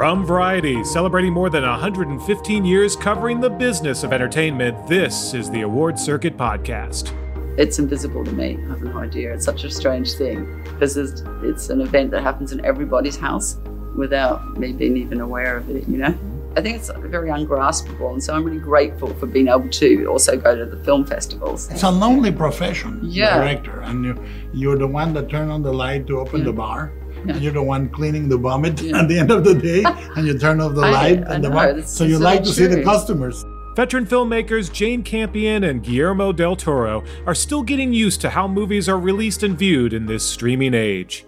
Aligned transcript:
From 0.00 0.24
Variety, 0.24 0.82
celebrating 0.82 1.34
more 1.34 1.50
than 1.50 1.62
115 1.62 2.64
years 2.64 2.96
covering 2.96 3.38
the 3.38 3.50
business 3.50 4.02
of 4.02 4.14
entertainment, 4.14 4.88
this 4.88 5.34
is 5.34 5.50
the 5.50 5.60
Award 5.60 5.98
Circuit 5.98 6.38
Podcast. 6.38 7.12
It's 7.58 7.78
invisible 7.78 8.24
to 8.24 8.32
me. 8.32 8.56
I 8.64 8.68
have 8.70 8.80
no 8.80 8.96
idea. 8.98 9.34
It's 9.34 9.44
such 9.44 9.64
a 9.64 9.70
strange 9.70 10.14
thing 10.14 10.62
because 10.64 10.96
it's, 10.96 11.22
it's 11.42 11.68
an 11.68 11.82
event 11.82 12.12
that 12.12 12.22
happens 12.22 12.52
in 12.52 12.64
everybody's 12.64 13.18
house 13.18 13.58
without 13.94 14.56
me 14.56 14.72
being 14.72 14.96
even 14.96 15.20
aware 15.20 15.58
of 15.58 15.68
it, 15.68 15.86
you 15.86 15.98
know? 15.98 16.18
I 16.56 16.62
think 16.62 16.78
it's 16.78 16.90
very 17.00 17.28
ungraspable, 17.28 18.14
and 18.14 18.24
so 18.24 18.34
I'm 18.34 18.42
really 18.42 18.58
grateful 18.58 19.12
for 19.16 19.26
being 19.26 19.48
able 19.48 19.68
to 19.68 20.06
also 20.06 20.34
go 20.34 20.56
to 20.56 20.64
the 20.64 20.82
film 20.82 21.04
festivals. 21.04 21.70
It's 21.70 21.82
a 21.82 21.90
lonely 21.90 22.32
profession, 22.32 23.00
Yeah. 23.02 23.36
director, 23.36 23.82
and 23.82 24.02
you, 24.02 24.24
you're 24.54 24.78
the 24.78 24.86
one 24.86 25.12
that 25.12 25.28
turn 25.28 25.50
on 25.50 25.62
the 25.62 25.74
light 25.74 26.06
to 26.06 26.18
open 26.20 26.38
Yeah. 26.40 26.46
the 26.46 26.52
bar. 26.54 26.92
Yeah. 27.26 27.34
And 27.34 27.42
you're 27.42 27.52
the 27.52 27.62
one 27.62 27.88
cleaning 27.88 28.28
the 28.28 28.36
vomit 28.38 28.80
Yeah. 28.80 29.00
at 29.00 29.08
the 29.08 29.18
end 29.18 29.30
of 29.30 29.44
the 29.44 29.54
day, 29.54 29.82
and 30.16 30.26
you 30.26 30.38
turn 30.38 30.60
off 30.60 30.74
the 30.74 30.82
I- 30.82 30.90
light 30.90 31.24
I 31.28 31.34
and 31.34 31.44
the 31.44 31.48
know, 31.48 31.54
bar. 31.54 31.68
it's- 31.70 31.92
So 31.92 32.04
you 32.04 32.18
like 32.18 32.44
so 32.44 32.50
to 32.50 32.56
see 32.56 32.66
the 32.66 32.82
customers. 32.82 33.44
Veteran 33.76 34.04
filmmakers 34.04 34.70
Jane 34.72 35.02
Campion 35.02 35.64
and 35.64 35.82
Guillermo 35.82 36.32
del 36.32 36.56
Toro 36.56 37.04
are 37.26 37.34
still 37.34 37.62
getting 37.62 37.92
used 37.92 38.20
to 38.22 38.28
how 38.30 38.48
movies 38.48 38.88
are 38.88 38.98
released 38.98 39.42
and 39.42 39.56
viewed 39.56 39.92
in 39.92 40.06
this 40.06 40.24
streaming 40.24 40.74
age. 40.74 41.24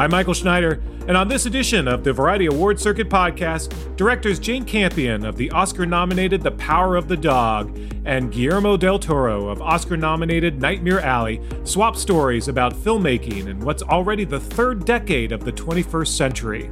I'm 0.00 0.12
Michael 0.12 0.32
Schneider, 0.32 0.82
and 1.08 1.14
on 1.14 1.28
this 1.28 1.44
edition 1.44 1.86
of 1.86 2.04
the 2.04 2.14
Variety 2.14 2.46
Award 2.46 2.80
Circuit 2.80 3.10
podcast, 3.10 3.96
directors 3.96 4.38
Jane 4.38 4.64
Campion 4.64 5.26
of 5.26 5.36
the 5.36 5.50
Oscar 5.50 5.84
nominated 5.84 6.40
The 6.40 6.52
Power 6.52 6.96
of 6.96 7.06
the 7.06 7.18
Dog 7.18 7.78
and 8.06 8.32
Guillermo 8.32 8.78
del 8.78 8.98
Toro 8.98 9.48
of 9.48 9.60
Oscar 9.60 9.98
nominated 9.98 10.58
Nightmare 10.58 11.02
Alley 11.02 11.42
swap 11.64 11.96
stories 11.96 12.48
about 12.48 12.72
filmmaking 12.72 13.48
in 13.48 13.60
what's 13.60 13.82
already 13.82 14.24
the 14.24 14.40
third 14.40 14.86
decade 14.86 15.32
of 15.32 15.44
the 15.44 15.52
21st 15.52 16.16
century. 16.16 16.70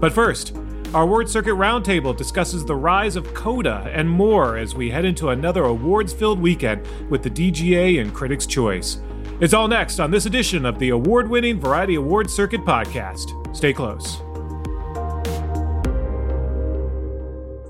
But 0.00 0.12
first, 0.12 0.56
our 0.94 1.04
Award 1.04 1.28
Circuit 1.28 1.54
Roundtable 1.54 2.16
discusses 2.16 2.64
the 2.64 2.74
rise 2.74 3.14
of 3.14 3.32
Coda 3.34 3.88
and 3.94 4.10
more 4.10 4.56
as 4.56 4.74
we 4.74 4.90
head 4.90 5.04
into 5.04 5.28
another 5.28 5.62
awards 5.62 6.12
filled 6.12 6.40
weekend 6.40 6.84
with 7.08 7.22
the 7.22 7.30
DGA 7.30 8.00
and 8.00 8.12
Critics' 8.12 8.46
Choice. 8.46 8.98
It's 9.40 9.52
all 9.52 9.66
next 9.66 9.98
on 9.98 10.12
this 10.12 10.26
edition 10.26 10.64
of 10.64 10.78
the 10.78 10.90
award 10.90 11.28
winning 11.28 11.58
Variety 11.58 11.96
Award 11.96 12.30
Circuit 12.30 12.60
podcast. 12.60 13.54
Stay 13.54 13.72
close. 13.72 14.18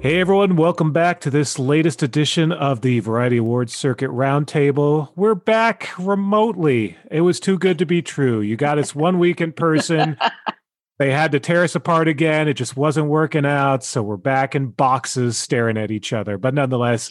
Hey 0.02 0.20
everyone, 0.20 0.56
welcome 0.56 0.92
back 0.92 1.22
to 1.22 1.30
this 1.30 1.58
latest 1.58 2.02
edition 2.02 2.52
of 2.52 2.82
the 2.82 3.00
Variety 3.00 3.38
Awards 3.38 3.74
Circuit 3.74 4.10
Roundtable. 4.10 5.08
We're 5.16 5.34
back 5.34 5.88
remotely. 5.98 6.98
It 7.10 7.22
was 7.22 7.40
too 7.40 7.58
good 7.58 7.78
to 7.78 7.86
be 7.86 8.02
true. 8.02 8.42
You 8.42 8.56
got 8.56 8.78
us 8.78 8.94
one 8.94 9.18
week 9.18 9.40
in 9.40 9.52
person. 9.52 10.18
they 10.98 11.12
had 11.12 11.33
to 11.33 11.40
tear 11.40 11.64
us 11.64 11.74
apart 11.74 12.08
again. 12.08 12.46
It 12.46 12.55
just 12.55 12.77
wasn't 12.77 13.08
working 13.08 13.46
out. 13.46 13.83
So 13.84 14.02
we're 14.02 14.18
back 14.18 14.55
in 14.55 14.66
boxes 14.66 15.39
staring 15.39 15.78
at 15.78 15.90
each 15.90 16.12
other. 16.12 16.36
But 16.36 16.52
nonetheless, 16.52 17.10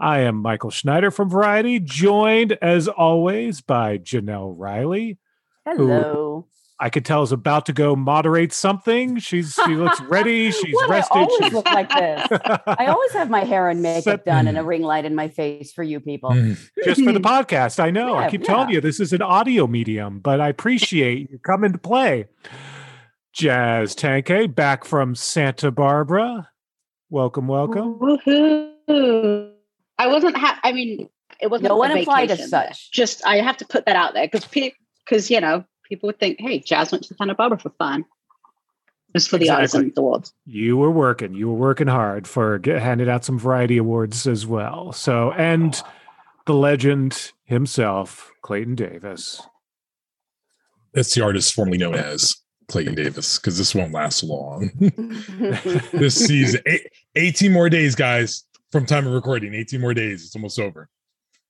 I 0.00 0.20
am 0.20 0.36
Michael 0.36 0.70
Schneider 0.70 1.10
from 1.10 1.28
Variety, 1.28 1.78
joined 1.78 2.56
as 2.62 2.88
always 2.88 3.60
by 3.60 3.98
Janelle 3.98 4.54
Riley. 4.56 5.18
Hello. 5.66 6.46
I 6.82 6.88
could 6.88 7.04
tell 7.04 7.22
is 7.22 7.32
about 7.32 7.66
to 7.66 7.74
go 7.74 7.94
moderate 7.94 8.54
something. 8.54 9.18
She's 9.18 9.58
she 9.66 9.74
looks 9.76 10.00
ready. 10.08 10.50
She's 10.50 10.72
what? 10.74 10.88
rested. 10.88 11.18
I 11.18 11.20
always 11.20 11.44
she's 11.44 11.52
look 11.52 11.66
like 11.66 11.90
this. 11.90 12.26
I 12.66 12.86
always 12.88 13.12
have 13.12 13.28
my 13.28 13.44
hair 13.44 13.68
and 13.68 13.82
makeup 13.82 14.04
Set- 14.04 14.24
done 14.24 14.48
and 14.48 14.56
a 14.56 14.62
mm. 14.62 14.66
ring 14.66 14.82
light 14.82 15.04
in 15.04 15.14
my 15.14 15.28
face 15.28 15.70
for 15.70 15.82
you 15.82 16.00
people. 16.00 16.30
Mm. 16.30 16.58
just 16.82 17.04
for 17.04 17.12
the 17.12 17.20
podcast. 17.20 17.78
I 17.78 17.90
know. 17.90 18.14
I 18.14 18.22
Yeah, 18.22 18.30
keep 18.30 18.44
telling 18.44 18.70
you 18.70 18.80
this 18.80 19.00
is 19.00 19.12
an 19.12 19.20
audio 19.20 19.66
medium, 19.66 20.20
but 20.20 20.40
I 20.40 20.48
appreciate 20.48 21.30
you 21.30 21.38
coming 21.40 21.72
to 21.72 21.78
play. 21.78 22.24
Jazz 23.34 23.94
Tangcay 23.94 24.54
back 24.54 24.86
from 24.86 25.14
Santa 25.14 25.70
Barbara. 25.70 26.48
Welcome, 27.10 27.46
welcome. 27.46 27.98
Woohoo! 27.98 29.52
I 30.00 30.06
wasn't. 30.06 30.34
Ha- 30.34 30.58
I 30.64 30.72
mean, 30.72 31.10
it 31.40 31.50
wasn't. 31.50 31.68
No 31.68 31.76
one 31.76 31.90
a 31.90 31.96
implied 31.96 32.30
as 32.30 32.48
such. 32.48 32.90
Just 32.90 33.24
I 33.26 33.36
have 33.36 33.58
to 33.58 33.66
put 33.66 33.84
that 33.84 33.96
out 33.96 34.14
there 34.14 34.26
because 34.26 34.46
because 35.04 35.30
you 35.30 35.40
know 35.42 35.64
people 35.84 36.06
would 36.06 36.18
think, 36.18 36.40
hey, 36.40 36.58
Jazz 36.58 36.90
went 36.90 37.04
to 37.04 37.14
Santa 37.14 37.34
Barbara 37.34 37.58
for 37.58 37.70
fun. 37.78 38.06
Just 39.14 39.28
for 39.28 39.36
the 39.36 39.44
Exactly. 39.44 39.60
Artisan 39.60 39.92
Awards. 39.98 40.32
You 40.46 40.78
were 40.78 40.90
working. 40.90 41.34
You 41.34 41.48
were 41.48 41.56
working 41.56 41.88
hard 41.88 42.26
for 42.26 42.58
get, 42.58 42.80
handed 42.80 43.08
out 43.08 43.24
some 43.24 43.38
variety 43.38 43.76
awards 43.76 44.26
as 44.26 44.46
well. 44.46 44.92
So, 44.92 45.32
and 45.32 45.82
the 46.46 46.54
legend 46.54 47.32
himself, 47.44 48.30
Clayton 48.42 48.76
Davis. 48.76 49.42
That's 50.94 51.14
the 51.14 51.22
artist 51.22 51.52
formerly 51.52 51.78
known 51.78 51.96
as 51.96 52.36
Clayton 52.68 52.94
Davis, 52.94 53.38
because 53.38 53.58
this 53.58 53.74
won't 53.74 53.92
last 53.92 54.22
long. 54.22 54.70
this 55.92 56.14
season, 56.14 56.62
eight, 56.66 56.86
18 57.16 57.52
more 57.52 57.68
days, 57.68 57.96
guys, 57.96 58.44
from 58.72 58.86
time 58.86 59.06
of 59.06 59.12
recording. 59.12 59.54
18 59.54 59.80
more 59.80 59.94
days. 59.94 60.24
It's 60.24 60.36
almost 60.36 60.58
over. 60.58 60.88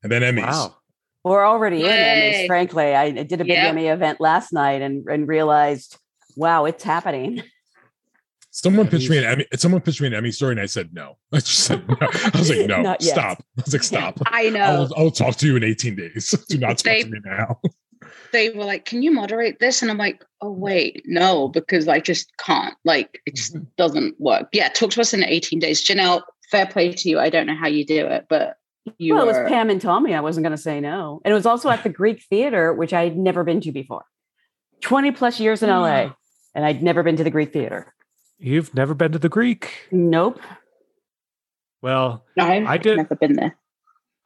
And 0.02 0.10
then 0.10 0.22
Emmys. 0.22 0.46
Wow. 0.46 0.76
We're 1.22 1.46
already 1.46 1.82
in 1.82 1.90
Emmys, 1.90 2.46
frankly. 2.46 2.94
I 2.94 3.10
did 3.10 3.40
a 3.40 3.44
big 3.44 3.48
Yep. 3.48 3.68
Emmy 3.68 3.88
event 3.88 4.20
last 4.20 4.52
night 4.52 4.80
and, 4.80 5.06
and 5.06 5.28
realized, 5.28 5.98
wow, 6.36 6.64
it's 6.64 6.82
happening. 6.82 7.42
Someone 8.52 8.88
pitched 8.88 9.08
me 9.08 9.18
an 9.18 9.24
Emmy. 9.24 9.46
Someone 9.54 9.80
pitched 9.80 10.00
me 10.00 10.08
an 10.08 10.14
Emmy 10.14 10.32
story, 10.32 10.52
and 10.52 10.60
I 10.60 10.66
said 10.66 10.92
no. 10.92 11.16
I 11.32 11.36
just 11.36 11.60
said 11.60 11.86
no. 11.86 11.96
I 12.00 12.30
was 12.36 12.50
like, 12.50 12.66
no, 12.66 12.96
stop. 13.00 13.44
I 13.58 13.62
was 13.64 13.72
like, 13.72 13.82
stop. 13.82 14.18
I 14.26 14.50
know. 14.50 14.60
I'll, 14.60 14.94
I'll 14.96 15.10
talk 15.10 15.36
to 15.36 15.46
you 15.46 15.56
in 15.56 15.62
18 15.62 15.94
days. 15.94 16.34
Do 16.48 16.58
not 16.58 16.78
talk 16.78 16.84
They- 16.84 17.02
to 17.02 17.10
me 17.10 17.20
now. 17.24 17.60
they 18.32 18.50
were 18.50 18.64
like, 18.64 18.86
"Can 18.86 19.02
you 19.02 19.12
moderate 19.12 19.60
this?" 19.60 19.82
And 19.82 19.90
I'm 19.90 19.98
like, 19.98 20.24
"Oh 20.40 20.50
wait, 20.50 21.02
no, 21.06 21.48
because 21.48 21.86
I 21.86 22.00
just 22.00 22.32
can't. 22.38 22.74
Like, 22.84 23.20
it 23.26 23.36
just 23.36 23.54
mm-hmm. 23.54 23.64
doesn't 23.76 24.20
work." 24.20 24.48
Yeah, 24.52 24.68
talk 24.68 24.90
to 24.92 25.00
us 25.00 25.14
in 25.14 25.22
18 25.22 25.58
days, 25.60 25.86
Janelle. 25.86 26.22
Fair 26.50 26.66
play 26.66 26.92
to 26.92 27.08
you. 27.08 27.18
I 27.18 27.30
don't 27.30 27.46
know 27.46 27.54
how 27.54 27.68
you 27.68 27.84
do 27.84 28.06
it, 28.06 28.26
but 28.28 28.56
you 28.98 29.14
well, 29.14 29.24
it 29.24 29.26
was 29.28 29.48
Pam 29.48 29.70
and 29.70 29.80
Tommy. 29.80 30.14
I 30.14 30.20
wasn't 30.20 30.44
going 30.44 30.56
to 30.56 30.62
say 30.62 30.80
no. 30.80 31.20
And 31.24 31.32
it 31.32 31.34
was 31.34 31.46
also 31.46 31.68
at 31.68 31.82
the 31.82 31.88
Greek 31.90 32.24
Theater, 32.28 32.72
which 32.72 32.92
I'd 32.92 33.16
never 33.16 33.44
been 33.44 33.60
to 33.60 33.72
before. 33.72 34.04
20 34.82 35.12
plus 35.12 35.38
years 35.38 35.62
in 35.62 35.68
LA, 35.68 36.12
and 36.54 36.64
I'd 36.64 36.82
never 36.82 37.02
been 37.02 37.16
to 37.16 37.24
the 37.24 37.30
Greek 37.30 37.52
Theater. 37.52 37.94
You've 38.38 38.74
never 38.74 38.94
been 38.94 39.12
to 39.12 39.18
the 39.18 39.28
Greek? 39.28 39.88
Nope. 39.92 40.40
Well, 41.82 42.24
I've 42.38 42.66
I 42.66 42.76
did- 42.78 42.96
never 42.96 43.14
been 43.14 43.34
there. 43.34 43.56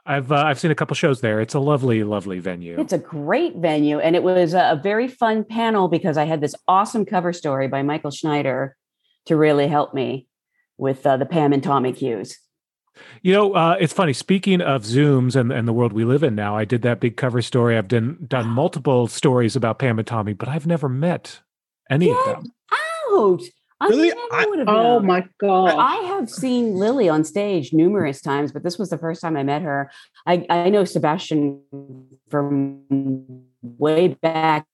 I've 0.06 0.30
uh, 0.30 0.36
I've 0.36 0.60
seen 0.60 0.70
a 0.70 0.74
couple 0.74 0.94
shows 0.94 1.22
there. 1.22 1.40
It's 1.40 1.54
a 1.54 1.58
lovely, 1.58 2.04
lovely 2.04 2.38
venue. 2.38 2.78
It's 2.78 2.92
a 2.92 2.98
great 2.98 3.56
venue, 3.56 3.98
and 3.98 4.14
it 4.14 4.22
was 4.22 4.52
a, 4.52 4.72
a 4.72 4.76
very 4.76 5.08
fun 5.08 5.44
panel 5.44 5.88
because 5.88 6.18
I 6.18 6.24
had 6.24 6.42
this 6.42 6.54
awesome 6.68 7.06
cover 7.06 7.32
story 7.32 7.68
by 7.68 7.82
Michael 7.82 8.10
Schneider 8.10 8.76
to 9.26 9.36
really 9.36 9.66
help 9.66 9.94
me 9.94 10.28
with 10.78 11.06
uh, 11.06 11.16
the 11.16 11.26
Pam 11.26 11.52
and 11.52 11.62
Tommy 11.62 11.92
Hughes. 11.92 12.36
You 13.22 13.32
know, 13.32 13.54
uh, 13.54 13.76
it's 13.80 13.92
funny. 13.92 14.12
Speaking 14.12 14.60
of 14.60 14.82
Zooms 14.82 15.34
and, 15.34 15.50
and 15.50 15.66
the 15.66 15.72
world 15.72 15.92
we 15.92 16.04
live 16.04 16.22
in 16.22 16.34
now, 16.36 16.56
I 16.56 16.64
did 16.64 16.82
that 16.82 17.00
big 17.00 17.16
cover 17.16 17.42
story. 17.42 17.76
I've 17.76 17.88
done 17.88 18.18
done 18.28 18.46
multiple 18.62 19.08
stories 19.08 19.56
about 19.56 19.78
Pam 19.80 19.98
and 19.98 20.06
Tommy, 20.06 20.32
but 20.32 20.48
I've 20.48 20.66
never 20.66 20.88
met 20.88 21.40
any 21.90 22.10
of 22.10 22.16
them. 22.24 22.44
out! 22.72 23.40
I 23.80 23.88
Really? 23.88 24.12
I- 24.12 24.46
Oh 24.48 24.64
known. 24.64 25.06
my 25.06 25.26
god! 25.40 25.74
I 25.76 25.96
have 26.06 26.30
seen 26.30 26.76
Lily 26.76 27.08
on 27.08 27.24
stage 27.24 27.72
numerous 27.72 28.20
times, 28.20 28.52
but 28.52 28.62
this 28.62 28.78
was 28.78 28.90
the 28.90 28.96
first 28.98 29.20
time 29.20 29.36
I 29.36 29.42
met 29.42 29.62
her. 29.62 29.90
I, 30.26 30.46
I 30.48 30.70
know 30.70 30.84
Sebastian 30.84 31.60
from 32.30 32.80
way 33.62 34.08
back, 34.08 34.66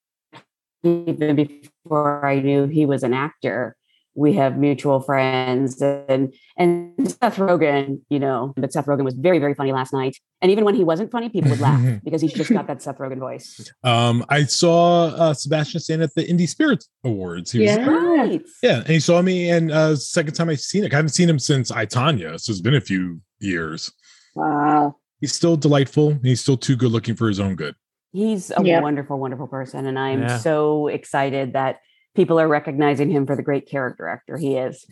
even 0.85 1.37
before 1.37 2.25
I 2.25 2.41
knew 2.41 2.67
he 2.67 2.85
was 2.87 3.03
an 3.03 3.15
actor. 3.15 3.77
We 4.15 4.33
have 4.35 4.59
mutual 4.59 5.01
friends 5.01 5.81
and 5.81 6.35
and 6.57 6.93
Seth 7.09 7.37
Rogen, 7.37 8.01
you 8.11 8.19
know, 8.19 8.53
but 8.57 8.73
Seth 8.73 8.87
Rogen 8.87 9.05
was 9.05 9.15
very, 9.15 9.39
very 9.39 9.55
funny 9.55 9.73
last 9.73 9.93
night. 9.93 10.17
And 10.43 10.51
even 10.51 10.65
when 10.65 10.75
he 10.75 10.83
wasn't 10.85 11.11
funny, 11.13 11.29
people 11.29 11.51
would 11.51 11.61
laugh 11.61 12.01
because 12.05 12.21
he's 12.21 12.33
just 12.33 12.51
got 12.53 12.67
that 12.67 12.83
Seth 12.83 12.99
Rogen 12.99 13.19
voice. 13.21 13.71
Um, 13.85 14.25
I 14.29 14.45
saw 14.45 15.07
uh, 15.07 15.35
Sebastian 15.35 15.81
stand 15.81 16.03
at 16.03 16.15
the 16.15 16.25
Indie 16.27 16.49
Spirit 16.49 16.85
Awards. 17.05 17.53
He 17.53 17.61
was 17.61 17.71
Yeah. 17.71 17.87
Right. 17.87 18.43
Yeah, 18.63 18.79
and 18.79 18.89
he 18.89 19.01
saw 19.01 19.23
me, 19.23 19.49
and 19.51 19.71
uh, 19.71 19.95
second 19.97 20.35
time 20.35 20.49
I've 20.49 20.61
seen 20.61 20.85
it. 20.85 20.93
I 20.93 20.97
haven't 20.97 21.11
seen 21.11 21.29
him 21.29 21.39
since 21.39 21.71
I 21.71 21.87
Tonya, 21.87 22.39
so 22.41 22.51
it's 22.51 22.61
been 22.61 22.75
a 22.75 22.81
few 22.81 23.21
years. 23.39 23.93
Wow. 24.35 24.97
He's 25.21 25.35
still 25.35 25.57
delightful. 25.57 26.11
and 26.11 26.27
He's 26.27 26.41
still 26.41 26.57
too 26.57 26.77
good 26.77 26.91
looking 26.91 27.15
for 27.15 27.29
his 27.29 27.39
own 27.41 27.55
good. 27.55 27.75
He's 28.13 28.51
a 28.51 28.63
Yep. 28.63 28.83
wonderful, 28.83 29.19
wonderful 29.19 29.47
person. 29.47 29.87
And 29.87 29.99
I'm 29.99 30.23
Yeah. 30.23 30.39
so 30.39 30.89
excited 30.89 31.53
that 31.53 31.77
people 32.15 32.41
are 32.41 32.49
recognizing 32.49 33.11
him 33.11 33.27
for 33.27 33.37
the 33.37 33.43
great 33.43 33.69
character 33.69 34.07
actor 34.09 34.37
he 34.37 34.57
is. 34.57 34.87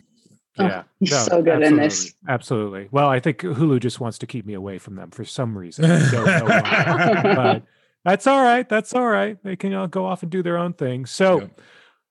Oh, 0.57 0.65
Yeah, 0.65 0.83
he's 0.99 1.17
so 1.25 1.41
good 1.41 1.61
in 1.61 1.77
this. 1.77 2.13
absolutely, 2.27 2.33
Absolutely. 2.33 2.87
Well, 2.91 3.07
I 3.07 3.19
think 3.19 3.39
Hulu 3.39 3.79
just 3.79 3.99
wants 3.99 4.17
to 4.19 4.27
keep 4.27 4.45
me 4.45 4.53
away 4.53 4.77
from 4.77 4.95
them 4.95 5.11
for 5.11 5.23
some 5.25 5.57
reason. 5.57 5.85
I 5.85 6.11
don't 6.11 6.25
know 6.25 6.45
why. 6.45 7.21
but 7.35 7.63
that's 8.03 8.27
all 8.27 8.41
right. 8.41 8.67
That's 8.67 8.93
all 8.93 9.07
right. 9.07 9.37
They 9.43 9.55
can 9.55 9.73
uh, 9.73 9.87
go 9.87 10.05
off 10.05 10.21
and 10.23 10.31
do 10.31 10.41
their 10.43 10.57
own 10.57 10.73
thing. 10.73 11.05
So, 11.05 11.41
Yeah. 11.41 11.47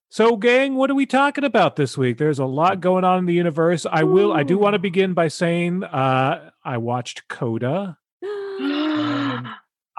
so 0.08 0.36
gang, 0.36 0.76
what 0.76 0.90
are 0.90 0.94
we 0.94 1.04
talking 1.06 1.44
about 1.44 1.76
this 1.76 1.98
week? 1.98 2.16
There's 2.18 2.38
a 2.38 2.44
lot 2.46 2.80
going 2.80 3.04
on 3.04 3.18
in 3.18 3.26
the 3.26 3.34
universe. 3.34 3.84
I 3.90 4.04
will. 4.04 4.32
I 4.32 4.42
do 4.44 4.56
want 4.58 4.74
to 4.74 4.78
begin 4.78 5.12
by 5.14 5.28
saying 5.28 5.84
uh, 5.84 6.50
I 6.64 6.78
watched 6.78 7.28
Coda. 7.28 7.98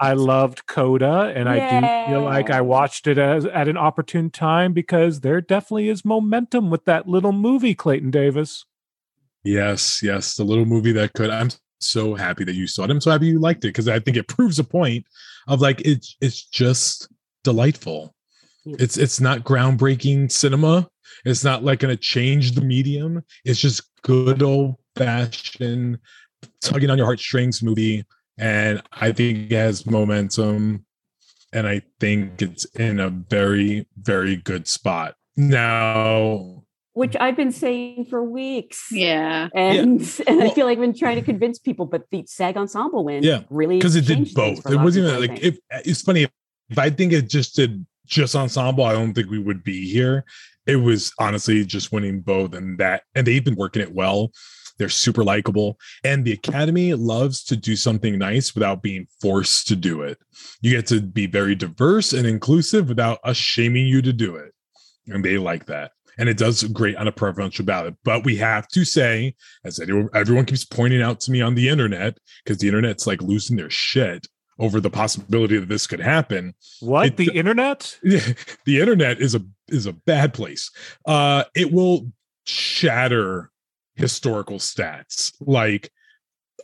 I 0.00 0.14
loved 0.14 0.66
Coda, 0.66 1.30
and 1.36 1.46
I 1.46 2.06
do 2.06 2.10
feel 2.10 2.22
like 2.22 2.48
I 2.48 2.62
watched 2.62 3.06
it 3.06 3.18
as 3.18 3.44
at 3.44 3.68
an 3.68 3.76
opportune 3.76 4.30
time 4.30 4.72
because 4.72 5.20
there 5.20 5.42
definitely 5.42 5.90
is 5.90 6.06
momentum 6.06 6.70
with 6.70 6.86
that 6.86 7.06
little 7.06 7.32
movie, 7.32 7.74
Clayton 7.74 8.10
Davis. 8.10 8.64
Yes, 9.44 10.02
yes, 10.02 10.36
the 10.36 10.44
little 10.44 10.64
movie 10.64 10.92
that 10.92 11.12
could. 11.12 11.28
I'm 11.28 11.50
so 11.80 12.14
happy 12.14 12.44
that 12.44 12.54
you 12.54 12.66
saw 12.66 12.84
it. 12.84 12.90
I'm 12.90 13.00
so 13.00 13.10
happy 13.10 13.26
you 13.26 13.38
liked 13.38 13.64
it 13.64 13.68
because 13.68 13.88
I 13.88 13.98
think 13.98 14.16
it 14.16 14.26
proves 14.26 14.58
a 14.58 14.64
point 14.64 15.04
of 15.48 15.60
like 15.60 15.82
it's 15.84 16.16
it's 16.22 16.44
just 16.44 17.08
delightful. 17.44 18.14
Mm. 18.66 18.80
It's 18.80 18.96
it's 18.96 19.20
not 19.20 19.44
groundbreaking 19.44 20.32
cinema. 20.32 20.88
It's 21.24 21.44
not 21.44 21.62
like 21.62 21.80
going 21.80 21.94
to 21.94 22.00
change 22.00 22.52
the 22.52 22.62
medium. 22.62 23.22
It's 23.44 23.60
just 23.60 23.82
good 24.02 24.42
old 24.42 24.76
fashioned 24.96 25.98
tugging 26.62 26.88
on 26.90 26.96
your 26.96 27.06
heartstrings 27.06 27.62
movie, 27.62 28.04
and 28.40 28.82
I 28.92 29.12
think 29.12 29.52
it 29.52 29.56
has 29.56 29.86
momentum, 29.86 30.86
and 31.52 31.68
I 31.68 31.82
think 32.00 32.40
it's 32.40 32.64
in 32.74 32.98
a 32.98 33.10
very 33.10 33.86
very 34.00 34.36
good 34.36 34.66
spot 34.66 35.14
now. 35.36 36.64
Which 36.94 37.16
I've 37.20 37.36
been 37.36 37.52
saying 37.52 38.06
for 38.10 38.24
weeks. 38.24 38.88
Yeah. 38.90 39.48
And 39.54 40.00
and 40.26 40.42
I 40.42 40.50
feel 40.50 40.66
like 40.66 40.78
I've 40.78 40.82
been 40.82 40.98
trying 40.98 41.16
to 41.16 41.22
convince 41.22 41.58
people, 41.58 41.86
but 41.86 42.02
the 42.10 42.24
SAG 42.26 42.56
ensemble 42.56 43.04
win 43.04 43.22
Yeah, 43.22 43.42
really 43.50 43.76
because 43.78 43.94
it 43.94 44.06
did 44.06 44.16
changed 44.16 44.34
both. 44.34 44.58
It 44.70 44.76
wasn't 44.76 45.06
even 45.06 45.20
like 45.20 45.40
if 45.40 45.58
it's 45.70 46.02
funny. 46.02 46.26
If 46.70 46.78
I 46.78 46.88
think 46.90 47.12
it 47.12 47.28
just 47.28 47.56
did 47.56 47.84
just 48.06 48.34
ensemble, 48.34 48.84
I 48.84 48.92
don't 48.92 49.12
think 49.12 49.30
we 49.30 49.38
would 49.38 49.62
be 49.62 49.90
here. 49.90 50.24
It 50.66 50.76
was 50.76 51.12
honestly 51.18 51.64
just 51.64 51.92
winning 51.92 52.20
both, 52.20 52.54
and 52.54 52.78
that 52.78 53.02
and 53.14 53.26
they've 53.26 53.44
been 53.44 53.56
working 53.56 53.82
it 53.82 53.92
well. 53.92 54.32
They're 54.80 54.88
super 54.88 55.22
likable, 55.22 55.78
and 56.04 56.24
the 56.24 56.32
Academy 56.32 56.94
loves 56.94 57.44
to 57.44 57.54
do 57.56 57.76
something 57.76 58.16
nice 58.18 58.54
without 58.54 58.80
being 58.82 59.06
forced 59.20 59.68
to 59.68 59.76
do 59.76 60.00
it. 60.00 60.16
You 60.62 60.70
get 60.70 60.86
to 60.86 61.02
be 61.02 61.26
very 61.26 61.54
diverse 61.54 62.14
and 62.14 62.26
inclusive 62.26 62.88
without 62.88 63.18
us 63.22 63.36
shaming 63.36 63.86
you 63.86 64.00
to 64.00 64.12
do 64.14 64.36
it, 64.36 64.54
and 65.06 65.22
they 65.22 65.36
like 65.36 65.66
that. 65.66 65.92
And 66.18 66.30
it 66.30 66.38
does 66.38 66.62
great 66.64 66.96
on 66.96 67.08
a 67.08 67.12
preferential 67.12 67.66
ballot. 67.66 67.94
But 68.04 68.24
we 68.24 68.36
have 68.36 68.68
to 68.68 68.86
say, 68.86 69.34
as 69.66 69.78
everyone 70.14 70.46
keeps 70.46 70.64
pointing 70.64 71.02
out 71.02 71.20
to 71.20 71.30
me 71.30 71.42
on 71.42 71.54
the 71.54 71.68
internet, 71.68 72.16
because 72.42 72.56
the 72.56 72.68
internet's 72.68 73.06
like 73.06 73.20
losing 73.20 73.56
their 73.58 73.70
shit 73.70 74.26
over 74.58 74.80
the 74.80 74.90
possibility 74.90 75.58
that 75.58 75.68
this 75.68 75.86
could 75.86 76.00
happen. 76.00 76.54
What 76.80 77.06
It- 77.06 77.16
the 77.18 77.32
internet? 77.34 77.98
the 78.02 78.80
internet 78.80 79.20
is 79.20 79.34
a 79.34 79.42
is 79.68 79.84
a 79.84 79.92
bad 79.92 80.32
place. 80.32 80.70
Uh, 81.06 81.44
it 81.54 81.70
will 81.70 82.10
shatter 82.46 83.49
historical 84.00 84.58
stats. 84.58 85.32
Like 85.40 85.90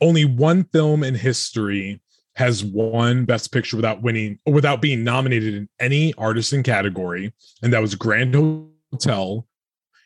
only 0.00 0.24
one 0.24 0.64
film 0.64 1.02
in 1.02 1.14
history 1.14 2.00
has 2.34 2.62
won 2.62 3.24
Best 3.24 3.52
Picture 3.52 3.76
without 3.76 4.02
winning 4.02 4.38
or 4.44 4.52
without 4.52 4.82
being 4.82 5.02
nominated 5.02 5.54
in 5.54 5.68
any 5.80 6.12
artisan 6.14 6.62
category, 6.62 7.32
and 7.62 7.72
that 7.72 7.80
was 7.80 7.94
Grand 7.94 8.34
Hotel 8.34 9.46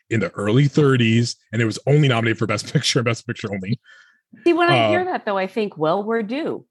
in 0.09 0.19
the 0.19 0.29
early 0.31 0.67
30s, 0.67 1.35
and 1.51 1.61
it 1.61 1.65
was 1.65 1.79
only 1.87 2.07
nominated 2.07 2.37
for 2.37 2.45
Best 2.45 2.71
Picture 2.73 2.99
and 2.99 3.05
Best 3.05 3.27
Picture 3.27 3.53
only. 3.53 3.79
See, 4.43 4.53
when 4.53 4.69
I 4.69 4.85
uh, 4.85 4.89
hear 4.89 5.05
that 5.05 5.25
though, 5.25 5.37
I 5.37 5.47
think, 5.47 5.77
well, 5.77 6.03
we're 6.03 6.23
due 6.23 6.65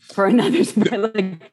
for 0.00 0.26
another 0.26 0.58
like 0.98 1.52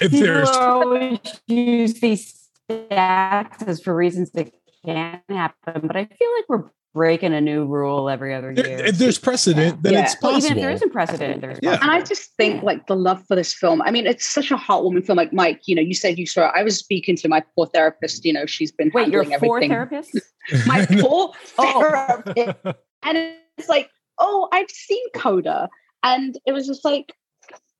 If 0.00 0.12
there's 0.12 0.48
always 0.50 1.18
use 1.46 2.00
these 2.00 2.48
stats 2.68 3.66
as 3.66 3.82
for 3.82 3.94
reasons 3.94 4.30
that 4.32 4.52
can't 4.84 5.22
happen, 5.28 5.86
but 5.86 5.96
I 5.96 6.04
feel 6.04 6.28
like 6.36 6.44
we're 6.48 6.70
breaking 6.92 7.32
a 7.32 7.40
new 7.40 7.64
rule 7.66 8.08
every 8.10 8.34
other 8.34 8.50
year. 8.52 8.62
there- 8.64 8.86
if 8.86 8.98
there's 8.98 9.18
precedent, 9.18 9.82
then 9.82 9.92
Yeah. 9.92 10.02
it's 10.02 10.16
well, 10.20 10.32
even 10.32 10.40
possible. 10.42 10.56
if 10.58 10.62
there 10.62 10.70
isn't 10.72 10.90
precedent, 10.92 11.40
there's 11.40 11.58
Yeah. 11.62 11.78
And 11.80 11.90
I 11.90 12.00
just 12.02 12.34
think 12.36 12.62
like 12.64 12.86
the 12.88 12.96
love 12.96 13.24
for 13.28 13.36
this 13.36 13.52
film. 13.54 13.80
I 13.82 13.90
mean, 13.92 14.06
it's 14.06 14.26
such 14.28 14.50
a 14.50 14.56
heartwarming 14.56 15.06
film. 15.06 15.16
Like 15.16 15.32
Mike, 15.32 15.60
you 15.66 15.74
know, 15.76 15.82
you 15.82 15.94
said 15.94 16.18
you 16.18 16.26
saw 16.26 16.46
it. 16.48 16.52
I 16.56 16.62
was 16.64 16.76
speaking 16.76 17.14
to 17.16 17.28
my 17.28 17.44
poor 17.54 17.66
therapist. 17.66 18.24
You 18.24 18.32
know, 18.32 18.44
she's 18.46 18.72
been 18.72 18.90
Wait, 18.92 19.08
your 19.08 19.22
poor 19.24 19.30
handling 19.30 19.70
four 19.70 19.82
everything. 19.82 20.20
therapists? 20.50 20.66
My 20.66 20.84
poor 21.00 21.32
Oh. 21.58 22.22
therapist. 22.24 22.58
And 23.04 23.34
it's 23.56 23.68
like, 23.68 23.88
oh, 24.18 24.48
I've 24.52 24.70
seen 24.70 25.02
Coda. 25.14 25.68
And 26.02 26.36
it 26.46 26.52
was 26.52 26.66
just 26.66 26.84
like 26.84 27.12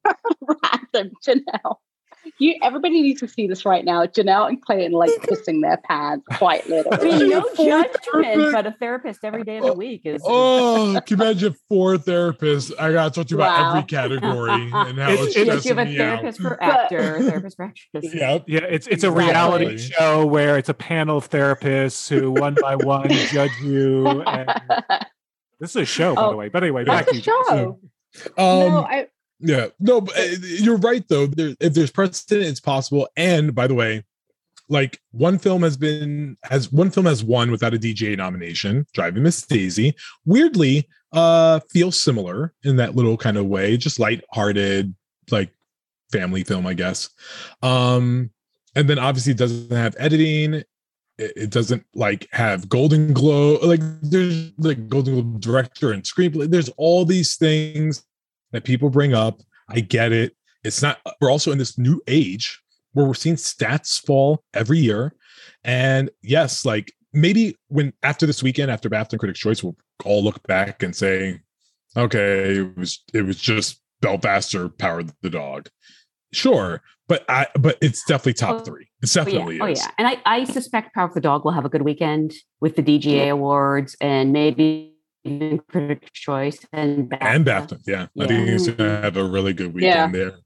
random, 0.41 1.13
Janelle. 1.27 1.77
You 2.39 2.55
everybody 2.63 3.01
needs 3.03 3.21
to 3.21 3.29
see 3.29 3.47
this 3.47 3.65
right 3.65 3.85
now. 3.85 4.05
Janelle 4.07 4.49
and 4.49 4.61
Clayton 4.63 4.93
like 4.93 5.11
pissing 5.23 5.63
their 5.63 5.77
pants 5.79 6.25
quite 6.37 6.65
I 6.67 7.03
mean, 7.03 7.29
no 7.31 7.45
judgment, 7.57 8.53
but 8.53 8.67
a 8.67 8.73
therapist 8.79 9.21
every 9.25 9.43
day 9.45 9.59
of 9.59 9.65
the 9.65 9.73
week 9.75 10.03
is. 10.05 10.23
Oh, 10.25 11.01
can 11.07 11.19
you 11.19 11.25
imagine 11.25 11.57
four 11.69 11.97
therapists? 11.97 12.73
I 12.79 12.93
gotta 12.93 13.11
talk 13.11 13.27
to 13.29 13.35
you 13.35 13.39
Wow. 13.39 13.47
about 13.55 13.77
every 13.77 13.87
category 13.89 14.51
and 14.53 14.73
how 14.73 15.11
It's- 15.11 15.27
it's, 15.29 15.37
it's- 15.37 15.47
yes, 15.47 15.65
you 15.65 15.75
have 15.75 15.87
a 15.87 15.91
me 15.91 15.97
therapist 15.97 16.41
for 16.41 16.63
actor, 16.63 17.17
a 17.17 17.23
therapist 17.23 17.57
for 17.57 17.65
actress. 17.67 18.15
out. 18.15 18.15
Yep. 18.15 18.45
Yeah, 18.49 18.61
it's 18.69 18.87
it's 18.87 19.05
a 19.05 19.09
Exactly. 19.09 19.25
reality 19.67 19.79
show 19.79 20.27
where 20.27 20.59
it's 20.59 20.69
a 20.69 20.75
panel 20.75 21.17
of 21.19 21.29
therapists 21.31 22.09
who 22.09 22.31
one 22.33 22.57
by 22.61 22.77
one 22.77 23.09
judge 23.09 23.51
you. 23.63 24.07
And 24.23 24.51
this 25.59 25.71
is 25.71 25.77
a 25.77 25.85
show, 25.85 26.15
by 26.15 26.23
Oh, 26.25 26.31
the 26.31 26.37
way. 26.37 26.49
But 26.49 26.63
anyway, 26.65 26.85
back 26.85 27.07
That's 27.07 27.21
to 27.23 27.31
a 27.31 27.35
you. 27.35 27.45
show. 27.49 27.81
Um, 28.39 28.69
no, 28.69 28.85
I 28.85 29.07
yeah, 29.41 29.69
no, 29.79 30.01
but 30.01 30.19
uh, 30.19 30.37
you're 30.43 30.77
right 30.77 31.07
though. 31.09 31.27
There, 31.27 31.55
if 31.61 31.75
there's 31.75 31.91
precedent, 31.91 32.47
it's 32.47 32.61
possible. 32.61 33.09
And 33.17 33.55
by 33.55 33.67
the 33.67 33.75
way, 33.75 34.05
like 34.69 35.01
one 35.11 35.39
film 35.39 35.63
has 35.63 35.77
been 35.77 36.37
has 36.45 36.73
one 36.73 36.91
film 36.91 37.07
has 37.07 37.25
won 37.25 37.51
without 37.51 37.75
a 37.75 37.79
DGA 37.79 38.17
nomination, 38.17 38.87
Driving 38.95 39.23
Miss 39.23 39.43
Daisy. 39.43 39.95
Weirdly, 40.25 40.89
uh, 41.13 41.61
feels 41.71 42.01
similar 42.01 42.55
in 42.65 42.77
that 42.77 42.95
little 42.95 43.17
kind 43.17 43.37
of 43.37 43.47
way, 43.47 43.77
just 43.77 43.99
light-hearted, 43.99 44.95
like 45.31 45.51
family 46.13 46.45
film, 46.45 46.67
I 46.67 46.75
guess. 46.75 47.11
Um, 47.63 48.31
and 48.77 48.89
then 48.89 48.99
obviously 48.99 49.33
it 49.33 49.39
doesn't 49.39 49.73
have 49.73 49.97
editing. 49.99 50.55
It, 50.55 50.67
it 51.19 51.51
doesn't 51.51 51.85
like 51.95 52.29
have 52.33 52.69
Golden 52.69 53.13
Globe, 53.13 53.63
like 53.65 53.81
there's 54.03 54.53
like 54.59 54.89
Golden 54.89 55.15
Globe 55.15 55.41
director 55.41 55.93
and 55.93 56.03
screenplay. 56.03 56.49
There's 56.49 56.69
all 56.77 57.05
these 57.05 57.37
things 57.37 58.05
that 58.53 58.65
people 58.65 58.91
bring 58.91 59.15
up. 59.15 59.41
I 59.69 59.81
get 59.81 60.13
it. 60.13 60.35
It's 60.65 60.83
not, 60.83 60.99
we're 61.21 61.31
also 61.31 61.53
in 61.53 61.59
this 61.59 61.79
new 61.79 62.01
age 62.07 62.61
where 62.93 63.07
we're 63.07 63.15
seeing 63.15 63.37
stats 63.37 64.05
fall 64.05 64.43
every 64.53 64.79
year. 64.79 65.15
And 65.65 66.11
yes, 66.23 66.65
like 66.65 66.93
maybe 67.13 67.57
when 67.69 67.93
after 68.03 68.27
this 68.27 68.43
weekend, 68.43 68.71
after 68.71 68.89
BAFTA 68.89 69.13
and 69.13 69.21
Critics' 69.21 69.41
Choice, 69.41 69.63
we'll 69.63 69.77
all 70.05 70.23
look 70.23 70.43
back 70.47 70.83
and 70.83 70.95
say, 70.95 71.41
okay, 71.97 72.57
it 72.59 72.77
was 72.77 73.03
it 73.13 73.23
was 73.23 73.39
just 73.39 73.81
Belfast 74.01 74.55
or 74.55 74.69
Power 74.69 75.01
of 75.01 75.13
the 75.23 75.31
Dog. 75.31 75.69
Sure, 76.33 76.81
but 77.09 77.25
I 77.29 77.47
but 77.59 77.77
it's 77.81 78.05
definitely 78.05 78.35
top 78.35 78.61
Oh, 78.61 78.65
three. 78.65 78.89
It 79.03 79.11
Oh, 79.17 79.25
definitely 79.25 79.57
yeah. 79.57 79.65
Oh, 79.65 79.67
yeah. 79.67 79.91
And 79.99 80.09
I, 80.09 80.19
I 80.25 80.45
suspect 80.45 80.95
Power 80.95 81.09
of 81.09 81.15
the 81.15 81.21
Dog 81.21 81.45
will 81.45 81.53
have 81.53 81.65
a 81.65 81.69
good 81.69 81.83
weekend 81.83 82.33
with 82.61 82.77
the 82.77 82.83
DGA 82.83 83.31
Awards 83.31 83.97
and 84.01 84.33
maybe 84.33 84.90
even 85.25 85.61
Critics' 85.69 86.11
Choice 86.13 86.67
and 86.73 87.11
BAFTA. 87.11 87.19
And 87.23 87.45
BAFTA, 87.47 87.79
yeah. 87.87 88.07
I 88.19 88.27
think 88.27 88.47
Yeah. 88.47 88.53
he's 88.53 88.69
gonna 88.69 89.03
have 89.03 89.17
a 89.17 89.25
really 89.25 89.53
good 89.53 89.75
weekend 89.75 90.15
there. 90.15 90.39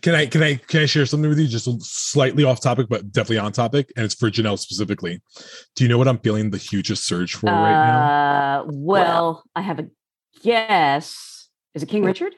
Can 0.00 0.14
I 0.14 0.26
can 0.26 0.42
I 0.42 0.54
can 0.54 0.82
I 0.82 0.86
share 0.86 1.04
something 1.04 1.28
with 1.28 1.38
you? 1.38 1.46
Just 1.46 1.68
slightly 1.82 2.44
off 2.44 2.60
topic, 2.60 2.86
but 2.88 3.12
definitely 3.12 3.38
on 3.38 3.52
topic, 3.52 3.92
and 3.96 4.04
it's 4.04 4.14
for 4.14 4.30
Janelle 4.30 4.58
specifically. 4.58 5.20
Do 5.74 5.84
you 5.84 5.88
know 5.88 5.98
what 5.98 6.08
I'm 6.08 6.18
feeling 6.18 6.50
the 6.50 6.56
hugest 6.56 7.06
surge 7.06 7.34
for 7.34 7.46
right 7.46 7.52
now? 7.52 8.62
Uh, 8.62 8.64
well, 8.68 9.44
I 9.54 9.60
have 9.60 9.78
a 9.78 9.88
guess. 10.42 11.48
Is 11.74 11.82
it 11.82 11.88
King 11.88 12.04
Richard? 12.04 12.34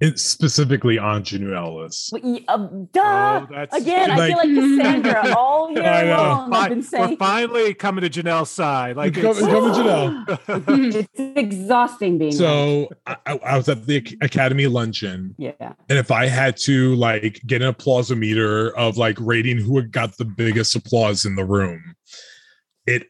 It's 0.00 0.24
specifically 0.24 0.98
on 0.98 1.22
Janu 1.22 1.56
Ellis. 1.56 2.10
Well, 2.12 2.20
y- 2.24 2.44
um, 2.48 2.88
duh. 2.92 3.00
Oh, 3.00 3.46
that's- 3.48 3.80
Again, 3.80 4.10
I 4.10 4.26
feel 4.28 4.36
Like- 4.36 4.46
like 4.46 4.54
Cassandra 4.54 5.34
all 5.38 5.70
year 5.70 5.82
I 5.84 6.02
know. 6.02 6.10
long. 6.16 6.52
I've 6.52 6.84
Fi- 6.84 6.98
been 6.98 7.10
we're 7.10 7.16
finally 7.16 7.74
coming 7.74 8.02
to 8.02 8.10
Janelle's 8.10 8.50
side. 8.50 8.96
Like 8.96 9.14
Come- 9.14 9.26
it's, 9.26 9.38
come 9.40 9.72
to 9.72 9.80
Janelle. 9.80 10.94
it's 11.16 11.20
exhausting 11.38 12.18
being. 12.18 12.32
So 12.32 12.88
I, 13.06 13.16
I 13.24 13.38
I 13.38 13.56
was 13.56 13.68
at 13.68 13.86
the 13.86 13.98
Academy 14.20 14.66
luncheon, 14.66 15.34
Yeah. 15.38 15.52
and 15.88 15.96
if 15.98 16.10
I 16.10 16.26
had 16.26 16.56
to 16.62 16.96
like 16.96 17.40
get 17.46 17.62
an 17.62 17.72
applausometer 17.72 18.72
of 18.74 18.96
like 18.96 19.16
rating 19.20 19.58
who 19.58 19.76
had 19.76 19.92
got 19.92 20.16
the 20.18 20.24
biggest 20.24 20.74
applause 20.74 21.24
in 21.24 21.36
the 21.36 21.44
room, 21.44 21.94
it 22.86 23.06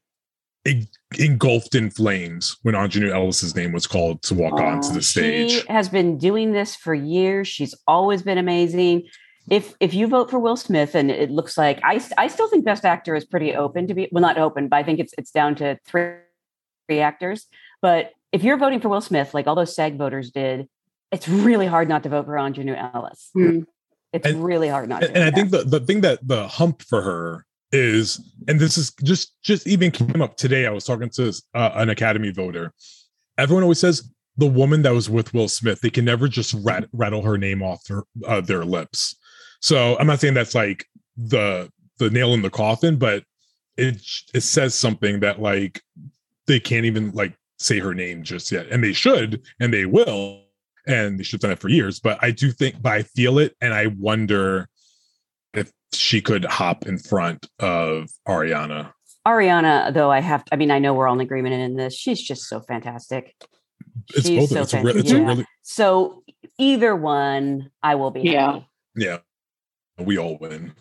it 0.66 0.86
engulfed 1.18 1.74
in 1.74 1.90
flames 1.90 2.56
when 2.62 2.74
Aunjanue 2.74 3.12
Ellis's 3.12 3.54
name 3.56 3.72
was 3.72 3.86
called 3.86 4.22
to 4.22 4.34
walk 4.34 4.54
onto 4.60 4.92
the 4.92 5.02
stage. 5.02 5.50
She 5.50 5.66
has 5.68 5.88
been 5.88 6.18
doing 6.18 6.52
this 6.52 6.76
for 6.76 6.94
years. 6.94 7.48
She's 7.48 7.74
always 7.86 8.22
been 8.22 8.38
amazing. 8.38 9.08
If 9.50 9.74
if 9.80 9.92
you 9.92 10.06
vote 10.06 10.30
for 10.30 10.38
Will 10.38 10.56
Smith, 10.56 10.94
and 10.94 11.10
it 11.10 11.30
looks 11.30 11.58
like 11.58 11.78
I 11.84 12.00
I 12.16 12.28
still 12.28 12.48
think 12.48 12.64
Best 12.64 12.84
Actor 12.84 13.14
is 13.14 13.24
pretty 13.24 13.54
open 13.54 13.86
to 13.88 13.94
be 13.94 14.08
well 14.10 14.22
not 14.22 14.38
open, 14.38 14.68
but 14.68 14.76
I 14.76 14.82
think 14.82 15.00
it's 15.00 15.12
it's 15.18 15.30
down 15.30 15.54
to 15.56 15.78
three, 15.86 16.14
three 16.88 17.00
actors. 17.00 17.46
But 17.82 18.12
if 18.32 18.42
you're 18.42 18.56
voting 18.56 18.80
for 18.80 18.88
Will 18.88 19.02
Smith, 19.02 19.34
like 19.34 19.46
all 19.46 19.54
those 19.54 19.74
SAG 19.74 19.98
voters 19.98 20.30
did, 20.30 20.66
it's 21.12 21.28
really 21.28 21.66
hard 21.66 21.88
not 21.88 22.02
to 22.04 22.08
vote 22.08 22.24
for 22.24 22.32
Aunjanue 22.32 22.94
Ellis. 22.94 23.30
Mm. 23.36 23.66
It's 24.14 24.26
And- 24.26 24.42
really 24.42 24.68
hard 24.68 24.88
not 24.88 25.02
to. 25.02 25.08
and, 25.08 25.16
and 25.18 25.24
I 25.24 25.30
think 25.30 25.50
the, 25.50 25.64
the 25.64 25.80
thing 25.80 26.00
that 26.02 26.26
the 26.26 26.48
hump 26.48 26.82
for 26.82 27.02
her 27.02 27.44
is, 27.74 28.20
and 28.48 28.60
this 28.60 28.78
is 28.78 28.92
just 29.02 29.34
just 29.42 29.66
even 29.66 29.90
came 29.90 30.22
up 30.22 30.36
today. 30.36 30.66
I 30.66 30.70
was 30.70 30.84
talking 30.84 31.10
to 31.10 31.32
uh, 31.54 31.70
an 31.74 31.90
Academy 31.90 32.30
voter. 32.30 32.72
Everyone 33.36 33.64
always 33.64 33.80
says 33.80 34.08
the 34.36 34.46
woman 34.46 34.82
that 34.82 34.92
was 34.92 35.10
with 35.10 35.34
Will 35.34 35.48
Smith. 35.48 35.80
They 35.80 35.90
can 35.90 36.04
never 36.04 36.28
just 36.28 36.54
rat, 36.62 36.88
rattle 36.92 37.22
her 37.22 37.36
name 37.36 37.62
off 37.62 37.84
their, 37.84 38.02
uh, 38.26 38.40
their 38.40 38.64
lips. 38.64 39.16
So 39.60 39.98
I'm 39.98 40.06
not 40.06 40.20
saying 40.20 40.34
that's 40.34 40.54
like 40.54 40.86
the 41.16 41.70
the 41.98 42.10
nail 42.10 42.34
in 42.34 42.42
the 42.42 42.50
coffin, 42.50 42.96
but 42.96 43.24
it 43.76 44.00
it 44.32 44.42
says 44.42 44.74
something 44.74 45.20
that 45.20 45.40
like 45.40 45.80
they 46.46 46.60
can't 46.60 46.86
even 46.86 47.10
like 47.12 47.34
say 47.58 47.80
her 47.80 47.94
name 47.94 48.22
just 48.22 48.52
yet, 48.52 48.68
and 48.68 48.84
they 48.84 48.92
should, 48.92 49.42
and 49.60 49.72
they 49.72 49.86
will, 49.86 50.44
and 50.86 51.18
they 51.18 51.24
should 51.24 51.42
have 51.42 51.48
done 51.48 51.52
it 51.52 51.60
for 51.60 51.68
years. 51.68 51.98
But 51.98 52.18
I 52.22 52.30
do 52.30 52.52
think, 52.52 52.80
but 52.80 52.92
I 52.92 53.02
feel 53.02 53.38
it, 53.38 53.56
and 53.60 53.74
I 53.74 53.88
wonder 53.98 54.68
she 55.96 56.20
could 56.20 56.44
hop 56.44 56.86
in 56.86 56.98
front 56.98 57.46
of 57.58 58.08
Ariana. 58.28 58.92
Ariana, 59.26 59.92
though, 59.92 60.10
I 60.10 60.20
have. 60.20 60.44
I 60.52 60.56
mean, 60.56 60.70
I 60.70 60.78
know 60.78 60.94
we're 60.94 61.08
all 61.08 61.14
in 61.14 61.20
agreement 61.20 61.54
in 61.54 61.76
this. 61.76 61.94
She's 61.96 62.20
just 62.20 62.42
so 62.48 62.60
fantastic. 62.60 63.34
It's 64.14 64.26
She's 64.26 64.50
both. 64.50 64.50
so 64.50 64.56
of 64.56 64.62
it's 64.64 64.74
a, 64.74 64.82
re- 64.82 64.90
it's 65.00 65.10
fantastic. 65.12 65.16
a 65.18 65.24
really 65.26 65.46
So 65.62 66.22
either 66.58 66.94
one, 66.94 67.70
I 67.82 67.94
will 67.94 68.10
be. 68.10 68.22
Yeah. 68.22 68.52
happy. 68.52 68.66
yeah. 68.96 69.18
We 69.98 70.18
all 70.18 70.36
win. 70.38 70.74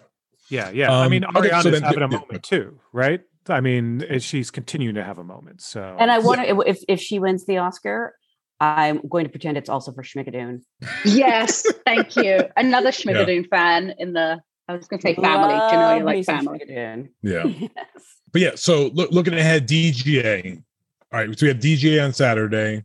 Yeah, 0.50 0.72
yeah. 0.72 0.92
I 0.92 1.06
Um, 1.06 1.12
mean, 1.12 1.24
okay, 1.24 1.50
so 1.62 1.72
then- 1.72 1.84
having 1.84 2.00
a 2.04 2.10
yeah, 2.10 2.18
moment 2.20 2.44
too, 2.44 2.80
right? 2.92 3.22
I 3.50 3.62
mean, 3.62 4.04
she's 4.20 4.52
continuing 4.52 4.96
to 4.96 5.04
have 5.04 5.18
a 5.18 5.24
moment. 5.24 5.62
So, 5.62 5.96
And 6.00 6.10
I 6.12 6.20
wonder 6.20 6.46
if 6.66 6.80
if 6.88 7.00
she 7.02 7.20
wins 7.20 7.46
the 7.46 7.58
Oscar, 7.58 8.16
I'm 8.60 9.02
going 9.10 9.26
to 9.26 9.30
pretend 9.30 9.58
it's 9.58 9.70
also 9.70 9.92
for 9.92 10.02
Schmigadoon. 10.04 10.62
Yes, 11.06 11.66
thank 11.86 12.16
you. 12.16 12.40
Another 12.56 12.90
Schmigadoon 12.92 13.48
fan 13.50 13.94
in 14.00 14.14
the. 14.14 14.42
I 14.68 14.76
was 14.76 14.88
going 14.88 15.00
to 15.00 15.08
say 15.08 15.16
family. 15.16 15.50
Do 15.50 15.54
you 15.56 15.72
know 15.82 15.90
you 15.96 16.04
Love 16.04 16.16
like 16.16 16.26
family? 16.26 16.60
Schmigadoon. 16.60 17.10
Yeah. 17.22 17.44
Yes. 17.76 18.06
But 18.32 18.42
yeah, 18.42 18.52
so 18.56 18.88
look, 18.96 19.12
looking 19.12 19.36
ahead, 19.36 19.68
DGA. 19.68 20.64
All 21.12 21.20
right, 21.20 21.38
so 21.38 21.46
we 21.46 21.50
have 21.50 21.60
DGA 21.60 22.04
on 22.04 22.14
Saturday. 22.14 22.84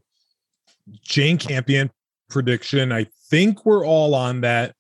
Jane 1.03 1.39
Campion 1.39 1.91
prediction. 2.29 2.93
I 2.93 3.07
think 3.31 3.65
we're 3.65 3.87
all 3.87 4.15
on 4.15 4.43
that. 4.43 4.75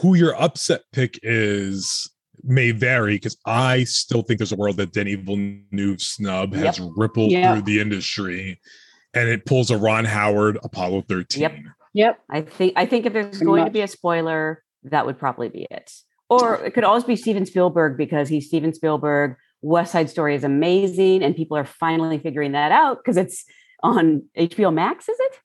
Who 0.00 0.14
your 0.16 0.34
upset 0.40 0.80
pick 0.92 1.20
is 1.22 2.10
may 2.42 2.72
vary 2.72 3.14
because 3.16 3.36
I 3.46 3.84
still 3.84 4.22
think 4.22 4.38
there's 4.38 4.50
a 4.52 4.56
world 4.56 4.78
that 4.78 4.92
Denis 4.92 5.20
Villeneuve 5.22 6.00
snub 6.00 6.54
has 6.54 6.80
rippled 6.96 7.30
Yeah. 7.30 7.52
through 7.54 7.62
the 7.62 7.80
industry, 7.80 8.60
and 9.14 9.28
it 9.28 9.46
pulls 9.46 9.70
a 9.70 9.76
Ron 9.78 10.04
Howard 10.06 10.58
Apollo 10.64 11.04
13. 11.08 11.40
Yep. 11.42 11.54
Yep. 11.92 12.18
I 12.30 12.40
think 12.40 12.72
I 12.74 12.86
think 12.86 13.06
if 13.06 13.12
there's 13.12 13.28
Pretty 13.28 13.44
going 13.44 13.64
to 13.66 13.70
be 13.70 13.82
a 13.82 13.88
spoiler, 13.88 14.62
that 14.84 15.06
would 15.06 15.18
probably 15.18 15.48
be 15.50 15.68
it. 15.70 15.92
Or 16.30 16.56
it 16.56 16.72
could 16.72 16.84
always 16.84 17.04
be 17.04 17.16
Steven 17.16 17.46
Spielberg 17.46 17.96
because 17.96 18.28
he's 18.28 18.46
Steven 18.46 18.72
Spielberg. 18.72 19.36
West 19.62 19.92
Side 19.92 20.10
Story 20.10 20.34
is 20.34 20.44
amazing, 20.44 21.22
and 21.22 21.34
people 21.34 21.56
are 21.56 21.64
finally 21.64 22.18
figuring 22.18 22.52
that 22.52 22.70
out 22.72 22.98
because 22.98 23.16
it's 23.16 23.44
on 23.82 24.22
HBO 24.36 24.72
Max. 24.72 25.08
Is 25.08 25.16
it 25.18 25.38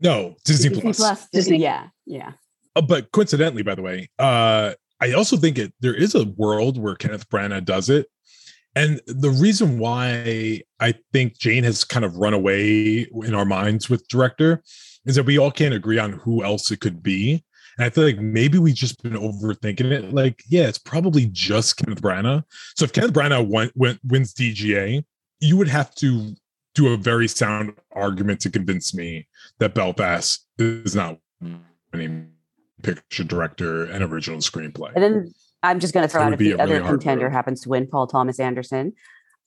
No, 0.00 0.34
Disney, 0.44 0.80
Plus. 0.80 1.28
Disney. 1.32 1.58
Yeah, 1.58 1.88
yeah. 2.06 2.32
Uh, 2.74 2.82
but 2.82 3.10
coincidentally, 3.12 3.62
by 3.62 3.74
the 3.74 3.82
way, 3.82 4.08
uh, 4.18 4.72
I 5.00 5.12
also 5.12 5.36
think 5.36 5.58
it 5.58 5.72
there 5.80 5.94
is 5.94 6.14
a 6.14 6.24
world 6.36 6.78
where 6.78 6.94
Kenneth 6.94 7.28
Branagh 7.28 7.64
does 7.64 7.88
it, 7.88 8.06
and 8.74 9.00
the 9.06 9.30
reason 9.30 9.78
why 9.78 10.62
I 10.78 10.94
think 11.12 11.38
Jane 11.38 11.64
has 11.64 11.84
kind 11.84 12.04
of 12.04 12.16
run 12.16 12.34
away 12.34 13.06
in 13.24 13.34
our 13.34 13.44
minds 13.44 13.90
with 13.90 14.06
director 14.08 14.62
is 15.06 15.16
that 15.16 15.26
we 15.26 15.38
all 15.38 15.50
can't 15.50 15.74
agree 15.74 15.98
on 15.98 16.12
who 16.12 16.44
else 16.44 16.70
it 16.70 16.80
could 16.80 17.02
be. 17.02 17.44
And 17.78 17.86
I 17.86 17.90
feel 17.90 18.04
like 18.04 18.18
maybe 18.18 18.58
we've 18.58 18.74
just 18.74 19.02
been 19.02 19.12
overthinking 19.12 19.90
it. 19.90 20.12
Like, 20.12 20.42
yeah, 20.48 20.68
it's 20.68 20.78
probably 20.78 21.26
just 21.26 21.76
Kenneth 21.76 22.02
Branagh. 22.02 22.44
So 22.76 22.84
if 22.84 22.92
Kenneth 22.92 23.12
Branagh 23.12 23.46
went, 23.48 23.72
went, 23.76 24.00
wins 24.04 24.34
DGA, 24.34 25.04
you 25.40 25.56
would 25.56 25.68
have 25.68 25.94
to 25.96 26.34
do 26.74 26.92
a 26.92 26.96
very 26.96 27.28
sound 27.28 27.74
argument 27.92 28.40
to 28.40 28.50
convince 28.50 28.94
me 28.94 29.26
that 29.58 29.74
Belfast 29.74 30.46
is 30.58 30.94
not 30.94 31.18
winning 31.92 32.30
picture 32.82 33.24
director 33.24 33.84
and 33.84 34.04
original 34.04 34.38
screenplay. 34.38 34.92
And 34.94 35.02
then 35.02 35.34
I'm 35.62 35.80
just 35.80 35.92
going 35.94 36.06
to 36.06 36.08
throw 36.08 36.22
out 36.22 36.32
if 36.32 36.38
the 36.38 36.52
a 36.52 36.56
really 36.56 36.76
other 36.76 36.80
contender 36.80 37.26
road. 37.26 37.32
happens 37.32 37.60
to 37.62 37.68
win 37.68 37.86
Paul 37.86 38.06
Thomas 38.06 38.40
Anderson, 38.40 38.94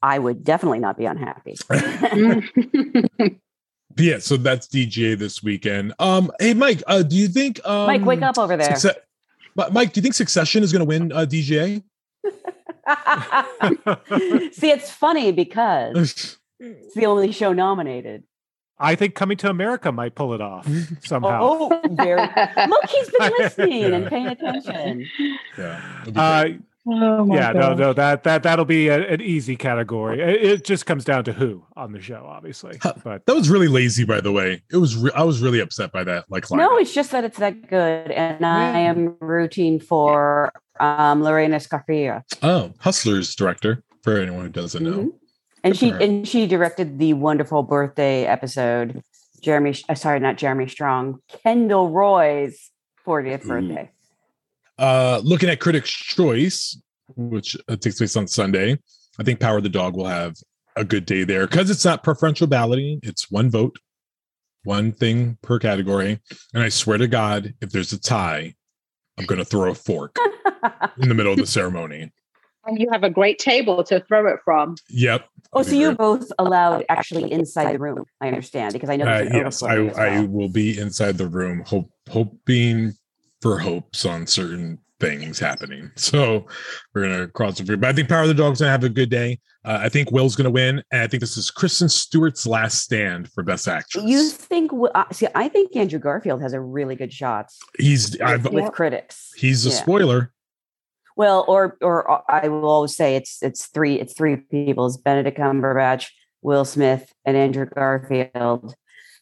I 0.02 0.20
would 0.20 0.44
definitely 0.44 0.80
not 0.80 0.98
be 0.98 1.06
unhappy. 1.06 1.56
But 3.96 4.06
yeah, 4.06 4.18
so 4.20 4.38
that's 4.38 4.68
DGA 4.68 5.18
this 5.18 5.44
weekend. 5.44 5.94
Um, 6.00 6.32
hey 6.40 6.54
Mike, 6.54 6.82
uh, 6.88 7.04
do 7.04 7.16
you 7.16 7.28
think 7.28 7.60
um, 7.66 7.88
Mike, 7.88 8.06
wake 8.06 8.22
up 8.22 8.38
over 8.38 8.58
there. 8.58 8.72
Succe- 8.72 9.72
Mike, 9.72 9.94
do 9.94 10.00
you 10.00 10.02
think 10.02 10.16
Succession 10.16 10.64
is 10.64 10.72
going 10.72 10.80
to 10.82 10.86
win 10.86 11.12
uh, 11.12 11.26
DGA? 11.30 11.84
See, 14.54 14.72
it's 14.72 14.90
funny 14.90 15.32
because 15.32 16.38
it's 16.60 16.94
the 16.96 17.06
only 17.06 17.32
show 17.32 17.54
nominated. 17.54 18.24
I 18.80 18.96
think 18.96 19.14
Coming 19.16 19.38
to 19.38 19.50
America 19.50 19.92
might 19.92 20.16
pull 20.16 20.34
it 20.34 20.42
off 20.42 20.68
somehow. 21.02 21.40
Oh, 21.42 21.82
very. 21.92 22.20
Look, 22.68 22.86
he's 22.90 23.10
been 23.10 23.32
listening 23.38 23.84
and 23.94 24.08
paying 24.08 24.28
attention. 24.28 25.08
yeah, 25.58 26.04
Uh, 26.16 26.44
great. 26.44 26.62
Oh 26.86 27.26
my 27.26 27.36
yeah, 27.36 27.52
no, 27.54 27.74
no, 27.74 27.94
that 27.94 28.24
that 28.24 28.44
that'll 28.44 28.66
be 28.66 28.90
a, 28.90 29.14
an 29.14 29.22
easy 29.22 29.56
category. 29.56 30.20
It, 30.20 30.44
it 30.44 30.66
just 30.66 30.86
comes 30.86 31.06
down 31.06 31.24
to 31.24 31.34
who 31.34 31.66
on 31.78 31.94
the 31.94 32.02
show, 32.02 32.26
obviously. 32.28 32.78
But 33.04 33.26
that 33.26 33.34
was 33.36 33.50
really 33.50 33.70
lazy, 33.70 34.04
by 34.04 34.20
the 34.20 34.34
way. 34.34 34.62
It 34.70 34.78
was. 34.78 34.98
Re- 34.98 35.12
I 35.16 35.24
was 35.24 35.42
really 35.42 35.62
upset 35.62 35.94
by 35.94 36.04
that. 36.04 36.26
Like, 36.30 36.50
No, 36.52 36.78
it's 36.78 36.94
just 36.94 37.12
that 37.12 37.24
it's 37.24 37.38
that 37.40 37.70
good, 37.70 38.12
and 38.12 38.46
I 38.46 38.80
am 38.80 39.16
rooting 39.22 39.80
for 39.80 40.52
um, 40.80 41.24
Lorene 41.24 41.52
Scafaria. 41.52 42.24
oh, 42.42 42.74
Hustlers 42.80 43.34
director 43.34 43.82
for 44.02 44.18
anyone 44.20 44.44
who 44.44 44.50
doesn't 44.50 44.84
know. 44.84 44.92
Mhm. 44.92 45.12
And 45.64 45.74
Good 45.74 45.78
she 45.80 45.90
and 45.92 46.28
she 46.28 46.48
directed 46.48 47.00
the 47.00 47.14
wonderful 47.14 47.64
birthday 47.64 48.26
episode. 48.26 49.02
Jeremy, 49.42 49.76
uh, 49.88 49.96
sorry, 49.96 50.20
not 50.20 50.38
Jeremy 50.38 50.68
Strong, 50.68 51.20
Kendall 51.44 51.90
Roy's 51.90 52.72
40th 53.06 53.46
Ooh. 53.46 53.50
Birthday. 54.78 54.86
Uh, 54.86 55.22
looking 55.24 55.50
at 55.50 55.60
Critics' 55.60 55.92
Choice, 55.92 56.80
which 57.16 57.58
uh, 57.68 57.76
takes 57.76 57.98
place 57.98 58.16
on 58.16 58.28
Sunday, 58.28 58.78
I 59.20 59.24
think 59.24 59.40
Power 59.40 59.58
of 59.58 59.64
the 59.64 59.70
Dog 59.70 59.96
will 59.96 60.08
have 60.08 60.36
a 60.76 60.84
good 60.84 61.06
day 61.06 61.24
there 61.24 61.48
because 61.48 61.70
it's 61.70 61.86
not 61.86 62.04
preferential 62.04 62.48
balloting. 62.48 63.00
It's 63.04 63.30
one 63.30 63.50
vote, 63.50 63.78
one 64.64 64.92
thing 64.92 65.38
per 65.42 65.60
category. 65.60 66.20
And 66.54 66.64
I 66.64 66.70
swear 66.70 66.98
to 66.98 67.08
God, 67.08 67.54
if 67.62 67.72
there's 67.72 67.94
a 67.94 68.00
tie, 68.00 68.56
I'm 69.18 69.26
going 69.26 69.40
to 69.40 69.46
throw 69.46 69.70
a 69.70 69.76
fork 69.76 70.18
in 70.98 71.10
the 71.10 71.14
middle 71.14 71.34
of 71.34 71.40
the 71.40 71.46
ceremony. 71.46 72.12
And 72.66 72.80
you 72.80 72.90
have 72.92 73.04
a 73.04 73.10
great 73.10 73.40
table 73.40 73.84
to 73.84 74.00
throw 74.00 74.26
it 74.28 74.40
from. 74.46 74.76
Yep. 74.90 75.28
Oh, 75.52 75.60
I'll 75.60 75.64
so 75.66 75.76
you're 75.76 75.96
both 75.96 76.32
allowed 76.40 76.86
actually 76.88 77.30
inside 77.32 77.74
the 77.74 77.78
room. 77.78 78.06
I 78.22 78.30
understand 78.30 78.74
because 78.74 78.90
I 78.90 78.96
know 78.96 79.06
Uh, 79.06 79.18
there's 79.18 79.32
an 79.32 79.36
yes, 79.36 79.64
I, 79.64 79.78
overflow 79.78 80.04
as 80.04 80.22
I 80.24 80.26
will 80.26 80.50
be 80.50 80.80
inside 80.80 81.18
the 81.18 81.28
room, 81.28 81.62
hope, 81.66 81.92
hoping 82.10 82.94
for 83.44 83.60
hopes 83.60 84.06
on 84.06 84.26
certain 84.26 84.80
things 85.00 85.38
happening. 85.38 85.92
So 85.98 86.48
we're 86.96 87.04
gonna 87.04 87.28
cross 87.28 87.60
the. 87.60 87.78
But 87.78 87.90
I 87.90 87.94
think 87.94 88.10
Power 88.10 88.22
of 88.24 88.30
the 88.30 88.34
Dog's 88.34 88.60
gonna 88.60 88.72
have 88.72 88.84
a 88.84 88.90
good 88.90 89.10
day. 89.10 89.40
Uh, 89.66 89.80
I 89.82 89.90
think 89.90 90.12
Will's 90.12 90.36
gonna 90.36 90.50
win, 90.50 90.82
and 90.92 91.02
I 91.02 91.08
think 91.08 91.22
this 91.22 91.38
is 91.38 91.52
Kristen 91.52 91.90
Stewart's 91.90 92.48
last 92.48 92.80
stand 92.82 93.30
for 93.32 93.44
Best 93.44 93.68
Actress. 93.68 94.04
You 94.06 94.30
think? 94.30 94.72
uh, 94.96 95.04
See, 95.12 95.28
I 95.36 95.50
think 95.50 95.76
Andrew 95.76 96.00
Garfield 96.00 96.42
has 96.42 96.54
a 96.54 96.60
really 96.62 96.96
good 96.96 97.12
shot 97.14 97.50
he's 97.78 98.20
I've, 98.22 98.46
with 98.52 98.72
critics. 98.72 99.32
he's 99.36 99.66
a 99.66 99.70
Yeah. 99.70 99.76
spoiler. 99.76 100.34
Well, 101.16 101.46
or 101.48 101.78
or 101.82 102.10
uh, 102.10 102.22
I 102.28 102.48
will 102.48 102.66
always 102.66 102.96
say 102.96 103.16
it's 103.16 103.44
it's 103.44 103.68
three 103.68 104.00
it's 104.00 104.14
three 104.14 104.38
people. 104.38 104.88
It's 104.88 104.98
Benedict 104.98 105.38
Cumberbatch, 105.38 106.08
Will 106.42 106.66
Smith, 106.66 107.12
and 107.26 107.36
Andrew 107.38 107.66
Garfield. 107.66 108.74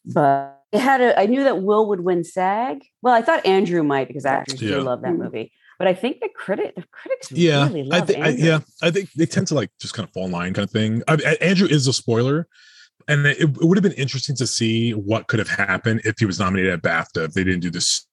But 0.05 0.60
it 0.71 0.79
had 0.79 1.01
a 1.01 1.19
I 1.19 1.25
knew 1.25 1.43
that 1.43 1.61
Will 1.61 1.87
would 1.89 2.01
win 2.01 2.23
SAG. 2.23 2.83
Well, 3.01 3.13
I 3.13 3.21
thought 3.21 3.45
Andrew 3.45 3.83
might 3.83 4.07
because 4.07 4.25
actors 4.25 4.61
Yeah. 4.61 4.75
do 4.75 4.81
love 4.81 5.01
that 5.01 5.11
mm-hmm. 5.11 5.23
movie. 5.23 5.51
But 5.77 5.87
I 5.87 5.93
think 5.93 6.19
the 6.19 6.29
critic 6.29 6.75
the 6.75 6.83
critics 6.91 7.31
Yeah, 7.31 7.67
really 7.67 7.81
I 7.91 7.99
love 7.99 8.07
think 8.07 8.19
Andrew. 8.25 8.45
yeah, 8.45 8.59
I 8.81 8.91
think 8.91 9.11
they 9.13 9.25
tend 9.25 9.47
to 9.47 9.55
like 9.55 9.71
just 9.79 9.93
kind 9.93 10.07
of 10.07 10.13
fall 10.13 10.25
in 10.25 10.31
line 10.31 10.53
kind 10.53 10.65
of 10.65 10.71
thing. 10.71 11.03
I, 11.07 11.13
I- 11.13 11.43
Andrew 11.43 11.67
is 11.67 11.87
a 11.87 11.93
spoiler, 11.93 12.47
and 13.07 13.25
it, 13.25 13.39
it 13.39 13.57
would 13.61 13.77
have 13.77 13.83
been 13.83 13.91
interesting 13.93 14.35
to 14.35 14.47
see 14.47 14.91
what 14.91 15.27
could 15.27 15.39
have 15.39 15.49
happened 15.49 16.01
if 16.05 16.19
he 16.19 16.25
was 16.25 16.39
nominated 16.39 16.71
at 16.73 16.81
BAFTA 16.83 17.25
if 17.25 17.33
they 17.33 17.43
didn't 17.43 17.61
do 17.61 17.71
this 17.71 18.05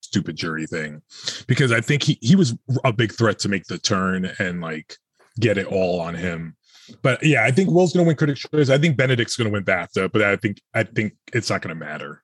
stupid 0.00 0.36
jury 0.36 0.66
thing, 0.66 1.02
because 1.46 1.70
I 1.70 1.80
think 1.80 2.02
he 2.02 2.18
he 2.20 2.34
was 2.34 2.56
a 2.84 2.92
big 2.92 3.12
threat 3.12 3.38
to 3.40 3.48
make 3.48 3.64
the 3.66 3.78
turn 3.78 4.32
and 4.38 4.60
like 4.60 4.96
get 5.38 5.58
it 5.58 5.66
all 5.66 6.00
on 6.00 6.14
him. 6.14 6.56
But 7.02 7.22
yeah, 7.24 7.44
I 7.44 7.50
think 7.50 7.70
Will's 7.70 7.92
going 7.92 8.04
to 8.04 8.08
win 8.08 8.16
Critics' 8.16 8.44
Choice. 8.52 8.70
I 8.70 8.78
think 8.78 8.96
Benedict's 8.96 9.36
going 9.36 9.48
to 9.48 9.52
win 9.52 9.64
BAFTA, 9.64 10.12
but 10.12 10.22
I 10.22 10.36
think 10.36 10.60
I 10.74 10.82
think 10.82 11.14
it's 11.32 11.50
not 11.50 11.62
going 11.62 11.76
to 11.76 11.84
matter. 11.84 12.22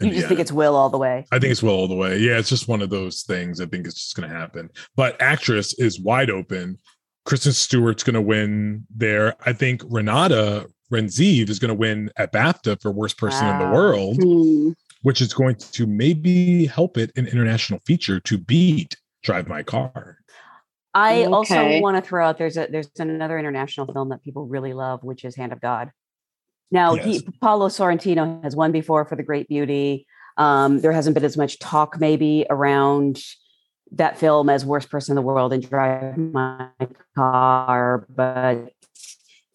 in 0.00 0.08
You 0.08 0.14
just 0.14 0.28
think 0.28 0.40
it's 0.40 0.52
Will 0.52 0.76
all 0.76 0.90
the 0.90 0.98
way. 0.98 1.26
I 1.32 1.38
think 1.38 1.50
it's 1.50 1.62
Will 1.62 1.74
all 1.74 1.88
the 1.88 1.94
way. 1.94 2.18
Yeah, 2.18 2.38
it's 2.38 2.48
just 2.48 2.68
one 2.68 2.82
of 2.82 2.90
those 2.90 3.22
things. 3.22 3.60
I 3.60 3.66
think 3.66 3.86
it's 3.86 3.94
just 3.94 4.16
going 4.16 4.28
to 4.28 4.34
happen. 4.34 4.70
But 4.96 5.20
actress 5.20 5.74
is 5.78 6.00
wide 6.00 6.30
open. 6.30 6.78
Kristen 7.24 7.52
Stewart's 7.52 8.02
going 8.02 8.14
to 8.14 8.20
win 8.20 8.86
there. 8.94 9.34
I 9.46 9.52
think 9.52 9.82
Renate 9.84 10.66
Reinsve 10.92 11.48
is 11.48 11.58
going 11.58 11.70
to 11.70 11.74
win 11.74 12.10
at 12.16 12.32
BAFTA 12.32 12.80
for 12.80 12.92
worst 12.92 13.16
person 13.16 13.48
in 13.48 13.58
the 13.58 13.74
world, 13.74 14.76
which 15.02 15.20
is 15.20 15.32
going 15.32 15.56
to 15.56 15.86
maybe 15.86 16.66
help 16.66 16.98
it 16.98 17.10
in 17.16 17.26
international 17.26 17.80
feature 17.86 18.20
to 18.20 18.38
beat 18.38 18.96
Drive 19.22 19.48
My 19.48 19.62
Car. 19.62 20.18
I 20.94 21.24
also 21.24 21.80
want 21.80 21.96
to 21.96 22.08
throw 22.08 22.24
out 22.24 22.38
there's 22.38 22.56
a 22.56 22.68
there's 22.70 22.88
another 22.98 23.38
international 23.38 23.92
film 23.92 24.10
that 24.10 24.22
people 24.22 24.46
really 24.46 24.72
love, 24.72 25.02
which 25.02 25.24
is 25.24 25.34
Hand 25.34 25.52
of 25.52 25.60
God. 25.60 25.90
Now, 26.70 26.94
Yes. 26.94 27.04
he, 27.04 27.28
Paolo 27.40 27.68
Sorrentino 27.68 28.42
has 28.42 28.56
won 28.56 28.72
before 28.72 29.04
for 29.04 29.16
The 29.16 29.22
Great 29.22 29.48
Beauty. 29.48 30.06
Um, 30.36 30.80
there 30.80 30.92
hasn't 30.92 31.14
been 31.14 31.24
as 31.24 31.36
much 31.36 31.58
talk 31.58 32.00
maybe 32.00 32.46
around 32.50 33.22
that 33.92 34.18
film 34.18 34.48
as 34.48 34.64
worst 34.64 34.90
person 34.90 35.12
in 35.12 35.16
the 35.16 35.22
world 35.22 35.52
and 35.52 35.68
Drive 35.68 36.16
My 36.16 36.68
Car, 37.16 38.06
but 38.08 38.72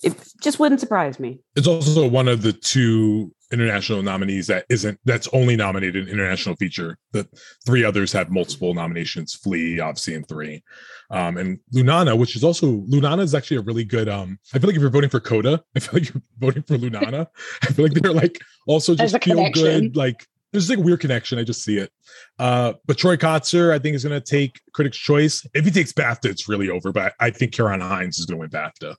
it 0.01 0.15
just 0.41 0.59
wouldn't 0.59 0.79
surprise 0.79 1.19
me. 1.19 1.39
It's 1.55 1.67
also 1.67 2.07
one 2.07 2.27
of 2.27 2.41
the 2.41 2.53
two 2.53 3.33
international 3.51 4.01
nominees 4.03 4.47
that 4.47 4.65
isn't 4.69 4.99
that's 5.05 5.27
only 5.33 5.55
nominated 5.55 6.07
in 6.07 6.13
international 6.13 6.55
feature. 6.55 6.97
The 7.11 7.27
three 7.65 7.83
others 7.83 8.11
have 8.13 8.29
multiple 8.29 8.73
nominations: 8.73 9.33
Flee, 9.33 9.79
obviously, 9.79 10.15
and 10.15 10.27
three. 10.27 10.63
Um, 11.11 11.37
and 11.37 11.59
Lunana, 11.73 12.17
which 12.17 12.35
is 12.35 12.43
also 12.43 12.81
Lunana 12.81 13.21
is 13.21 13.33
actually 13.33 13.57
a 13.57 13.61
really 13.61 13.85
good. 13.85 14.09
Um, 14.09 14.39
I 14.53 14.59
feel 14.59 14.67
like 14.67 14.75
if 14.75 14.81
you're 14.81 14.91
voting 14.91 15.09
for 15.09 15.19
Coda, 15.19 15.63
I 15.75 15.79
feel 15.79 15.99
like 15.99 16.13
you're 16.13 16.23
voting 16.37 16.63
for 16.63 16.77
Lunana. 16.77 17.27
I 17.63 17.67
feel 17.67 17.85
like 17.85 17.93
they're 17.93 18.13
like 18.13 18.39
also 18.67 18.95
just 18.95 19.13
feel 19.23 19.35
connection. 19.35 19.63
good. 19.63 19.95
Like 19.95 20.25
there's 20.51 20.69
like 20.69 20.79
a 20.79 20.81
weird 20.81 20.99
connection. 20.99 21.39
I 21.39 21.43
just 21.43 21.63
see 21.63 21.77
it. 21.77 21.91
Uh, 22.37 22.73
but 22.85 22.97
Troy 22.97 23.17
Kotsur, 23.17 23.71
I 23.71 23.79
think, 23.79 23.95
is 23.95 24.03
going 24.03 24.19
to 24.19 24.25
take 24.25 24.59
Critics' 24.73 24.97
Choice. 24.97 25.45
If 25.53 25.65
he 25.65 25.71
takes 25.71 25.93
BAFTA, 25.93 26.25
it's 26.25 26.49
really 26.49 26.69
over. 26.69 26.91
But 26.91 27.13
I 27.19 27.29
think 27.29 27.53
Ciarán 27.53 27.81
Hinds 27.81 28.17
is 28.17 28.25
going 28.25 28.37
to 28.37 28.41
win 28.41 28.49
BAFTA. 28.49 28.95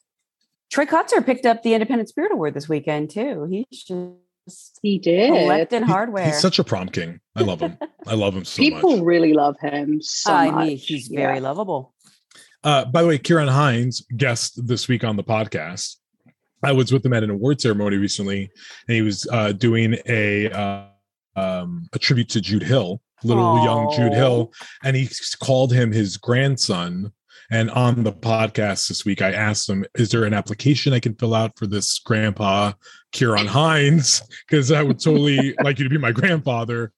Troy 0.71 0.87
Kotsur 0.87 1.25
picked 1.25 1.47
up 1.47 1.63
the 1.63 1.75
Independent 1.75 2.09
Spirit 2.09 2.31
Award 2.33 2.55
this 2.55 2.69
weekend 2.69 3.11
too. 3.11 3.49
He's 3.51 3.83
just 3.83 4.13
He 4.83 4.99
did. 4.99 5.31
collecting 5.31 5.85
He- 5.85 5.91
hardware. 5.93 6.27
He's 6.27 6.41
such 6.41 6.59
a 6.59 6.65
prom 6.65 6.89
king. 6.89 7.21
I 7.37 7.43
love 7.43 7.61
him. 7.61 7.77
I 8.07 8.15
love 8.15 8.35
him 8.35 8.45
so 8.45 8.63
much. 8.63 8.71
People 8.73 8.97
much. 8.97 9.05
really 9.05 9.33
love 9.35 9.57
him 9.61 10.01
so 10.03 10.33
I 10.33 10.51
much. 10.51 10.67
mean, 10.69 10.77
he's 10.79 11.09
very 11.09 11.37
Yeah. 11.37 11.43
lovable. 11.43 11.95
Uh, 12.63 12.85
by 12.85 13.03
the 13.03 13.09
way, 13.09 13.19
Ciarán 13.19 13.49
Hinds, 13.49 14.05
guest 14.17 14.67
this 14.67 14.87
week 14.89 15.03
on 15.05 15.17
the 15.17 15.25
podcast. 15.25 15.97
I 16.63 16.73
was 16.73 16.93
with 16.93 17.05
him 17.07 17.15
at 17.15 17.23
an 17.23 17.31
award 17.31 17.61
ceremony 17.61 17.97
recently, 17.97 18.51
and 18.87 18.95
he 18.95 19.01
was 19.03 19.27
uh, 19.33 19.53
doing 19.53 19.97
a 20.07 20.51
uh, 20.51 20.85
um, 21.37 21.89
a 21.95 21.99
tribute 21.99 22.29
to 22.31 22.41
Jude 22.43 22.63
Hill, 22.63 23.01
little 23.25 23.65
young 23.65 23.91
Jude 23.97 24.13
Hill, 24.13 24.53
and 24.85 24.95
he 24.95 25.09
called 25.43 25.73
him 25.73 25.91
his 25.91 26.19
grandson. 26.19 27.13
And 27.51 27.71
on 27.71 28.05
the 28.05 28.13
podcast 28.13 28.89
this 28.89 29.05
week, 29.05 29.23
I 29.23 29.33
asked 29.33 29.69
him, 29.69 29.85
"Is 29.97 30.11
there 30.11 30.25
an 30.25 30.35
application 30.35 30.93
I 30.93 31.01
can 31.01 31.15
fill 31.15 31.35
out 31.35 31.59
for 31.59 31.67
this 31.67 31.99
grandpa, 31.99 32.73
Ciarán 33.13 33.47
Hinds? 33.47 34.23
Because 34.49 34.71
I 34.71 34.83
would 34.83 35.01
totally 35.01 35.55
like 35.63 35.79
you 35.79 35.85
to 35.85 35.91
be 35.91 35.99
my 35.99 36.13
grandfather." 36.13 36.93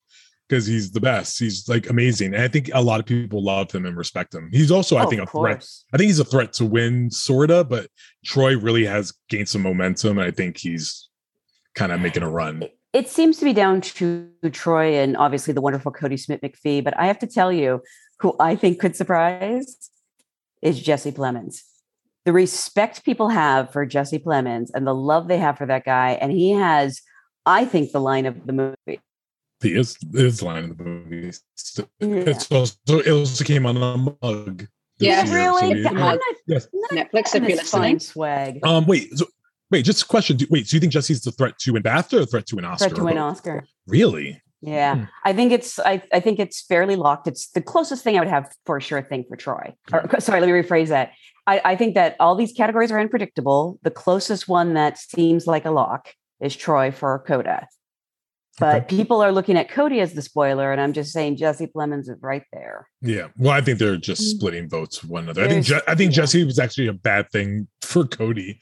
Because 0.49 0.67
he's 0.67 0.91
the 0.93 1.01
best. 1.01 1.39
He's 1.39 1.67
like 1.67 1.89
amazing. 1.89 2.35
And 2.35 2.43
I 2.43 2.49
think 2.49 2.71
a 2.75 2.83
lot 2.83 3.01
of 3.01 3.07
people 3.07 3.43
love 3.43 3.71
him 3.73 3.87
and 3.87 3.97
respect 3.97 4.35
him. 4.35 4.51
He's 4.53 4.71
also, 4.71 4.99
I 4.99 5.05
Oh, 5.05 5.09
think, 5.09 5.21
a 5.21 5.23
of 5.23 5.31
threat. 5.31 5.67
I 5.95 5.97
think 5.97 6.09
he's 6.09 6.19
a 6.19 6.27
threat 6.27 6.53
to 6.55 6.67
win, 6.67 7.11
sorta, 7.11 7.65
but 7.65 7.87
Troy 8.27 8.59
really 8.59 8.85
has 8.85 9.15
gained 9.31 9.49
some 9.49 9.63
momentum, 9.63 10.19
and 10.19 10.27
I 10.27 10.31
think 10.31 10.59
he's 10.59 11.09
kind 11.75 11.91
of 11.91 12.01
making 12.01 12.23
a 12.23 12.29
run. 12.29 12.65
It 12.93 13.09
seems 13.09 13.39
to 13.39 13.47
be 13.47 13.55
down 13.55 13.81
to 13.81 14.29
Troy 14.51 14.97
and 14.97 15.17
obviously 15.17 15.55
the 15.55 15.63
wonderful 15.63 15.91
Kodi 15.91 16.21
Smit-McPhee, 16.21 16.85
but 16.85 16.99
I 16.99 17.07
have 17.07 17.21
to 17.21 17.27
tell 17.27 17.51
you, 17.51 17.81
who 18.19 18.37
I 18.39 18.55
think 18.55 18.79
could 18.79 18.95
surprise 18.95 19.91
is 20.63 20.81
Jesse 20.81 21.13
Plemons. 21.13 21.63
The 22.25 22.33
respect 22.33 23.05
people 23.05 23.29
have 23.29 23.73
for 23.73 23.85
Jesse 23.85 24.19
Plemons 24.19 24.71
and 24.75 24.87
the 24.87 24.95
love 24.95 25.29
they 25.29 25.39
have 25.39 25.59
for 25.59 25.67
that 25.67 25.85
guy, 25.85 26.13
and 26.13 26.31
he 26.31 26.53
has, 26.53 27.01
I 27.45 27.65
think, 27.65 27.91
the 27.93 28.01
line 28.01 28.27
of 28.27 28.47
the 28.47 28.53
movie. 28.53 29.01
He 29.61 29.77
is 29.77 29.97
his 30.13 30.43
line 30.43 30.65
in 30.65 30.77
the 30.77 30.85
movie. 30.85 31.33
Yeah. 32.01 32.17
it's 32.31 32.51
also 32.51 32.77
it 32.89 33.09
also 33.09 33.45
came 33.45 33.67
on 33.67 33.77
a 33.77 33.97
mug. 33.97 34.67
Yeah, 34.99 35.25
year, 35.25 35.35
really? 35.35 35.83
so 35.83 35.89
we- 35.91 35.95
not, 35.95 36.19
Yes. 36.47 36.69
Netflix, 36.93 37.35
if 37.35 37.49
in 37.49 37.59
fine 37.65 38.01
swag. 38.01 38.61
Um. 38.65 38.87
Wait. 38.87 39.17
So, 39.17 39.27
wait. 39.71 39.85
Just 39.85 40.03
a 40.03 40.07
question. 40.07 40.37
Do, 40.37 40.47
wait. 40.51 40.69
So 40.69 40.77
you 40.77 40.81
think 40.81 40.93
Jesse's 40.93 41.23
the 41.23 41.33
threat 41.33 41.59
to 41.61 41.73
win 41.73 41.83
BAFTA 41.83 42.15
or 42.15 42.21
the 42.21 42.27
threat 42.27 42.47
to 42.47 42.57
win 42.57 42.65
Oscar? 42.65 42.89
Threat 42.89 42.97
to 42.97 43.03
or 43.03 43.05
win? 43.07 43.19
Oscar. 43.19 43.65
Really? 43.87 44.41
Yeah, 44.63 44.95
Hmm. 44.95 45.05
I 45.25 45.33
think 45.33 45.53
it's 45.53 45.79
I, 45.81 46.03
I 46.13 46.21
think 46.21 46.39
it's 46.39 46.63
fairly 46.63 46.97
locked. 46.97 47.27
It's 47.27 47.49
the 47.51 47.61
closest 47.61 48.05
thing 48.05 48.17
I 48.17 48.21
would 48.21 48.29
have 48.29 48.51
for 48.65 48.77
a 48.77 48.81
sure 48.81 49.03
thing 49.03 49.25
for 49.29 49.37
Troy. 49.37 49.75
Or, 49.93 50.09
sorry, 50.21 50.41
let 50.41 50.47
me 50.47 50.53
rephrase 50.53 50.89
that. 50.89 51.11
I, 51.49 51.61
I 51.65 51.77
think 51.77 51.95
that 51.97 52.15
all 52.21 52.37
these 52.37 52.53
categories 52.53 52.93
are 52.93 53.01
unpredictable. 53.01 53.81
The 53.83 53.91
closest 53.91 54.47
one 54.47 54.75
that 54.75 54.99
seems 54.99 55.49
like 55.49 55.65
a 55.65 55.73
lock 55.73 56.15
is 56.41 56.55
Troy 56.55 56.93
for 56.93 57.19
Coda. 57.27 57.67
But 58.61 58.87
people 58.87 59.23
are 59.23 59.33
looking 59.33 59.57
at 59.57 59.69
Kodi 59.71 60.01
as 60.01 60.13
the 60.13 60.21
spoiler, 60.23 60.71
and 60.71 60.81
I'm 60.81 60.93
just 60.93 61.11
saying 61.11 61.37
Jesse 61.37 61.67
Plemons 61.67 62.03
is 62.11 62.19
right 62.21 62.45
there. 62.53 62.87
Yeah. 63.01 63.29
Well, 63.39 63.53
I 63.53 63.63
think 63.63 63.79
they're 63.79 63.97
just 63.97 64.31
splitting 64.31 64.69
votes 64.69 65.03
with 65.03 65.11
one 65.11 65.25
another. 65.25 65.43
I 65.43 65.49
think 65.49 65.65
Je- 65.65 65.81
I 65.89 65.95
think 65.95 66.13
yeah. 66.13 66.17
Jesse 66.23 66.45
was 66.45 66.59
actually 66.59 66.87
a 66.87 66.93
bad 66.93 67.31
thing 67.33 67.67
for 67.81 68.05
Kodi 68.05 68.59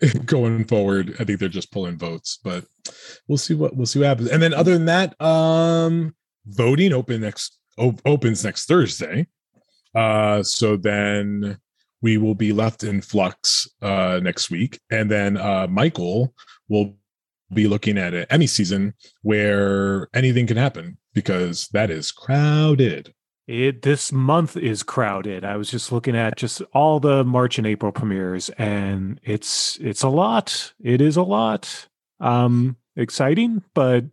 going 0.24 0.64
forward. 0.64 1.16
I 1.18 1.24
think 1.24 1.38
they're 1.38 1.48
just 1.48 1.72
pulling 1.72 1.98
votes, 1.98 2.38
but 2.42 2.64
we'll 3.28 3.38
see 3.38 3.54
what 3.54 3.76
we'll 3.76 3.86
see 3.86 3.98
what 3.98 4.08
happens. 4.08 4.30
And 4.30 4.42
then 4.42 4.54
other 4.54 4.72
than 4.72 4.86
that, 4.86 5.20
um 5.20 6.14
voting 6.46 6.92
open 6.92 7.20
next 7.20 7.58
op- 7.78 8.02
opens 8.04 8.44
next 8.44 8.66
Thursday. 8.66 9.26
Uh 9.94 10.42
so 10.42 10.76
then 10.76 11.58
we 12.00 12.18
will 12.18 12.34
be 12.34 12.52
left 12.52 12.84
in 12.84 13.00
flux 13.00 13.68
uh 13.82 14.20
next 14.22 14.50
week. 14.50 14.80
And 14.90 15.10
then 15.10 15.36
uh 15.36 15.66
Michael 15.68 16.34
will 16.68 16.96
be 17.52 17.68
looking 17.68 17.98
at 17.98 18.14
an 18.14 18.26
Emmy 18.30 18.46
season 18.46 18.94
where 19.20 20.08
anything 20.14 20.46
can 20.46 20.56
happen 20.56 20.96
because 21.12 21.68
that 21.72 21.90
is 21.90 22.10
crowded. 22.10 23.12
It 23.52 23.82
this 23.82 24.12
month 24.12 24.56
is 24.56 24.82
crowded. 24.82 25.44
I 25.44 25.58
was 25.58 25.70
just 25.70 25.92
looking 25.92 26.16
at 26.16 26.38
just 26.38 26.62
all 26.72 27.00
the 27.00 27.22
March 27.22 27.58
and 27.58 27.66
April 27.66 27.92
premieres, 27.92 28.48
and 28.56 29.20
it's 29.22 29.76
it's 29.78 30.02
a 30.02 30.08
lot. 30.08 30.72
It 30.82 31.02
is 31.02 31.18
a 31.18 31.22
lot. 31.22 31.86
Um, 32.18 32.76
exciting, 32.96 33.62
but 33.74 34.06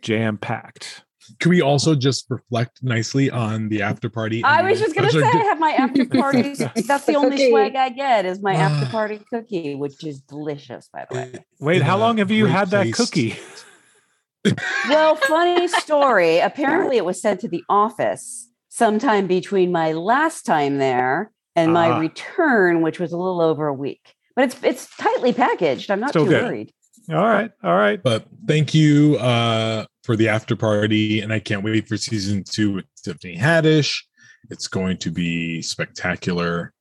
jam 0.00 0.38
packed. 0.38 1.02
Can 1.38 1.50
we 1.50 1.60
also 1.60 1.94
just 1.94 2.24
reflect 2.30 2.82
nicely 2.82 3.28
on 3.30 3.68
the 3.68 3.82
after 3.82 4.08
party? 4.08 4.42
I 4.42 4.62
was 4.62 4.80
just 4.80 4.94
gonna 4.96 5.10
say 5.10 5.20
I 5.22 5.36
have 5.36 5.58
my 5.60 5.72
after 5.72 6.06
party. 6.22 6.54
That's 6.54 7.04
the 7.04 7.14
only 7.14 7.32
Cookie. 7.36 7.50
swag 7.50 7.76
I 7.76 7.90
get 7.90 8.24
is 8.24 8.40
my 8.40 8.54
after 8.54 8.86
Ah. 8.86 8.90
party 8.90 9.20
cookie, 9.28 9.74
which 9.74 10.02
is 10.02 10.22
delicious, 10.22 10.88
by 10.90 11.04
the 11.10 11.14
way. 11.14 11.32
Wait, 11.60 11.76
in 11.76 11.82
how 11.82 11.98
long 11.98 12.16
have 12.18 12.30
you 12.30 12.46
had 12.46 12.70
that 12.70 12.84
place. 12.84 12.96
cookie? 12.96 13.36
Well, 14.88 15.16
funny 15.16 15.68
story. 15.80 16.38
Apparently, 16.38 16.96
it 16.96 17.04
was 17.04 17.20
sent 17.20 17.40
to 17.40 17.48
the 17.48 17.62
office 17.68 18.50
sometime 18.68 19.26
between 19.26 19.72
my 19.72 19.92
last 19.92 20.44
time 20.46 20.78
there 20.78 21.30
and 21.54 21.72
my 21.72 21.90
Ah. 21.90 21.98
return, 21.98 22.82
which 22.82 23.00
was 23.00 23.12
a 23.12 23.16
little 23.16 23.40
over 23.40 23.66
a 23.66 23.74
week. 23.74 24.14
But 24.34 24.44
it's 24.46 24.62
it's 24.62 24.96
tightly 24.96 25.32
packaged. 25.32 25.90
I'm 25.90 26.00
not 26.00 26.12
too 26.12 26.26
good. 26.26 26.44
worried. 26.44 26.72
All 27.08 27.16
right, 27.24 27.50
all 27.62 27.76
right. 27.76 28.02
But 28.02 28.26
thank 28.46 28.74
you 28.74 29.16
uh, 29.16 29.86
for 30.02 30.16
the 30.16 30.28
after 30.28 30.56
party, 30.56 31.20
and 31.20 31.32
I 31.32 31.38
can't 31.38 31.62
wait 31.62 31.88
for 31.88 31.96
season 31.96 32.42
two 32.44 32.74
with 32.74 32.84
Tiffany 33.02 33.36
Haddish. 33.38 33.96
It's 34.50 34.66
going 34.68 34.96
to 34.98 35.10
be 35.10 35.62
spectacular, 35.62 36.72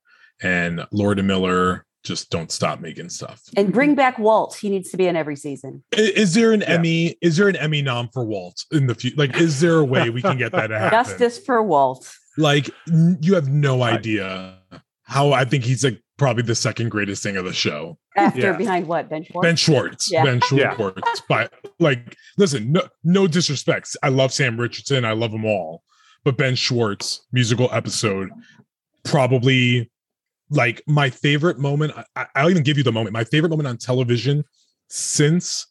and 0.42 0.86
Lord 0.92 1.20
and 1.20 1.28
Miller 1.28 1.86
just 2.06 2.30
don't 2.30 2.52
stop 2.52 2.80
making 2.80 3.10
stuff. 3.10 3.42
And 3.58 3.74
bring 3.74 3.96
back 3.96 4.18
Walt. 4.18 4.56
He 4.56 4.70
needs 4.70 4.90
to 4.92 4.98
be 4.98 5.08
in 5.08 5.16
every 5.16 5.36
season. 5.36 5.84
I- 5.94 6.02
Is, 6.16 6.34
there 6.34 6.54
an 6.54 6.62
Yeah. 6.62 6.68
Emmy? 6.76 7.18
Is 7.22 7.36
there 7.38 7.50
an 7.50 7.56
Emmy 7.58 7.82
nom 7.82 8.10
for 8.14 8.24
Walt 8.24 8.64
in 8.72 8.88
the 8.88 8.96
future? 8.96 9.16
Like, 9.18 9.36
is 9.38 9.60
there 9.60 9.76
a 9.80 9.84
way 9.84 10.10
we 10.10 10.22
can 10.22 10.38
get 10.38 10.52
that 10.54 10.68
to 10.68 10.80
happen? 10.80 10.98
Justice 10.98 11.38
for 11.40 11.62
Walt. 11.64 12.10
Like, 12.38 12.70
n- 12.88 13.18
you 13.22 13.36
have 13.36 13.50
no 13.50 13.82
idea 13.84 14.60
how 15.04 15.32
I 15.34 15.46
think 15.46 15.64
he's 15.64 15.84
like 15.84 16.02
probably 16.18 16.44
the 16.44 16.56
second 16.56 16.90
greatest 16.90 17.22
thing 17.24 17.36
of 17.38 17.46
the 17.46 17.54
show. 17.54 17.98
After 18.16 18.40
Yeah. 18.40 18.58
behind 18.58 18.88
what? 18.88 19.10
Ben 19.10 19.24
Schwartz? 19.24 19.46
Ben 19.46 19.56
Schwartz. 19.58 20.12
Yeah. 20.12 20.24
Ben 20.24 20.42
Yeah. 20.52 20.76
Schwartz. 20.76 21.22
But 21.28 21.54
like, 21.80 22.16
listen, 22.38 22.72
no, 22.72 22.82
no 23.04 23.28
disrespects. 23.28 23.96
I 24.02 24.10
love 24.10 24.32
Sam 24.32 24.58
Richardson. 24.60 25.04
I 25.06 25.12
love 25.12 25.32
them 25.32 25.44
all. 25.46 25.84
But 26.24 26.38
Ben 26.38 26.56
Schwartz 26.56 27.26
musical 27.32 27.70
episode, 27.72 28.30
probably 29.04 29.92
like 30.50 30.82
my 30.88 31.10
favorite 31.10 31.58
moment. 31.60 31.94
I, 32.16 32.26
I'll 32.36 32.50
even 32.50 32.64
give 32.64 32.78
you 32.78 32.84
the 32.84 32.92
moment. 32.92 33.14
My 33.14 33.24
favorite 33.24 33.50
moment 33.50 33.68
on 33.68 33.78
television 33.78 34.44
since 34.90 35.68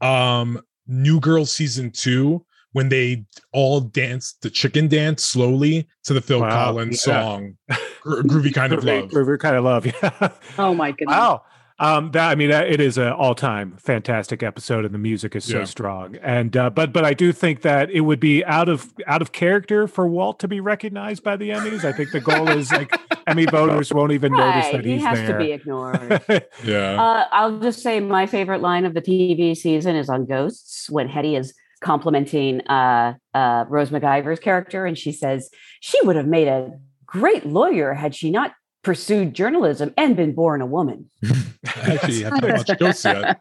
um 0.00 0.60
New 0.86 1.20
Girl 1.20 1.44
season 1.46 1.90
two 1.90 2.44
when 2.72 2.88
they 2.88 3.24
all 3.52 3.80
danced 3.80 4.40
the 4.42 4.48
chicken 4.50 4.88
dance 4.88 5.22
slowly 5.24 5.86
to 6.04 6.14
the 6.14 6.20
Phil 6.20 6.40
Wow, 6.40 6.50
Collins 6.50 7.06
yeah. 7.06 7.22
song, 7.22 7.56
Gro- 8.00 8.22
"Groovy 8.22 8.54
Kind 8.54 8.72
of 8.72 8.82
Love." 8.84 9.10
Groovy 9.10 9.38
kind 9.38 9.56
of 9.56 9.64
love. 9.64 9.86
Yeah. 10.02 10.28
Oh 10.58 10.74
my 10.74 10.90
goodness. 10.92 11.14
Wow. 11.14 11.42
Um, 11.82 12.12
that 12.12 12.30
I 12.30 12.34
mean, 12.36 12.50
it 12.50 12.80
is 12.80 12.96
an 12.96 13.08
all-time 13.08 13.76
fantastic 13.78 14.42
episode, 14.42 14.84
and 14.84 14.94
the 14.94 14.98
music 14.98 15.34
is 15.34 15.44
so 15.44 15.58
Yeah. 15.58 15.64
strong. 15.64 16.16
And 16.22 16.56
uh, 16.56 16.70
but 16.70 16.92
but 16.92 17.04
I 17.04 17.12
do 17.12 17.32
think 17.32 17.62
that 17.62 17.90
it 17.90 18.02
would 18.02 18.20
be 18.20 18.44
out 18.44 18.68
of 18.68 18.92
out 19.06 19.20
of 19.20 19.32
character 19.32 19.88
for 19.88 20.06
Walt 20.06 20.38
to 20.40 20.48
be 20.48 20.60
recognized 20.60 21.24
by 21.24 21.36
the 21.36 21.50
Emmys. 21.50 21.84
I 21.84 21.92
think 21.92 22.12
the 22.12 22.20
goal 22.20 22.48
is 22.50 22.70
like 22.70 22.96
Emmy 23.26 23.46
voters 23.46 23.92
won't 23.92 24.12
even 24.12 24.32
notice 24.32 24.64
Right, 24.66 24.72
that 24.76 24.84
he 24.84 24.92
he's 24.92 25.02
has 25.04 25.18
there. 25.18 25.38
to 25.38 25.44
be 25.44 25.52
ignored. 25.52 26.22
Yeah, 26.64 27.02
Uh, 27.02 27.26
I'll 27.32 27.58
just 27.58 27.80
say 27.82 27.98
my 28.00 28.26
favorite 28.26 28.60
line 28.60 28.84
of 28.84 28.94
the 28.94 29.02
TV 29.02 29.56
season 29.56 29.96
is 29.96 30.08
on 30.08 30.24
Ghosts 30.26 30.88
when 30.88 31.08
Hetty 31.08 31.34
is 31.36 31.52
complimenting 31.80 32.60
uh, 32.68 33.14
uh, 33.34 33.64
Rose 33.68 33.90
McIver's 33.90 34.38
character, 34.38 34.86
and 34.86 34.96
she 34.96 35.10
says 35.10 35.50
she 35.80 36.00
would 36.06 36.14
have 36.14 36.28
made 36.28 36.46
a 36.48 36.70
great 37.06 37.44
lawyer 37.44 37.92
had 37.94 38.14
she 38.14 38.30
not 38.30 38.52
pursued 38.82 39.34
journalism 39.34 39.94
and 39.96 40.16
been 40.16 40.32
born 40.34 40.60
a 40.60 40.66
woman. 40.66 41.08
I 41.24 41.38
actually 41.94 42.22
haven't 42.22 42.52
watched 42.52 42.78
Ghosts 42.78 43.04
yet. 43.04 43.40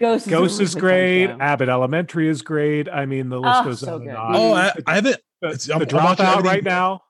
Ghosts, 0.00 0.28
Ghost 0.28 0.60
a 0.60 0.62
is 0.64 0.74
great. 0.74 1.26
Abbott 1.40 1.68
Elementary 1.68 2.28
is 2.28 2.42
great. 2.42 2.88
I 2.88 3.04
mean, 3.06 3.28
the 3.28 3.40
list 3.40 3.54
Oh, 3.60 3.64
goes 3.64 3.80
so 3.80 3.94
on 3.96 4.02
and 4.08 4.16
on. 4.16 4.36
Oh, 4.36 4.52
I, 4.54 4.72
I 4.86 4.94
haven't. 4.96 5.16
the, 5.42 5.48
it's- 5.48 5.68
I'm- 5.70 5.80
I'm 5.82 5.86
dropout 5.88 6.42
right 6.42 6.62
now. 6.64 7.02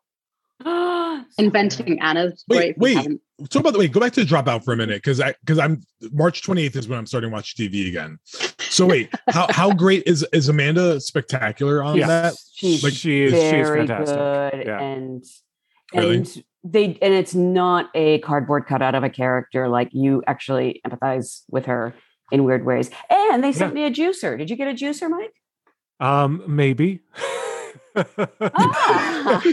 Inventing 1.38 2.00
Anna's 2.00 2.44
Wait, 2.48 2.56
great. 2.56 2.70
if 2.70 2.76
wait. 2.78 2.96
haven't- 2.96 3.20
Talk 3.50 3.60
about 3.60 3.74
the 3.74 3.78
wait. 3.78 3.92
Go 3.92 4.00
back 4.00 4.12
to 4.14 4.24
the 4.24 4.34
dropout 4.34 4.64
for 4.64 4.72
a 4.72 4.76
minute 4.78 4.96
because 5.02 5.20
I 5.20 5.34
because 5.44 5.58
I'm 5.58 5.82
March 6.10 6.40
28th 6.40 6.74
is 6.76 6.88
when 6.88 6.98
I'm 6.98 7.04
starting 7.04 7.28
to 7.28 7.34
watch 7.34 7.54
TV 7.54 7.86
again. 7.86 8.18
So 8.58 8.86
wait, 8.86 9.10
how 9.28 9.46
how 9.50 9.74
great 9.74 10.04
is 10.06 10.26
is 10.32 10.48
Amanda 10.48 10.98
spectacular 11.02 11.82
on 11.82 11.98
Yes. 11.98 12.08
that? 12.08 12.34
She's 12.54 12.82
Like 12.82 12.94
she 12.94 13.24
is, 13.24 13.32
she 13.34 13.38
is 13.58 13.68
fantastic. 13.68 14.16
good, 14.16 14.66
Yeah. 14.66 14.80
and 14.80 15.22
Really? 15.92 16.26
And 16.66 16.72
they 16.72 16.98
and 17.02 17.14
it's 17.14 17.34
not 17.34 17.90
a 17.94 18.18
cardboard 18.20 18.66
cutout 18.66 18.94
of 18.94 19.04
a 19.04 19.10
character. 19.10 19.68
Like 19.68 19.90
you 19.92 20.22
actually 20.26 20.80
empathize 20.86 21.42
with 21.50 21.66
her 21.66 21.94
in 22.32 22.44
weird 22.44 22.64
ways. 22.64 22.90
And 23.10 23.42
they 23.44 23.52
sent 23.52 23.74
me 23.74 23.84
a 23.84 23.90
juicer. 23.90 24.36
Did 24.38 24.50
you 24.50 24.56
get 24.56 24.68
a 24.68 24.74
juicer, 24.74 25.08
Mike? 25.08 25.32
Um, 26.00 26.42
maybe. 26.46 27.00
Ah. 27.96 29.42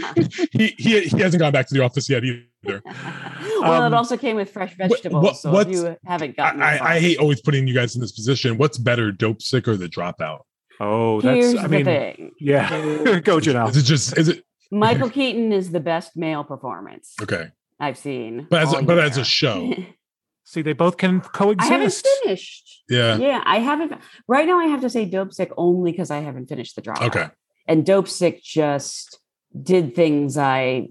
He 0.52 0.74
he 0.78 1.00
he 1.02 1.18
hasn't 1.18 1.40
gone 1.40 1.52
back 1.52 1.66
to 1.68 1.74
the 1.74 1.82
office 1.82 2.08
yet 2.08 2.22
either. 2.24 2.82
well, 2.84 3.82
Um, 3.82 3.92
it 3.92 3.96
also 3.96 4.16
came 4.16 4.36
with 4.36 4.50
fresh 4.50 4.76
what- 4.78 4.90
vegetables. 4.90 5.42
so 5.42 5.58
if 5.58 5.68
you 5.68 5.96
haven't 6.06 6.36
gotten 6.36 6.62
I. 6.62 6.76
I, 6.76 6.94
I 6.94 7.00
hate 7.00 7.18
always 7.18 7.40
putting 7.40 7.66
you 7.66 7.74
guys 7.74 7.94
in 7.94 8.00
this 8.00 8.12
position. 8.12 8.56
What's 8.58 8.78
better, 8.78 9.10
Dopesick 9.12 9.66
or 9.66 9.76
the 9.76 9.88
Dropout? 9.88 10.40
oh, 10.80 11.20
that's. 11.20 11.34
Here's 11.36 11.56
I 11.56 11.66
mean, 11.66 11.84
the 11.84 11.90
thing. 11.90 12.30
yeah. 12.38 12.68
Go, 13.20 13.38
Janelle. 13.38 13.70
Is 13.70 13.76
it 13.78 13.82
just 13.82 14.16
is 14.18 14.28
it 14.28 14.44
Michael 14.70 15.10
Keaton 15.16 15.52
is 15.52 15.70
the 15.70 15.80
best 15.80 16.16
male 16.16 16.44
performance 16.44 17.14
okay? 17.22 17.48
I've 17.80 17.98
seen. 17.98 18.46
But 18.50 18.62
as 18.62 18.72
a, 18.72 18.82
but 18.82 18.98
as 18.98 19.16
a 19.18 19.24
show, 19.24 19.74
See, 20.44 20.60
they 20.60 20.74
both 20.74 20.98
can 20.98 21.20
coexist. 21.22 21.70
I 21.70 21.74
haven't 21.74 21.86
coexist. 21.90 22.08
finished. 22.22 22.82
yeah. 22.88 23.16
Yeah, 23.16 23.42
I 23.46 23.58
haven't. 23.60 23.94
Right 24.28 24.46
now, 24.46 24.58
I 24.58 24.66
have 24.66 24.82
to 24.82 24.90
say 24.90 25.08
Dopesick 25.08 25.50
only 25.56 25.90
because 25.90 26.10
I 26.10 26.18
haven't 26.20 26.48
finished 26.48 26.76
the 26.76 26.82
drop. 26.82 27.00
Okay. 27.00 27.28
And 27.66 27.84
Dopesick 27.84 28.42
just 28.42 29.18
did 29.60 29.94
things 29.94 30.36
I 30.36 30.88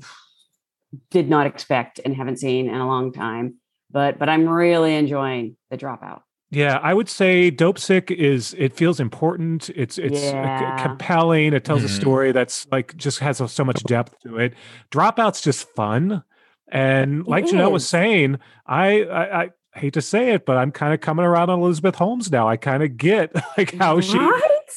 did 1.12 1.30
not 1.30 1.46
expect 1.46 2.00
and 2.04 2.16
haven't 2.16 2.38
seen 2.38 2.68
in 2.68 2.76
a 2.76 2.88
long 2.88 3.14
time. 3.14 3.56
But 3.92 4.18
but 4.18 4.28
I'm 4.28 4.50
really 4.50 4.96
enjoying 4.96 5.56
the 5.70 5.78
dropout. 5.78 6.22
Yeah, 6.54 6.78
I 6.84 6.94
would 6.94 7.10
say 7.10 7.50
Dopesick 7.52 8.12
is 8.12 8.54
it 8.58 8.74
feels 8.76 9.00
important. 9.00 9.70
It's 9.72 9.98
it's 9.98 10.32
uh, 10.32 10.78
c- 10.78 10.84
compelling. 10.84 11.54
It 11.54 11.66
tells 11.66 11.84
a 11.84 11.88
Mhm. 11.88 12.00
story 12.02 12.32
that's 12.32 12.68
like 12.72 12.96
just 12.96 13.20
has 13.20 13.38
so- 13.38 13.48
so 13.48 13.64
much 13.66 13.82
depth 13.84 14.20
to 14.24 14.38
it. 14.38 14.54
Dropout's 14.92 15.42
just 15.42 15.68
fun. 15.76 16.24
And 16.72 17.26
like 17.28 17.46
Janelle 17.46 17.72
was 17.72 17.88
saying, 17.88 18.40
I, 18.68 19.04
I 19.04 19.42
I 19.44 19.50
hate 19.76 19.94
to 19.94 20.02
say 20.02 20.30
it, 20.34 20.46
but 20.46 20.58
I'm 20.58 20.72
kind 20.72 20.94
of 20.94 21.02
coming 21.02 21.26
around 21.26 21.50
on 21.50 21.60
Elizabeth 21.60 21.96
Holmes 21.96 22.32
now. 22.32 22.48
I 22.48 22.58
kind 22.58 22.84
of 22.84 22.98
get 22.98 23.34
like 23.58 23.74
how 23.76 24.00
she 24.02 24.20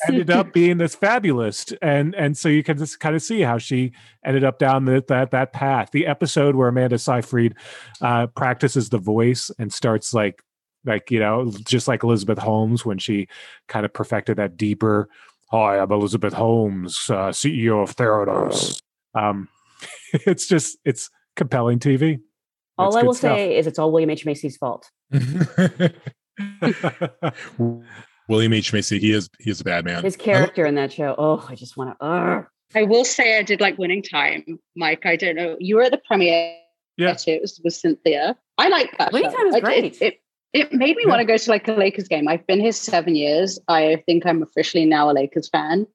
ended 0.09 0.31
up 0.31 0.53
being 0.53 0.79
this 0.79 0.95
fabulous 0.95 1.73
and 1.83 2.15
and 2.15 2.37
so 2.37 2.49
you 2.51 2.63
can 2.63 2.77
just 2.79 3.01
kind 3.01 3.15
of 3.17 3.23
see 3.23 3.41
how 3.41 3.57
she 3.59 3.93
ended 4.25 4.45
up 4.45 4.59
down 4.59 4.85
the, 4.85 5.03
that 5.09 5.31
that 5.31 5.55
path 5.55 5.89
the 5.93 6.07
episode 6.07 6.55
where 6.55 6.69
amanda 6.69 6.99
seyfried 6.99 7.55
uh 8.03 8.27
practices 8.27 8.91
the 8.91 8.99
voice 8.99 9.51
and 9.59 9.73
starts 9.73 10.13
like 10.13 10.43
like 10.87 11.11
you 11.11 11.19
know 11.21 11.51
just 11.65 11.89
like 11.89 12.03
elizabeth 12.03 12.39
holmes 12.39 12.85
when 12.87 12.97
she 12.99 13.27
kind 13.69 13.85
of 13.85 13.93
perfected 13.93 14.37
that 14.39 14.57
deeper 14.57 15.09
hi 15.51 15.79
i'm 15.79 15.91
elizabeth 15.93 16.33
holmes 16.33 17.11
uh, 17.11 17.29
ceo 17.31 17.83
of 17.83 17.95
theranos 17.97 18.81
um 19.15 19.49
it's 20.13 20.47
just 20.47 20.79
it's 20.85 21.11
compelling 21.35 21.79
tv 21.79 22.19
all 22.79 22.89
It's 22.89 22.97
I 22.97 23.03
will 23.05 23.15
stuff. 23.15 23.37
say 23.37 23.57
is 23.57 23.67
it's 23.67 23.79
all 23.79 23.91
William 23.91 24.11
H 24.11 24.27
Macy's 24.27 24.59
fault. 24.59 24.91
William 28.29 28.53
H 28.53 28.73
Macy, 28.73 28.99
he 28.99 29.13
is 29.13 29.31
he 29.41 29.51
is 29.51 29.61
a 29.61 29.65
bad 29.65 29.85
man. 29.85 30.03
His 30.05 30.17
character 30.17 30.67
in 30.67 30.75
that 30.75 30.93
show. 30.93 31.15
Oh, 31.17 31.47
I 31.49 31.55
just 31.55 31.77
want 31.77 31.99
to. 31.99 32.47
I 32.75 32.83
will 32.83 33.05
say 33.05 33.39
I 33.39 33.43
did 33.43 33.61
like 33.61 33.79
Winning 33.79 34.03
Time, 34.03 34.59
Mike. 34.77 35.07
I 35.07 35.17
don't 35.17 35.37
know. 35.37 35.57
You 35.61 35.77
were 35.77 35.83
at 35.85 35.93
the 35.93 36.01
premiere 36.07 36.57
Yeah. 36.97 37.17
It 37.27 37.41
was 37.41 37.61
with 37.65 37.75
Cynthia. 37.75 38.37
I 38.59 38.69
like 38.69 38.97
that. 38.99 39.13
Winning 39.13 39.31
show. 39.31 39.37
Time 39.37 39.47
is 39.47 39.55
I- 39.55 39.61
great. 39.61 39.85
It, 39.85 40.03
it, 40.03 40.21
it 40.53 40.73
made 40.73 40.97
me 40.97 41.03
Yeah. 41.05 41.11
want 41.11 41.21
to 41.21 41.25
go 41.27 41.37
to 41.37 41.51
like 41.51 41.69
a 41.69 41.73
Lakers 41.73 42.09
game. 42.09 42.29
I've 42.29 42.47
been 42.47 42.61
here 42.61 42.73
seven 42.73 43.15
years. 43.15 43.59
I 43.69 44.03
think 44.07 44.25
I'm 44.27 44.43
officially 44.43 44.85
now 44.87 45.11
a 45.11 45.13
Lakers 45.13 45.49
fan. 45.49 45.87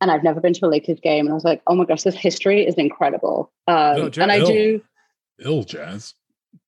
And 0.00 0.10
I've 0.10 0.24
never 0.24 0.40
been 0.40 0.52
to 0.54 0.66
a 0.66 0.68
Lakers 0.68 0.98
game. 1.00 1.26
And 1.26 1.30
I 1.30 1.34
was 1.34 1.44
like, 1.44 1.62
oh 1.68 1.76
my 1.76 1.84
gosh, 1.84 2.02
this 2.02 2.16
history 2.16 2.66
is 2.66 2.74
incredible. 2.74 3.52
Um, 3.68 3.96
No, 3.98 4.08
Jen- 4.08 4.22
and 4.24 4.32
I 4.32 4.38
Ill. 4.38 4.46
do 4.46 4.82
Ill 5.44 5.62
jazz. 5.64 6.14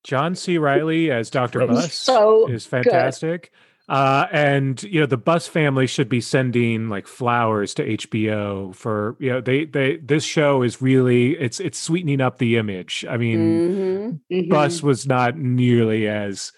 john 0.02 0.34
c 0.34 0.56
reilly 0.58 1.10
as 1.10 1.28
dr 1.30 1.66
buss 1.66 1.92
so 1.94 2.46
is 2.48 2.64
fantastic. 2.66 3.50
Uh, 3.86 4.26
and 4.32 4.82
you 4.84 4.98
know 4.98 5.04
the 5.06 5.16
Buss 5.18 5.46
family 5.46 5.86
should 5.86 6.08
be 6.08 6.18
sending 6.22 6.88
like 6.88 7.06
flowers 7.06 7.74
to 7.74 7.84
HBO 7.84 8.74
for 8.74 9.14
you 9.20 9.30
know 9.30 9.40
they 9.42 9.66
they 9.66 9.96
this 9.98 10.24
show 10.24 10.62
is 10.62 10.80
really 10.80 11.32
it's 11.38 11.60
it's 11.60 11.78
sweetening 11.78 12.22
up 12.22 12.38
the 12.38 12.56
image. 12.56 13.04
I 13.08 13.18
mean, 13.18 14.20
Mhm. 14.32 14.44
mhm. 14.44 14.48
Buss 14.48 14.82
was 14.82 15.06
not 15.06 15.36
nearly 15.36 16.08
as 16.08 16.50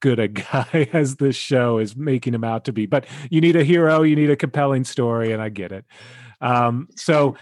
good 0.00 0.18
a 0.18 0.28
guy 0.28 0.88
as 0.92 1.16
this 1.16 1.36
show 1.36 1.78
is 1.78 1.96
making 1.96 2.34
him 2.34 2.44
out 2.44 2.64
to 2.66 2.72
be. 2.72 2.86
But 2.86 3.06
you 3.30 3.40
need 3.40 3.56
a 3.56 3.64
hero, 3.64 4.02
you 4.02 4.16
need 4.16 4.30
a 4.30 4.36
compelling 4.36 4.84
story, 4.84 5.32
and 5.32 5.42
I 5.42 5.48
get 5.48 5.72
it. 5.72 5.84
Um, 6.40 6.88
so 6.96 7.36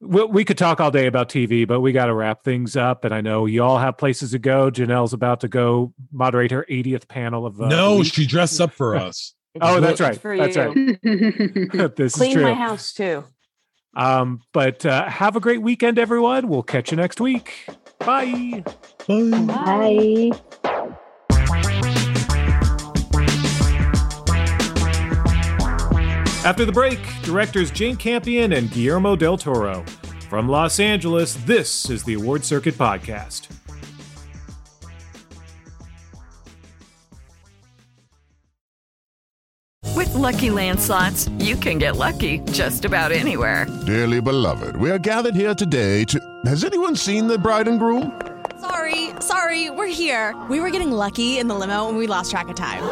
we, 0.00 0.24
we 0.24 0.44
could 0.44 0.58
talk 0.58 0.80
all 0.80 0.90
day 0.90 1.06
about 1.06 1.28
TV, 1.28 1.66
but 1.66 1.80
we 1.80 1.92
got 1.92 2.06
to 2.06 2.14
wrap 2.14 2.44
things 2.44 2.76
up. 2.76 3.04
And 3.04 3.14
I 3.14 3.20
know 3.20 3.46
you 3.46 3.62
all 3.62 3.78
have 3.78 3.96
places 3.96 4.32
to 4.32 4.38
go. 4.38 4.70
Janelle's 4.70 5.12
about 5.12 5.40
to 5.40 5.48
go 5.48 5.92
moderate 6.12 6.50
her 6.50 6.66
80th 6.70 7.08
panel 7.08 7.46
of 7.46 7.60
uh, 7.60 7.68
the 7.68 7.76
no, 7.76 7.96
week. 7.98 8.12
she 8.12 8.26
dressed 8.26 8.60
up 8.60 8.72
for 8.72 8.96
us. 8.96 9.34
Oh, 9.60 9.78
that's 9.80 10.00
right. 10.00 10.20
for 10.20 10.36
That's 10.36 10.56
you. 10.56 10.98
right. 11.04 11.96
this 11.96 12.12
is 12.12 12.14
Clean 12.16 12.32
true. 12.32 12.42
my 12.42 12.54
house 12.54 12.92
too. 12.92 13.24
Um, 13.96 14.40
but 14.52 14.84
uh, 14.84 15.08
have 15.08 15.36
a 15.36 15.40
great 15.40 15.62
weekend, 15.62 15.96
everyone. 15.98 16.48
We'll 16.48 16.64
catch 16.64 16.90
you 16.90 16.96
next 16.96 17.20
week. 17.20 17.52
Bye. 18.00 18.64
Bye. 19.06 20.30
Bye. 20.32 20.60
After 26.44 26.66
the 26.66 26.72
break, 26.72 27.00
directors 27.22 27.70
Jane 27.70 27.96
Campion 27.96 28.52
and 28.52 28.70
Guillermo 28.70 29.16
del 29.16 29.38
Toro. 29.38 29.82
From 30.28 30.46
Los 30.46 30.78
Angeles, 30.78 31.36
this 31.46 31.88
is 31.88 32.04
the 32.04 32.12
Award 32.14 32.44
Circuit 32.44 32.74
Podcast. 32.74 33.48
With 39.96 40.12
Lucky 40.12 40.50
Land 40.50 40.80
slots, 40.80 41.30
you 41.38 41.56
can 41.56 41.78
get 41.78 41.96
lucky 41.96 42.40
just 42.52 42.84
about 42.84 43.10
anywhere. 43.10 43.66
Dearly 43.86 44.20
beloved, 44.20 44.76
we 44.76 44.90
are 44.90 44.98
gathered 44.98 45.34
here 45.34 45.54
today 45.54 46.04
to. 46.04 46.20
Has 46.44 46.62
anyone 46.62 46.94
seen 46.94 47.26
the 47.26 47.38
bride 47.38 47.68
and 47.68 47.78
groom? 47.78 48.20
Sorry, 48.60 49.12
sorry, 49.20 49.70
we're 49.70 49.86
here. 49.86 50.36
We 50.50 50.60
were 50.60 50.68
getting 50.68 50.92
lucky 50.92 51.38
in 51.38 51.48
the 51.48 51.54
limo 51.54 51.88
and 51.88 51.96
we 51.96 52.06
lost 52.06 52.30
track 52.30 52.48
of 52.48 52.56
time. 52.56 52.82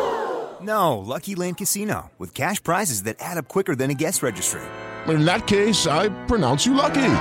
No, 0.62 0.98
Lucky 0.98 1.34
Land 1.34 1.56
Casino, 1.56 2.10
with 2.18 2.34
cash 2.34 2.62
prizes 2.62 3.02
that 3.04 3.16
add 3.20 3.38
up 3.38 3.48
quicker 3.48 3.74
than 3.74 3.90
a 3.90 3.94
guest 3.94 4.22
registry. 4.22 4.62
In 5.08 5.24
that 5.24 5.46
case, 5.46 5.86
I 5.86 6.08
pronounce 6.26 6.64
you 6.64 6.74
lucky. 6.74 7.14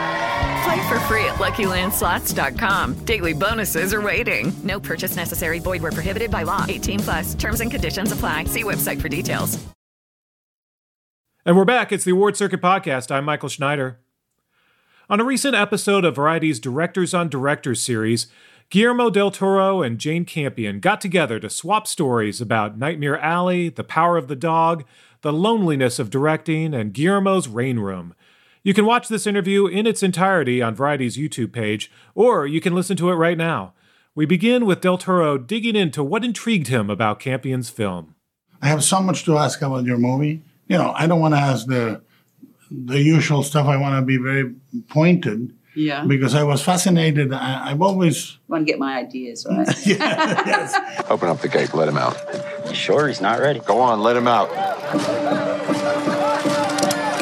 Play 0.64 0.88
for 0.88 1.00
free 1.02 1.26
at 1.26 1.40
LuckyLandSlots.com. 1.40 3.06
Daily 3.06 3.34
bonuses 3.34 3.94
are 3.94 4.02
waiting. 4.02 4.54
No 4.64 4.80
purchase 4.80 5.16
necessary. 5.16 5.60
Void 5.60 5.82
where 5.82 5.92
prohibited 5.92 6.30
by 6.30 6.44
law. 6.44 6.66
18 6.70 7.00
plus. 7.00 7.34
Terms 7.34 7.62
and 7.62 7.72
conditions 7.72 8.12
apply. 8.12 8.46
See 8.46 8.64
website 8.64 9.02
for 9.02 9.10
details. 9.10 9.58
And 11.44 11.58
we're 11.58 11.66
back. 11.66 11.92
It's 11.92 12.04
the 12.04 12.12
Award 12.12 12.38
Circuit 12.38 12.62
Podcast. 12.62 13.10
I'm 13.10 13.26
Michael 13.26 13.50
Schneider. 13.50 13.98
On 15.10 15.20
a 15.20 15.24
recent 15.24 15.56
episode 15.56 16.06
of 16.06 16.16
Variety's 16.16 16.60
Directors 16.60 17.16
on 17.16 17.30
Directors 17.30 17.82
series, 17.82 18.28
Guillermo 18.72 19.10
del 19.10 19.32
Toro 19.32 19.82
and 19.82 20.00
Jane 20.00 20.24
Campion 20.24 20.80
got 20.80 21.02
together 21.02 21.42
to 21.42 21.50
swap 21.50 21.86
stories 21.86 22.40
about 22.40 22.78
Nightmare 22.78 23.20
Alley, 23.20 23.68
The 23.68 23.84
Power 23.84 24.16
of 24.16 24.30
the 24.30 24.36
Dog, 24.36 24.86
the 25.24 25.34
loneliness 25.34 26.00
of 26.00 26.10
directing, 26.10 26.74
and 26.74 26.94
Guillermo's 26.94 27.50
rain 27.50 27.80
room. 27.80 28.16
You 28.64 28.74
can 28.74 28.86
watch 28.86 29.10
this 29.10 29.28
interview 29.28 29.68
in 29.68 29.86
its 29.86 30.02
entirety 30.02 30.62
on 30.62 30.74
Variety's 30.74 31.18
YouTube 31.18 31.52
page, 31.52 31.92
or 32.16 32.48
you 32.48 32.62
can 32.62 32.74
listen 32.74 32.96
to 32.96 33.10
it 33.10 33.16
right 33.16 33.38
now. 33.38 33.74
We 34.16 34.26
begin 34.26 34.66
with 34.66 34.80
Del 34.80 34.98
Toro 34.98 35.38
digging 35.38 35.76
into 35.76 36.02
what 36.02 36.24
intrigued 36.24 36.68
him 36.68 36.90
about 36.90 37.20
Campion's 37.20 37.70
film. 37.70 38.16
I 38.62 38.70
have 38.70 38.86
so 38.86 39.02
much 39.02 39.26
to 39.26 39.38
ask 39.38 39.62
about 39.62 39.84
your 39.84 39.98
movie. 39.98 40.44
You 40.68 40.78
know, 40.78 40.94
I 40.96 41.08
don't 41.08 41.20
want 41.20 41.34
to 41.34 41.42
ask 41.42 41.68
the 41.68 42.02
the 42.72 43.02
usual 43.02 43.44
stuff. 43.44 43.68
I 43.68 43.76
want 43.76 44.00
to 44.00 44.06
be 44.06 44.16
very 44.16 44.56
pointed 44.88 45.58
Yeah. 45.74 46.06
because 46.06 46.36
I 46.36 46.44
was 46.44 46.62
fascinated. 46.62 47.32
I, 47.34 47.72
I've 47.72 47.82
always 47.82 48.38
want 48.48 48.66
to 48.66 48.72
get 48.72 48.78
my 48.80 48.98
ideas 48.98 49.46
right. 49.50 49.68
Open 51.10 51.30
up 51.30 51.40
the 51.42 51.50
gate, 51.52 51.74
let 51.74 51.88
him 51.88 51.98
out. 51.98 52.18
You 52.68 52.76
sure 52.76 53.08
he's 53.08 53.22
not 53.22 53.40
ready? 53.40 53.60
Go 53.62 53.80
on, 53.80 54.02
let 54.02 54.16
him 54.18 54.28
out. 54.28 54.50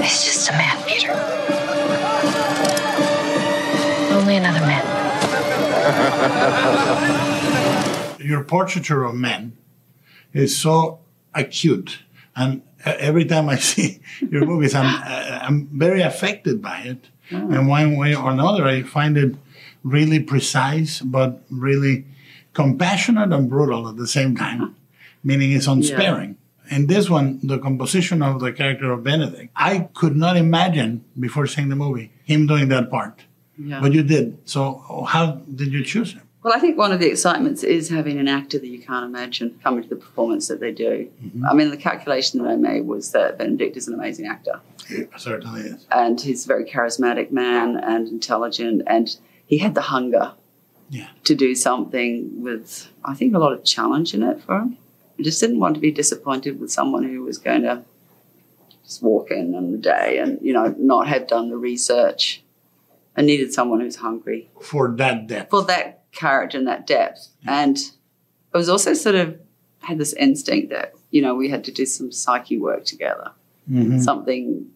It's 0.01 0.25
just 0.25 0.49
a 0.49 0.53
man, 0.53 0.83
Peter. 0.87 1.11
Only 4.15 4.35
another 4.37 4.61
man. 4.61 4.85
your 8.19 8.43
portraiture 8.43 9.03
of 9.03 9.15
men 9.15 9.57
is 10.33 10.57
so 10.57 10.99
acute, 11.33 11.99
and 12.35 12.61
uh, 12.85 12.93
every 12.99 13.25
time 13.25 13.49
I 13.49 13.55
see 13.57 14.01
your 14.29 14.45
movies, 14.45 14.75
I'm 14.75 14.85
uh, 14.85 15.39
I'm 15.41 15.67
very 15.67 16.01
affected 16.01 16.61
by 16.61 16.81
it, 16.81 17.09
and 17.29 17.67
one 17.67 17.97
way 17.97 18.15
or 18.15 18.31
another, 18.31 18.65
I 18.65 18.83
find 18.83 19.17
it 19.17 19.35
really 19.83 20.19
precise, 20.19 20.99
but 20.99 21.41
really 21.49 22.05
compassionate 22.53 23.31
and 23.31 23.49
brutal 23.49 23.87
at 23.87 23.97
the 23.97 24.07
same 24.07 24.35
time, 24.35 24.75
meaning 25.23 25.51
it's 25.51 25.67
unsparing. 25.67 26.37
In 26.71 26.87
this 26.87 27.09
one, 27.09 27.39
the 27.41 27.57
composition 27.57 28.21
of 28.21 28.39
the 28.39 28.51
character 28.51 28.91
of 28.91 29.03
Benedict, 29.03 29.51
I 29.55 29.89
could 29.93 30.15
not 30.15 30.37
imagine 30.37 31.03
before 31.19 31.47
seeing 31.47 31.69
the 31.69 31.75
movie 31.75 32.11
him 32.25 32.45
doing 32.45 32.67
that 32.69 32.91
part, 32.91 33.21
Yeah. 33.57 33.81
but 33.81 33.93
you 33.93 34.03
did. 34.03 34.37
So, 34.45 35.05
how 35.07 35.41
did 35.53 35.73
you 35.73 35.83
choose 35.83 36.13
him? 36.13 36.21
Well, 36.43 36.53
I 36.55 36.59
think 36.59 36.77
one 36.77 36.91
of 36.93 36.99
the 36.99 37.07
excitements 37.07 37.63
is 37.63 37.89
having 37.89 38.17
an 38.17 38.27
actor 38.29 38.59
that 38.59 38.67
you 38.67 38.79
can't 38.79 39.03
imagine 39.03 39.59
coming 39.61 39.83
to 39.83 39.89
the 39.89 39.97
performance 39.97 40.47
that 40.47 40.59
they 40.61 40.71
do. 40.71 41.09
Mm-hmm. 41.23 41.45
I 41.45 41.53
mean, 41.53 41.69
the 41.69 41.75
calculation 41.77 42.41
that 42.41 42.49
I 42.49 42.55
made 42.55 42.85
was 42.85 43.11
that 43.11 43.37
Benedict 43.37 43.75
is 43.75 43.87
an 43.89 43.93
amazing 43.93 44.27
actor. 44.27 44.61
Certainly 45.17 45.61
is. 45.61 45.85
And 45.91 46.19
he's 46.19 46.45
a 46.45 46.47
very 46.47 46.65
charismatic 46.65 47.31
man 47.31 47.77
and 47.77 48.07
intelligent, 48.07 48.83
and 48.87 49.15
he 49.45 49.57
had 49.57 49.75
the 49.75 49.81
hunger 49.81 50.33
yeah. 50.89 51.07
to 51.25 51.35
do 51.35 51.55
something 51.55 52.41
with, 52.41 52.89
I 53.05 53.13
think, 53.13 53.35
a 53.35 53.39
lot 53.39 53.53
of 53.53 53.63
challenge 53.63 54.13
in 54.13 54.23
it 54.23 54.41
for 54.41 54.59
him. 54.59 54.77
He 55.17 55.23
just 55.23 55.39
didn't 55.41 55.59
want 55.59 55.75
to 55.75 55.81
be 55.81 55.91
disappointed 55.91 56.59
with 56.59 56.71
someone 56.71 57.03
who 57.03 57.23
was 57.23 57.37
going 57.37 57.63
to 57.63 57.83
just 58.83 59.03
walk 59.03 59.31
in 59.31 59.53
on 59.55 59.71
the 59.71 59.77
day 59.77 60.17
and, 60.19 60.39
you 60.41 60.53
know, 60.53 60.73
not 60.77 61.07
have 61.07 61.27
done 61.27 61.49
the 61.49 61.57
research 61.57 62.41
and 63.15 63.27
needed 63.27 63.53
someone 63.53 63.81
who's 63.81 63.97
hungry 63.97 64.49
For 64.61 64.89
that 64.95 65.27
depth. 65.27 65.49
for 65.51 65.63
that 65.65 66.05
character 66.11 66.57
and 66.57 66.67
that 66.67 66.87
depth. 66.87 67.27
And 67.45 67.77
I 68.53 68.57
was 68.57 68.69
also 68.69 68.93
sort 68.93 69.15
of 69.15 69.37
had 69.81 69.97
this 69.97 70.13
instinct 70.13 70.69
that, 70.71 70.93
you 71.11 71.21
know, 71.21 71.35
we 71.35 71.49
had 71.49 71.63
to 71.65 71.71
do 71.71 71.85
some 71.85 72.11
psyche 72.11 72.57
work 72.57 72.85
together, 72.85 73.31
Mhm. 73.69 74.01
something 74.01 74.67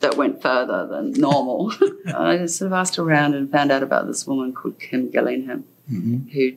that 0.00 0.16
went 0.16 0.42
further 0.42 0.86
than 0.86 1.12
normal. 1.12 1.72
I 2.14 2.36
just 2.36 2.58
sort 2.58 2.66
of 2.66 2.72
asked 2.74 2.98
around 2.98 3.34
and 3.34 3.50
found 3.50 3.72
out 3.72 3.82
about 3.82 4.06
this 4.06 4.26
woman 4.26 4.52
called 4.52 4.78
Kim 4.78 5.10
Gillingham 5.10 5.64
Mhm. 5.90 6.30
who 6.32 6.52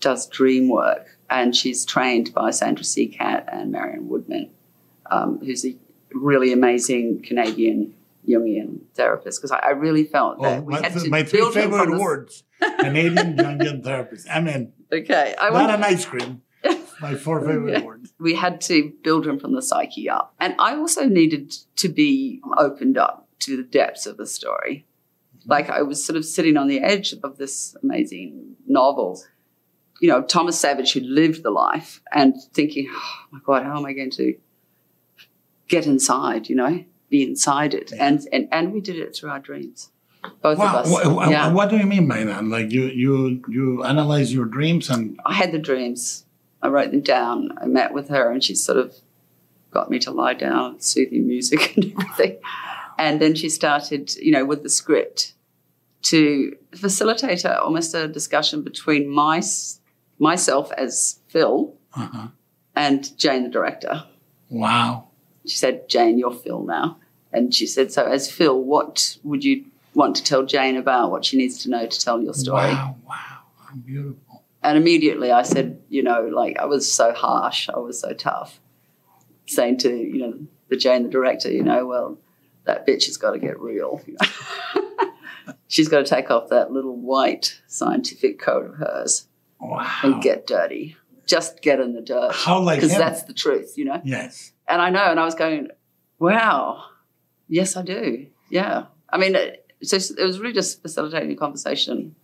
does 0.00 0.26
dream 0.28 0.68
work. 0.68 1.06
And 1.30 1.54
she's 1.56 1.84
trained 1.84 2.32
by 2.34 2.50
Sandra 2.50 2.84
Seacat 2.84 3.44
and 3.48 3.72
Marion 3.72 4.08
Woodman, 4.08 4.50
um, 5.10 5.38
who's 5.38 5.64
a 5.64 5.74
really 6.12 6.52
amazing 6.52 7.22
Canadian 7.22 7.94
Jungian 8.28 8.80
therapist. 8.94 9.40
Because 9.40 9.50
I, 9.52 9.58
I 9.58 9.70
really 9.70 10.04
felt 10.04 10.40
that 10.42 10.58
Oh, 10.58 10.62
we 10.62 10.74
my, 10.74 10.80
had 10.82 10.92
to 10.98 11.08
my 11.08 11.22
three 11.22 11.40
build 11.40 11.54
favorite 11.54 11.98
words 11.98 12.44
Canadian 12.80 13.36
Jungian 13.38 13.82
therapist. 13.82 14.28
I 14.30 14.40
mean, 14.40 14.72
Okay, 14.92 15.34
I 15.40 15.46
not 15.50 15.52
want 15.54 15.70
an 15.72 15.82
ice 15.84 16.04
cream. 16.04 16.42
My 17.00 17.14
four 17.14 17.40
favorite 17.46 17.72
Yeah. 17.72 17.84
words. 17.84 18.12
we 18.18 18.34
had 18.34 18.60
to 18.62 18.92
build 19.02 19.26
him 19.26 19.38
from 19.38 19.52
the 19.54 19.62
psyche 19.62 20.08
up. 20.08 20.34
And 20.40 20.54
I 20.58 20.74
also 20.76 21.04
needed 21.06 21.50
to 21.76 21.88
be 21.88 22.40
opened 22.56 22.96
up 22.98 23.28
to 23.40 23.56
the 23.56 23.62
depths 23.62 24.06
of 24.06 24.16
the 24.16 24.26
story. 24.26 24.86
Mm-hmm. 25.38 25.50
Like 25.50 25.70
I 25.70 25.82
was 25.82 26.04
sort 26.04 26.16
of 26.16 26.24
sitting 26.24 26.56
on 26.56 26.68
the 26.68 26.80
edge 26.80 27.12
of 27.22 27.36
this 27.38 27.76
amazing 27.82 28.56
novel. 28.66 29.22
You 30.00 30.08
know, 30.10 30.22
Thomas 30.22 30.58
Savage 30.58 30.92
who 30.92 31.00
lived 31.00 31.42
the 31.42 31.50
life 31.50 32.02
and 32.12 32.34
thinking, 32.52 32.86
oh 32.90 33.12
my 33.30 33.40
God, 33.44 33.62
how 33.64 33.78
am 33.78 33.86
I 33.86 33.92
going 33.94 34.10
to 34.12 34.34
get 35.68 35.86
inside, 35.86 36.48
you 36.48 36.56
know, 36.56 36.84
be 37.08 37.22
inside 37.22 37.72
it? 37.74 37.92
And 37.98 38.20
and, 38.32 38.48
and 38.52 38.72
we 38.72 38.80
did 38.80 38.96
it 38.96 39.16
through 39.16 39.30
our 39.30 39.40
dreams. 39.40 39.90
Both 40.42 40.58
Wow, 40.58 40.66
of 40.80 40.86
us. 40.86 40.90
wha- 40.92 41.14
wha- 41.14 41.30
yeah. 41.30 41.52
What 41.52 41.70
do 41.70 41.76
you 41.76 41.86
mean 41.86 42.08
by 42.08 42.24
that? 42.24 42.44
Like 42.44 42.70
you 42.72 42.84
you 42.86 43.42
you 43.48 43.84
analyze 43.84 44.34
your 44.34 44.44
dreams 44.44 44.90
and 44.90 45.18
I 45.24 45.32
had 45.32 45.52
the 45.52 45.58
dreams. 45.58 46.24
I 46.66 46.68
wrote 46.68 46.90
them 46.90 47.00
down. 47.00 47.56
I 47.60 47.66
met 47.66 47.94
with 47.94 48.08
her, 48.08 48.28
and 48.30 48.42
she 48.42 48.56
sort 48.56 48.76
of 48.76 48.92
got 49.70 49.88
me 49.88 50.00
to 50.00 50.10
lie 50.10 50.34
down, 50.34 50.80
soothing 50.80 51.28
music 51.28 51.76
and 51.76 51.92
everything. 51.92 52.38
And 52.98 53.20
then 53.20 53.36
she 53.36 53.48
started, 53.48 54.16
you 54.16 54.32
know, 54.32 54.44
with 54.44 54.64
the 54.64 54.68
script 54.68 55.34
to 56.02 56.56
facilitate 56.74 57.44
a, 57.44 57.60
almost 57.60 57.94
a 57.94 58.08
discussion 58.08 58.62
between 58.62 59.08
my, 59.08 59.40
myself 60.18 60.72
as 60.72 61.20
Phil 61.28 61.72
uh-huh. 61.94 62.28
and 62.74 63.16
Jane, 63.16 63.44
the 63.44 63.48
director. 63.48 64.04
wow. 64.50 65.08
She 65.46 65.56
said, 65.56 65.88
Jane, 65.88 66.18
you're 66.18 66.34
Phil 66.34 66.64
now. 66.64 66.98
And 67.32 67.54
she 67.54 67.68
said, 67.68 67.92
So, 67.92 68.04
as 68.04 68.28
Phil, 68.28 68.60
what 68.60 69.18
would 69.22 69.44
you 69.44 69.66
want 69.94 70.16
to 70.16 70.24
tell 70.24 70.44
Jane 70.44 70.76
about 70.76 71.12
what 71.12 71.24
she 71.24 71.36
needs 71.36 71.62
to 71.62 71.70
know 71.70 71.86
to 71.86 72.00
tell 72.00 72.20
your 72.20 72.34
story? 72.34 72.72
Wow, 72.72 72.96
wow, 73.06 73.38
how 73.64 73.76
beautiful. 73.76 74.25
And 74.66 74.76
immediately 74.76 75.30
I 75.30 75.42
said, 75.42 75.80
you 75.88 76.02
know, 76.02 76.22
like 76.22 76.58
I 76.58 76.64
was 76.64 76.92
so 76.92 77.12
harsh, 77.12 77.68
I 77.68 77.78
was 77.78 78.00
so 78.00 78.12
tough, 78.14 78.60
saying 79.46 79.78
to, 79.78 79.96
you 79.96 80.18
know, 80.18 80.38
the 80.68 80.76
Jane, 80.76 81.04
the 81.04 81.08
director, 81.08 81.48
you 81.48 81.62
know, 81.62 81.86
well, 81.86 82.18
that 82.64 82.84
bitch 82.84 83.06
has 83.06 83.16
got 83.16 83.30
to 83.30 83.38
get 83.38 83.60
real. 83.60 84.02
She's 85.68 85.86
got 85.86 86.04
to 86.04 86.04
take 86.04 86.32
off 86.32 86.48
that 86.48 86.72
little 86.72 86.96
white 86.96 87.60
scientific 87.68 88.40
coat 88.40 88.66
of 88.66 88.74
hers 88.74 89.28
and 90.02 90.20
get 90.20 90.48
dirty. 90.48 90.96
Just 91.26 91.62
get 91.62 91.78
in 91.78 91.94
the 91.94 92.00
dirt. 92.00 92.32
How 92.32 92.58
like 92.58 92.80
Because 92.80 92.98
that's 92.98 93.22
the 93.22 93.34
truth, 93.34 93.78
you 93.78 93.84
know? 93.84 94.00
Yes. 94.02 94.52
And 94.66 94.82
I 94.82 94.90
know, 94.90 95.12
and 95.12 95.20
I 95.20 95.24
was 95.24 95.36
going, 95.36 95.68
wow, 96.18 96.86
yes, 97.46 97.76
I 97.76 97.82
do. 97.82 98.26
Yeah. 98.50 98.86
I 99.08 99.18
mean, 99.18 99.36
it, 99.36 99.64
so 99.84 99.96
it 99.96 100.24
was 100.24 100.40
really 100.40 100.54
just 100.54 100.82
facilitating 100.82 101.30
a 101.30 101.36
conversation, 101.36 102.16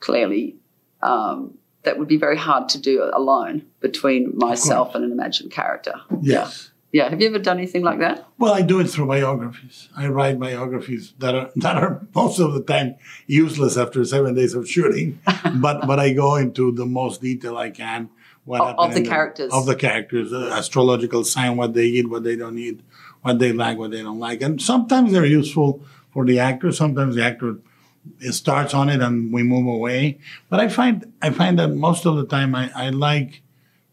clearly, 0.00 0.56
um, 1.00 1.56
that 1.84 1.98
would 1.98 2.08
be 2.08 2.16
very 2.16 2.36
hard 2.36 2.68
to 2.70 2.80
do 2.80 3.10
alone 3.12 3.62
between 3.80 4.32
myself 4.36 4.94
and 4.94 5.04
an 5.04 5.12
imagined 5.12 5.50
character. 5.50 5.94
Yes. 6.20 6.70
Yeah. 6.92 7.08
Have 7.08 7.20
you 7.22 7.28
ever 7.28 7.38
done 7.38 7.56
anything 7.58 7.82
like 7.82 7.98
that? 8.00 8.26
Well, 8.38 8.52
I 8.52 8.60
do 8.62 8.78
it 8.80 8.88
through 8.88 9.06
biographies. 9.06 9.88
I 9.96 10.08
write 10.08 10.38
biographies 10.38 11.14
that 11.18 11.34
are 11.34 11.50
that 11.56 11.76
are 11.76 12.06
most 12.14 12.38
of 12.38 12.52
the 12.54 12.62
time 12.62 12.96
useless 13.26 13.76
after 13.76 14.04
seven 14.04 14.34
days 14.34 14.54
of 14.54 14.68
shooting, 14.68 15.18
but 15.56 15.86
but 15.86 15.98
I 15.98 16.12
go 16.12 16.36
into 16.36 16.70
the 16.72 16.86
most 16.86 17.20
detail 17.22 17.56
I 17.56 17.70
can. 17.70 18.10
What 18.44 18.60
Of- 18.60 18.78
of 18.90 18.94
the 18.94 19.04
characters. 19.04 19.52
of 19.52 19.66
the 19.66 19.76
characters, 19.76 20.30
the 20.30 20.50
astrological 20.52 21.24
sign, 21.24 21.56
what 21.56 21.74
they 21.74 21.86
eat, 21.86 22.10
what 22.10 22.24
they 22.24 22.34
don't 22.36 22.58
eat, 22.58 22.80
what 23.22 23.38
they 23.38 23.52
like, 23.52 23.78
what 23.78 23.92
they 23.92 24.02
don't 24.02 24.18
like, 24.18 24.42
and 24.42 24.60
sometimes 24.60 25.12
they're 25.12 25.24
useful 25.24 25.80
for 26.12 26.24
the 26.26 26.38
actor. 26.40 26.72
Sometimes 26.72 27.14
the 27.14 27.24
actor 27.24 27.56
it 28.20 28.32
starts 28.32 28.74
on 28.74 28.88
it 28.88 29.00
and 29.00 29.32
we 29.32 29.42
move 29.42 29.66
away. 29.66 30.18
But 30.48 30.60
I 30.60 30.68
find 30.68 31.12
I 31.20 31.30
find 31.30 31.58
that 31.58 31.68
most 31.68 32.06
of 32.06 32.16
the 32.16 32.26
time 32.26 32.54
I, 32.54 32.70
I 32.74 32.90
like 32.90 33.42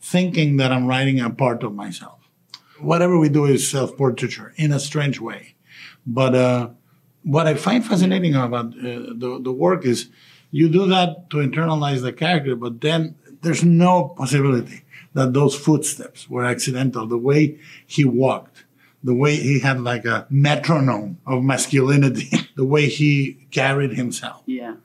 thinking 0.02 0.58
that 0.58 0.72
I'm 0.72 0.88
writing 0.88 1.20
a 1.20 1.30
part 1.30 1.64
of 1.64 1.74
myself 1.76 2.20
whatever 2.82 3.18
we 3.18 3.30
do 3.30 3.46
is 3.46 3.70
self-portraiture 3.70 4.54
in 4.56 4.72
a 4.72 4.80
strange 4.80 5.20
way. 5.20 5.56
But 6.06 6.36
uh, 6.36 6.70
what 7.24 7.48
I 7.48 7.54
find 7.56 7.86
fascinating 7.86 8.36
about 8.36 8.68
uh, 8.68 9.14
the, 9.16 9.40
the 9.42 9.52
work 9.52 9.86
is 9.86 10.10
you 10.52 10.70
do 10.70 10.88
that 10.88 11.30
to 11.30 11.38
internalize 11.38 12.02
the 12.02 12.14
character, 12.14 12.56
but 12.56 12.82
then 12.82 13.16
there's 13.42 13.64
no 13.64 14.10
possibility 14.18 14.84
that 15.14 15.34
those 15.34 15.56
footsteps 15.56 16.30
were 16.30 16.46
accidental. 16.46 17.08
The 17.08 17.18
way 17.18 17.60
he 17.86 18.06
walked, 18.06 18.59
the 19.04 19.14
way 19.14 19.36
he 19.36 19.60
had 19.60 19.80
like 19.82 20.06
a 20.06 20.28
metronome 20.30 21.20
of 21.26 21.44
masculinity, 21.44 22.30
the 22.56 22.66
way 22.66 22.88
he 22.88 23.48
carried 23.52 23.94
himself. 23.94 24.44
Yeah. 24.46 24.76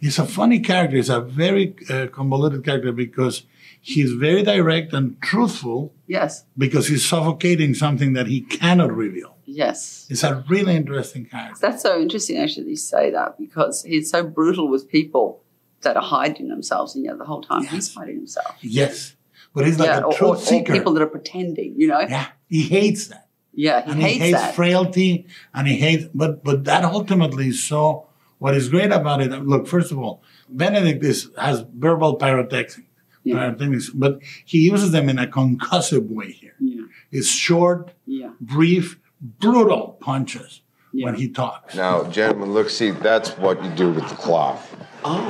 He's 0.00 0.18
a 0.18 0.26
funny 0.26 0.60
character. 0.60 0.96
He's 0.96 1.10
a 1.10 1.20
very 1.20 1.74
uh, 1.90 2.06
convoluted 2.08 2.64
character 2.64 2.92
because 2.92 3.42
he's 3.80 4.12
very 4.12 4.42
direct 4.42 4.92
and 4.92 5.20
truthful 5.20 5.92
Yes. 6.06 6.44
because 6.56 6.88
he's 6.88 7.04
suffocating 7.04 7.74
something 7.74 8.12
that 8.14 8.26
he 8.28 8.40
cannot 8.42 8.92
reveal. 8.92 9.36
Yes. 9.44 10.06
It's 10.08 10.22
a 10.22 10.44
really 10.48 10.76
interesting 10.76 11.26
character. 11.26 11.58
That's 11.60 11.82
so 11.82 12.00
interesting, 12.00 12.36
actually, 12.38 12.64
that 12.64 12.70
you 12.70 12.76
say 12.76 13.10
that 13.10 13.38
because 13.38 13.82
he's 13.82 14.10
so 14.10 14.22
brutal 14.24 14.68
with 14.68 14.88
people 14.88 15.42
that 15.82 15.96
are 15.96 16.02
hiding 16.02 16.48
themselves, 16.48 16.94
and 16.94 17.04
yet 17.04 17.18
the 17.18 17.24
whole 17.24 17.42
time 17.42 17.64
he's 17.64 17.92
hiding 17.94 18.16
himself. 18.16 18.56
Yes. 18.60 19.14
But 19.54 19.66
he's 19.66 19.78
like 19.78 19.88
yeah, 19.88 20.00
a 20.00 20.02
or, 20.02 20.12
truth 20.12 20.30
or, 20.30 20.36
or 20.36 20.40
seeker. 20.40 20.72
people 20.72 20.92
that 20.94 21.02
are 21.02 21.06
pretending, 21.06 21.74
you 21.76 21.88
know? 21.88 22.00
Yeah. 22.00 22.26
He 22.48 22.62
hates 22.62 23.08
that. 23.08 23.27
Yeah, 23.66 23.84
he 23.84 23.90
and 23.90 24.00
hates 24.00 24.12
he 24.14 24.18
hates 24.26 24.38
that. 24.40 24.54
frailty 24.54 25.10
and 25.54 25.66
he 25.70 25.76
hates 25.86 26.04
but 26.14 26.32
but 26.46 26.58
that 26.70 26.84
ultimately 26.84 27.48
is 27.48 27.60
so 27.72 28.06
what 28.38 28.52
is 28.54 28.68
great 28.74 28.92
about 29.00 29.18
it 29.24 29.30
look 29.52 29.66
first 29.66 29.90
of 29.92 29.98
all 29.98 30.14
benedict 30.48 31.02
is 31.12 31.18
has 31.46 31.56
verbal 31.86 32.12
pyrotechnics 32.22 32.80
pyrotechnics 33.24 33.90
but 34.04 34.12
he 34.52 34.58
uses 34.72 34.90
them 34.92 35.08
in 35.12 35.18
a 35.18 35.26
concussive 35.26 36.06
way 36.18 36.30
here 36.42 36.54
yeah. 36.60 36.84
it's 37.16 37.28
short 37.48 37.82
Yeah. 38.06 38.30
brief 38.40 38.86
brutal 39.20 39.82
punches 40.00 40.52
when 40.92 41.14
he 41.22 41.26
talks 41.28 41.74
Now, 41.74 42.04
gentlemen, 42.18 42.52
look, 42.56 42.70
see, 42.70 42.90
that's 42.92 43.30
what 43.42 43.62
you 43.64 43.70
do 43.82 43.88
with 43.96 44.08
the 44.08 44.14
cloth. 44.24 44.62
Oh. 45.04 45.20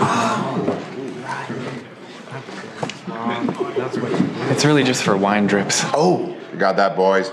oh. 0.00 0.82
It's 4.52 4.64
really 4.64 4.84
just 4.84 5.02
for 5.02 5.16
wine 5.16 5.46
drips. 5.46 5.82
Oh, 5.94 6.36
you 6.52 6.58
got 6.58 6.76
that, 6.76 6.96
boys? 6.96 7.30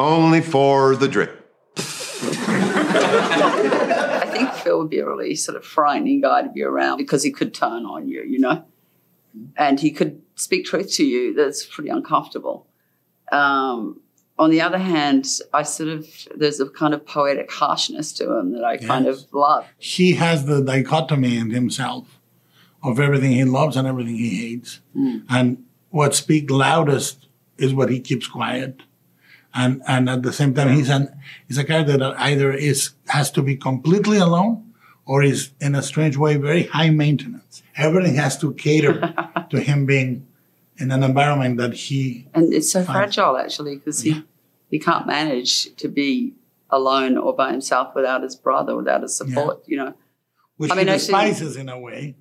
Only 0.00 0.40
for 0.40 0.96
the 0.96 1.08
drip. 1.08 1.36
I 2.92 4.28
think 4.32 4.50
Phil 4.54 4.78
would 4.78 4.88
be 4.90 4.98
a 4.98 5.06
really 5.06 5.34
sort 5.34 5.56
of 5.56 5.64
frightening 5.64 6.20
guy 6.22 6.42
to 6.42 6.48
be 6.48 6.62
around 6.62 6.96
because 6.98 7.22
he 7.22 7.30
could 7.30 7.52
turn 7.54 7.84
on 7.84 8.08
you, 8.08 8.22
you 8.22 8.38
know, 8.38 8.64
and 9.56 9.78
he 9.78 9.90
could 9.90 10.22
speak 10.36 10.64
truth 10.64 10.92
to 10.94 11.04
you. 11.04 11.34
That's 11.34 11.64
pretty 11.64 11.90
uncomfortable. 11.90 12.66
Um, 13.30 14.00
on 14.38 14.48
the 14.50 14.62
other 14.62 14.78
hand, 14.78 15.26
I 15.52 15.62
sort 15.64 15.90
of 15.90 16.06
there's 16.34 16.60
a 16.60 16.68
kind 16.70 16.94
of 16.94 17.04
poetic 17.06 17.52
harshness 17.52 18.12
to 18.14 18.38
him 18.38 18.52
that 18.52 18.64
I 18.64 18.78
kind 18.78 19.06
of 19.06 19.18
love. 19.32 19.66
he 19.78 20.12
has 20.14 20.46
the 20.46 20.62
dichotomy 20.62 21.36
in 21.36 21.50
himself 21.50 22.18
of 22.82 22.98
everything 22.98 23.32
he 23.32 23.44
loves 23.44 23.76
and 23.76 23.86
everything 23.86 24.16
he 24.16 24.30
hates 24.48 24.80
Mm. 24.96 25.24
and 25.28 25.64
what 25.90 26.14
speaks 26.14 26.50
loudest 26.50 27.28
is 27.58 27.74
what 27.74 27.90
he 27.90 28.00
keeps 28.00 28.26
quiet 28.26 28.80
and 29.54 29.82
and 29.86 30.08
at 30.08 30.22
the 30.22 30.32
same 30.32 30.54
time 30.54 30.74
he's 30.74 30.88
an 30.88 31.08
he's 31.48 31.58
a 31.58 31.64
character 31.64 31.96
that 31.96 32.18
either 32.18 32.52
is 32.52 32.90
has 33.08 33.30
to 33.32 33.42
be 33.42 33.56
completely 33.56 34.18
alone 34.18 34.72
or 35.06 35.22
is 35.22 35.50
in 35.60 35.74
a 35.74 35.82
strange 35.82 36.16
way 36.16 36.36
very 36.36 36.64
high 36.64 36.90
maintenance. 36.90 37.62
Everything 37.76 38.14
has 38.14 38.38
to 38.38 38.52
cater 38.54 39.14
to 39.50 39.60
him 39.60 39.86
being 39.86 40.26
in 40.78 40.90
an 40.90 41.02
environment 41.02 41.58
that 41.58 41.74
he 41.74 42.28
And 42.34 42.52
it's 42.52 42.70
so 42.70 42.84
finds- 42.84 43.14
fragile 43.14 43.36
actually 43.36 43.76
because 43.76 44.02
he 44.02 44.24
he 44.70 44.78
can't 44.78 45.06
manage 45.06 45.74
to 45.76 45.88
be 45.88 46.34
alone 46.70 47.18
or 47.18 47.34
by 47.34 47.50
himself 47.50 47.94
without 47.94 48.22
his 48.22 48.36
brother, 48.36 48.76
without 48.76 49.02
his 49.02 49.16
support. 49.16 49.62
You 49.66 49.78
know, 49.78 49.94
which 50.56 50.70
I 50.70 50.74
mean, 50.76 50.86
he 50.86 50.92
despises 50.92 51.56
in 51.56 51.68
a 51.68 51.78
way 51.78 52.14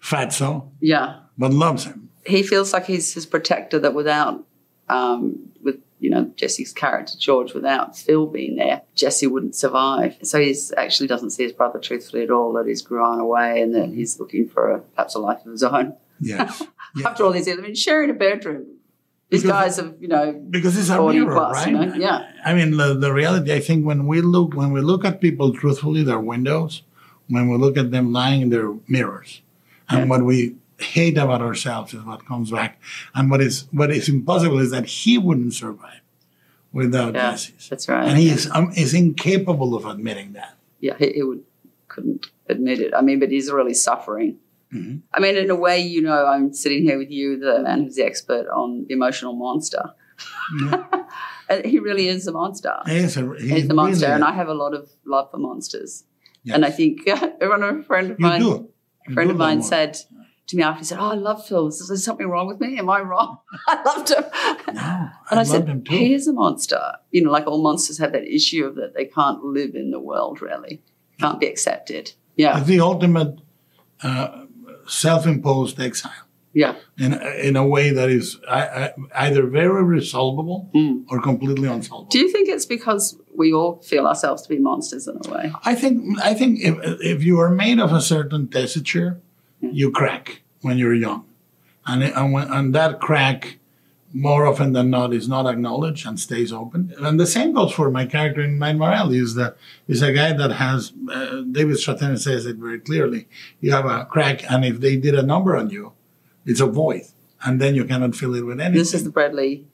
fatso 0.00 0.70
yeah. 0.80 1.20
but 1.36 1.52
loves 1.52 1.84
him. 1.84 2.10
He 2.24 2.42
feels 2.42 2.72
like 2.72 2.86
he's 2.86 3.14
his 3.14 3.26
protector 3.26 3.78
that 3.80 3.94
without 3.94 4.44
um, 4.88 5.50
with 5.62 5.80
you 5.98 6.10
know 6.10 6.30
Jesse's 6.36 6.72
character 6.72 7.14
George 7.18 7.54
without 7.54 7.96
Phil 7.96 8.26
being 8.26 8.56
there 8.56 8.82
Jesse 8.94 9.26
wouldn't 9.26 9.54
survive 9.54 10.16
so 10.22 10.40
he 10.40 10.54
actually 10.76 11.06
doesn't 11.06 11.30
see 11.30 11.44
his 11.44 11.52
brother 11.52 11.78
truthfully 11.78 12.22
at 12.22 12.30
all 12.30 12.52
that 12.54 12.66
he's 12.66 12.82
grown 12.82 13.20
away 13.20 13.60
and 13.60 13.74
that 13.74 13.88
mm. 13.90 13.94
he's 13.94 14.20
looking 14.20 14.48
for 14.48 14.70
a, 14.70 14.80
perhaps 14.80 15.14
a 15.14 15.18
life 15.18 15.44
of 15.44 15.52
his 15.52 15.62
own 15.62 15.94
yes 16.20 16.62
after 17.04 17.24
all 17.24 17.32
these 17.32 17.46
years 17.46 17.58
I 17.58 17.62
mean 17.62 17.74
sharing 17.74 18.10
a 18.10 18.14
bedroom 18.14 18.66
these 19.30 19.42
Because- 19.42 19.76
guys 19.76 19.76
have 19.76 19.94
you 20.00 20.08
know 20.08 20.32
because 20.50 20.78
it's 20.78 20.88
a 20.88 20.96
40 20.96 21.18
mirror, 21.18 21.34
plus, 21.34 21.56
right? 21.56 21.68
you 21.68 21.78
know? 21.78 21.94
yeah 21.94 22.30
I 22.46 22.54
mean, 22.54 22.76
the, 22.76 22.94
the 22.94 23.12
reality. 23.12 23.52
I 23.52 23.58
think 23.58 23.84
when 23.84 24.06
we 24.06 24.20
look 24.20 24.54
when 24.54 24.70
we 24.70 24.80
look 24.80 25.04
at 25.04 25.20
people 25.20 25.52
truthfully, 25.52 26.04
their 26.04 26.20
windows. 26.20 26.82
When 27.28 27.48
we 27.48 27.56
look 27.58 27.76
at 27.76 27.90
them 27.90 28.12
lying 28.12 28.42
in 28.42 28.50
their 28.50 28.72
mirrors, 28.86 29.42
and 29.88 30.08
what 30.08 30.22
we 30.22 30.54
hate 30.78 31.16
about 31.18 31.40
ourselves 31.40 31.94
is 31.94 32.02
what 32.04 32.26
comes 32.26 32.50
back. 32.50 32.80
And 33.14 33.30
what 33.30 33.40
is 33.40 33.66
what 33.72 33.90
is 33.90 34.08
impossible 34.08 34.58
is 34.58 34.70
that 34.70 34.86
he 34.86 35.18
wouldn't 35.18 35.54
survive 35.54 36.00
without 36.72 37.14
yeah 37.14 37.36
that's 37.70 37.88
right 37.88 38.06
and 38.06 38.18
he 38.18 38.28
is 38.28 38.50
um, 38.52 38.70
is 38.76 38.92
incapable 38.92 39.74
of 39.74 39.86
admitting 39.86 40.34
that. 40.34 40.56
yeah 40.80 40.94
he, 40.98 41.10
he 41.12 41.22
would 41.22 41.42
couldn't 41.88 42.26
admit 42.50 42.80
it 42.80 42.92
I 42.92 43.00
mean 43.00 43.18
but 43.18 43.30
he's 43.30 43.50
really 43.50 43.72
suffering 43.72 44.38
Mm-hmm. 44.72 44.96
I 45.14 45.20
mean, 45.20 45.36
in 45.36 45.50
a 45.50 45.54
way, 45.54 45.78
you 45.78 46.02
know, 46.02 46.26
I'm 46.26 46.52
sitting 46.52 46.82
here 46.82 46.98
with 46.98 47.10
you, 47.10 47.38
the 47.38 47.62
man 47.62 47.84
who's 47.84 47.94
the 47.94 48.04
expert 48.04 48.46
on 48.48 48.84
the 48.88 48.94
emotional 48.94 49.34
monster. 49.34 49.92
and 51.48 51.64
he 51.64 51.78
really 51.78 52.08
is 52.08 52.26
a 52.26 52.32
monster. 52.32 52.74
He 52.86 52.96
is 52.96 53.16
a, 53.16 53.32
he 53.38 53.48
He's 53.48 53.70
a 53.70 53.74
monster, 53.74 54.06
really 54.06 54.14
and. 54.16 54.24
I 54.24 54.32
have 54.32 54.48
a 54.48 54.54
lot 54.54 54.74
of 54.74 54.90
love 55.04 55.30
for 55.30 55.38
monsters. 55.38 56.04
Yes. 56.42 56.54
And 56.56 56.64
I 56.64 56.70
think 56.70 57.06
one 57.40 57.62
of 57.62 57.76
a 57.78 57.82
friend 57.82 58.10
of 58.10 58.18
You 58.18 58.26
mine, 58.26 58.40
do. 58.40 58.68
a 59.08 59.12
friend 59.12 59.30
of 59.30 59.36
mine 59.36 59.62
said 59.62 59.98
to 60.48 60.56
me 60.56 60.62
after, 60.62 60.78
he 60.78 60.84
said, 60.84 60.98
"Oh, 60.98 61.10
I 61.10 61.14
love 61.14 61.46
Phil. 61.46 61.66
Is 61.68 61.88
there 61.88 61.96
something 61.96 62.28
wrong 62.28 62.46
with 62.46 62.60
me? 62.60 62.78
Am 62.78 62.88
I 62.88 63.00
wrong?" 63.00 63.38
I 63.66 63.82
loved 63.82 64.10
him. 64.10 64.24
and 64.68 64.78
I, 64.78 65.10
love 65.34 65.46
said, 65.46 65.68
him 65.68 65.82
too. 65.82 65.96
"He 65.96 66.14
is 66.14 66.28
a 66.28 66.32
monster. 66.32 66.80
You 67.10 67.24
know, 67.24 67.30
like 67.30 67.46
all 67.46 67.62
monsters 67.62 67.98
have 67.98 68.12
that 68.12 68.24
issue 68.24 68.64
of 68.64 68.76
that 68.76 68.94
they 68.94 69.06
can't 69.06 69.42
live 69.42 69.74
in 69.74 69.90
the 69.90 70.00
world. 70.00 70.40
Really, 70.40 70.82
can't 71.20 71.40
be 71.40 71.46
accepted. 71.46 72.12
Yeah, 72.36 72.60
the 72.60 72.80
ultimate 72.80 73.40
uh, 74.02 74.44
self-imposed 74.86 75.80
exile. 75.80 76.12
yeah." 76.52 76.76
in 76.98 77.12
in 77.12 77.56
a 77.56 77.66
way 77.66 77.90
that 77.90 78.08
is 78.08 78.38
I, 78.48 78.62
I, 78.62 78.92
either 79.26 79.46
very 79.46 79.82
resolvable 79.82 80.70
or 81.10 81.20
completely 81.20 81.68
unsolvable. 81.68 82.08
Do 82.08 82.18
you 82.18 82.30
think 82.30 82.48
it's 82.48 82.66
because 82.66 83.18
we 83.34 83.52
all 83.52 83.82
feel 83.82 84.06
ourselves 84.06 84.42
to 84.42 84.48
be 84.48 84.58
monsters 84.58 85.06
in 85.08 85.18
a 85.24 85.34
way? 85.34 85.52
I 85.64 85.74
think 85.74 86.20
I 86.20 86.34
think 86.34 86.60
if 86.60 86.76
if 87.00 87.22
you 87.24 87.38
are 87.40 87.50
made 87.50 87.78
of 87.78 87.92
a 87.92 88.00
certain 88.00 88.48
tessiture, 88.48 89.20
you 89.72 89.90
crack 89.90 90.42
when 90.62 90.78
you're 90.78 90.94
young, 90.94 91.24
and 91.86 92.02
it- 92.02 92.14
and, 92.16 92.32
when, 92.32 92.50
and 92.50 92.74
that 92.74 93.00
crack 93.00 93.58
more 94.12 94.46
often 94.46 94.72
than 94.72 94.88
not 94.88 95.12
is 95.12 95.28
not 95.28 95.46
acknowledged 95.46 96.06
and 96.06 96.18
stays 96.18 96.50
open. 96.52 96.94
And 97.00 97.20
the 97.20 97.26
same 97.26 97.52
goes 97.52 97.72
for 97.72 97.90
my 97.90 98.06
character 98.06 98.40
in 98.40 98.58
Mind 98.58 98.78
Morale. 98.78 99.12
Is 99.12 99.34
the 99.34 99.54
is 99.88 100.00
a 100.00 100.12
guy 100.12 100.32
that 100.32 100.52
has 100.52 100.92
uh, 101.12 101.42
David 101.50 101.76
Strathairn 101.76 102.18
says 102.18 102.46
it 102.46 102.56
very 102.56 102.78
clearly. 102.80 103.28
You 103.60 103.72
have 103.72 103.84
a 103.84 104.04
crack, 104.06 104.50
and 104.50 104.64
if 104.64 104.80
they 104.80 104.96
did 104.96 105.14
a 105.14 105.22
number 105.22 105.56
on 105.56 105.70
you, 105.70 105.92
it's 106.46 106.60
a 106.60 106.66
void, 106.66 107.02
and 107.44 107.60
then 107.60 107.74
you 107.74 107.84
cannot 107.84 108.14
fill 108.14 108.34
it 108.34 108.46
with 108.46 108.58
anything. 108.60 108.78
This 108.78 108.94
is 108.94 109.04
the 109.04 109.10
Bradley. 109.10 109.66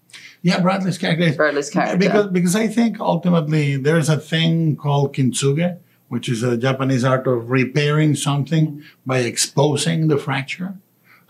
Yeah, 0.42 0.60
Bradley's 0.60 0.98
character. 0.98 1.32
Bradley's 1.34 1.70
character. 1.70 1.96
Because 1.98 2.26
because 2.28 2.56
I 2.56 2.66
think 2.66 2.98
ultimately 3.00 3.76
there's 3.76 4.08
a 4.08 4.16
thing 4.18 4.76
called 4.76 5.14
kintsugi, 5.14 5.78
which 6.12 6.28
is 6.28 6.42
a 6.42 6.58
Japanese 6.58 7.04
art 7.04 7.26
of 7.26 7.50
repairing 7.50 8.14
something 8.14 8.82
by 9.06 9.20
exposing 9.20 10.08
the 10.08 10.18
fracture 10.18 10.74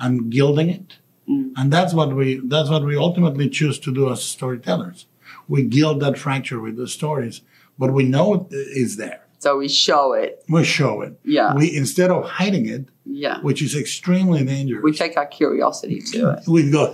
and 0.01 0.29
gilding 0.29 0.68
it. 0.71 0.97
Mm. 1.29 1.53
And 1.57 1.73
that's 1.73 1.95
what 1.95 2.16
we 2.16 2.40
that's 2.53 2.68
what 2.68 2.85
we 2.85 2.97
ultimately 2.97 3.49
choose 3.49 3.79
to 3.79 3.95
do 3.95 4.11
as 4.11 4.25
storytellers. 4.25 5.07
We 5.47 5.62
gild 5.62 6.01
that 6.01 6.18
fracture 6.18 6.59
with 6.61 6.77
the 6.77 6.88
stories, 6.88 7.42
but 7.79 7.92
we 7.92 8.03
know 8.03 8.35
it 8.35 8.47
is 8.51 8.97
there. 8.97 9.21
So 9.38 9.57
we 9.57 9.68
show 9.68 10.14
it. 10.14 10.42
We 10.49 10.64
show 10.64 11.01
it. 11.03 11.12
Yeah. 11.25 11.55
We 11.55 11.64
instead 11.83 12.11
of 12.11 12.25
hiding 12.25 12.66
it, 12.77 12.85
Yeah. 13.05 13.38
which 13.49 13.62
is 13.62 13.77
extremely 13.77 14.45
dangerous. 14.45 14.83
We 14.83 14.92
take 15.05 15.16
our 15.16 15.27
curiosity 15.40 16.01
to 16.12 16.18
it. 16.33 16.40
We 16.57 16.68
go. 16.73 16.85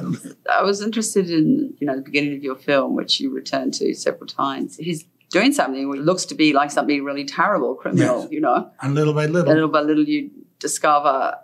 I 0.59 0.63
was 0.63 0.83
interested 0.83 1.31
in, 1.31 1.73
you 1.79 1.87
know, 1.87 1.97
the 1.97 2.07
beginning 2.11 2.35
of 2.37 2.43
your 2.49 2.57
film, 2.69 2.97
which 3.01 3.19
you 3.21 3.27
returned 3.41 3.73
to 3.81 3.95
several 3.95 4.27
times. 4.27 4.77
He's 4.77 5.07
doing 5.31 5.53
something 5.53 5.89
which 5.89 6.01
looks 6.01 6.25
to 6.27 6.35
be 6.35 6.53
like 6.53 6.71
something 6.71 7.05
really 7.05 7.25
terrible, 7.25 7.75
criminal, 7.75 8.23
Yes. 8.23 8.29
you 8.33 8.41
know. 8.41 8.71
And 8.81 8.95
little 8.95 9.15
by 9.15 9.27
little. 9.27 9.53
Little 9.53 9.69
by 9.69 9.83
little, 9.83 10.05
you 10.05 10.31
discover. 10.59 11.35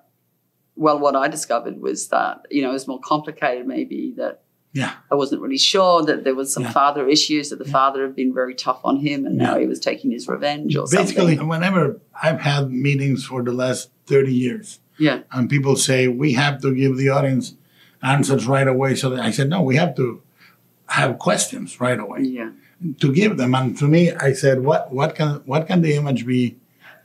Well, 0.76 0.98
what 0.98 1.14
I 1.14 1.28
discovered 1.28 1.80
was 1.80 2.08
that 2.08 2.46
you 2.50 2.62
know 2.62 2.70
it 2.70 2.72
was 2.74 2.88
more 2.88 3.00
complicated. 3.00 3.66
Maybe 3.66 4.14
that 4.16 4.40
Yeah. 4.72 4.92
I 5.12 5.14
wasn't 5.14 5.40
really 5.42 5.58
sure 5.58 6.02
that 6.04 6.24
there 6.24 6.34
was 6.34 6.52
some 6.52 6.64
Yeah. 6.64 6.72
father 6.72 7.08
issues 7.08 7.50
that 7.50 7.58
the 7.60 7.64
father 7.78 8.02
had 8.06 8.16
been 8.16 8.34
very 8.34 8.54
tough 8.54 8.80
on 8.84 8.96
him, 9.06 9.24
and 9.26 9.36
now 9.38 9.56
he 9.58 9.66
was 9.66 9.78
taking 9.78 10.10
his 10.10 10.26
revenge 10.26 10.74
or 10.76 10.86
Basically, 10.90 11.36
something. 11.36 11.48
whenever 11.48 12.00
I've 12.20 12.40
had 12.40 12.72
meetings 12.72 13.24
for 13.24 13.40
the 13.44 13.52
last 13.52 13.90
30 14.06 14.34
years, 14.34 14.80
Yeah. 14.98 15.20
and 15.30 15.48
people 15.48 15.76
say 15.76 16.08
we 16.08 16.32
have 16.32 16.60
to 16.62 16.74
give 16.74 16.96
the 16.96 17.08
audience 17.08 17.54
answers 18.02 18.46
right 18.48 18.66
away, 18.66 18.96
so 18.96 19.10
that 19.10 19.20
I 19.20 19.30
said, 19.30 19.48
no, 19.48 19.62
we 19.62 19.76
have 19.76 19.94
to 19.96 20.20
have 20.86 21.18
questions 21.18 21.80
right 21.80 21.98
away 21.98 22.20
Yeah. 22.22 22.50
To 23.00 23.12
give 23.12 23.36
them. 23.36 23.54
And 23.54 23.76
to 23.78 23.86
me, 23.88 24.12
I 24.12 24.32
said, 24.32 24.60
what 24.64 24.92
what 24.92 25.14
can 25.14 25.42
what 25.46 25.66
can 25.66 25.82
the 25.82 25.94
image 25.94 26.26
be 26.26 26.56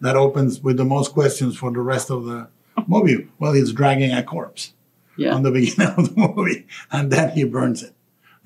that 0.02 0.15
opens 0.15 0.62
with 0.62 0.78
the 0.78 0.86
most 0.86 1.13
questions 1.13 1.58
for 1.58 1.72
the 1.72 1.82
rest 1.82 2.10
of 2.10 2.26
the 2.26 2.48
movie? 2.88 3.28
Well, 3.39 3.54
he's 3.54 3.72
dragging 3.74 4.12
a 4.14 4.24
corpse 4.24 4.74
Yeah. 5.18 5.34
on 5.36 5.43
the 5.43 5.51
beginning 5.58 5.93
of 5.97 6.16
the 6.16 6.28
movie, 6.28 6.66
and 6.91 7.12
then 7.12 7.32
he 7.32 7.43
burns 7.43 7.84
it. 7.84 7.93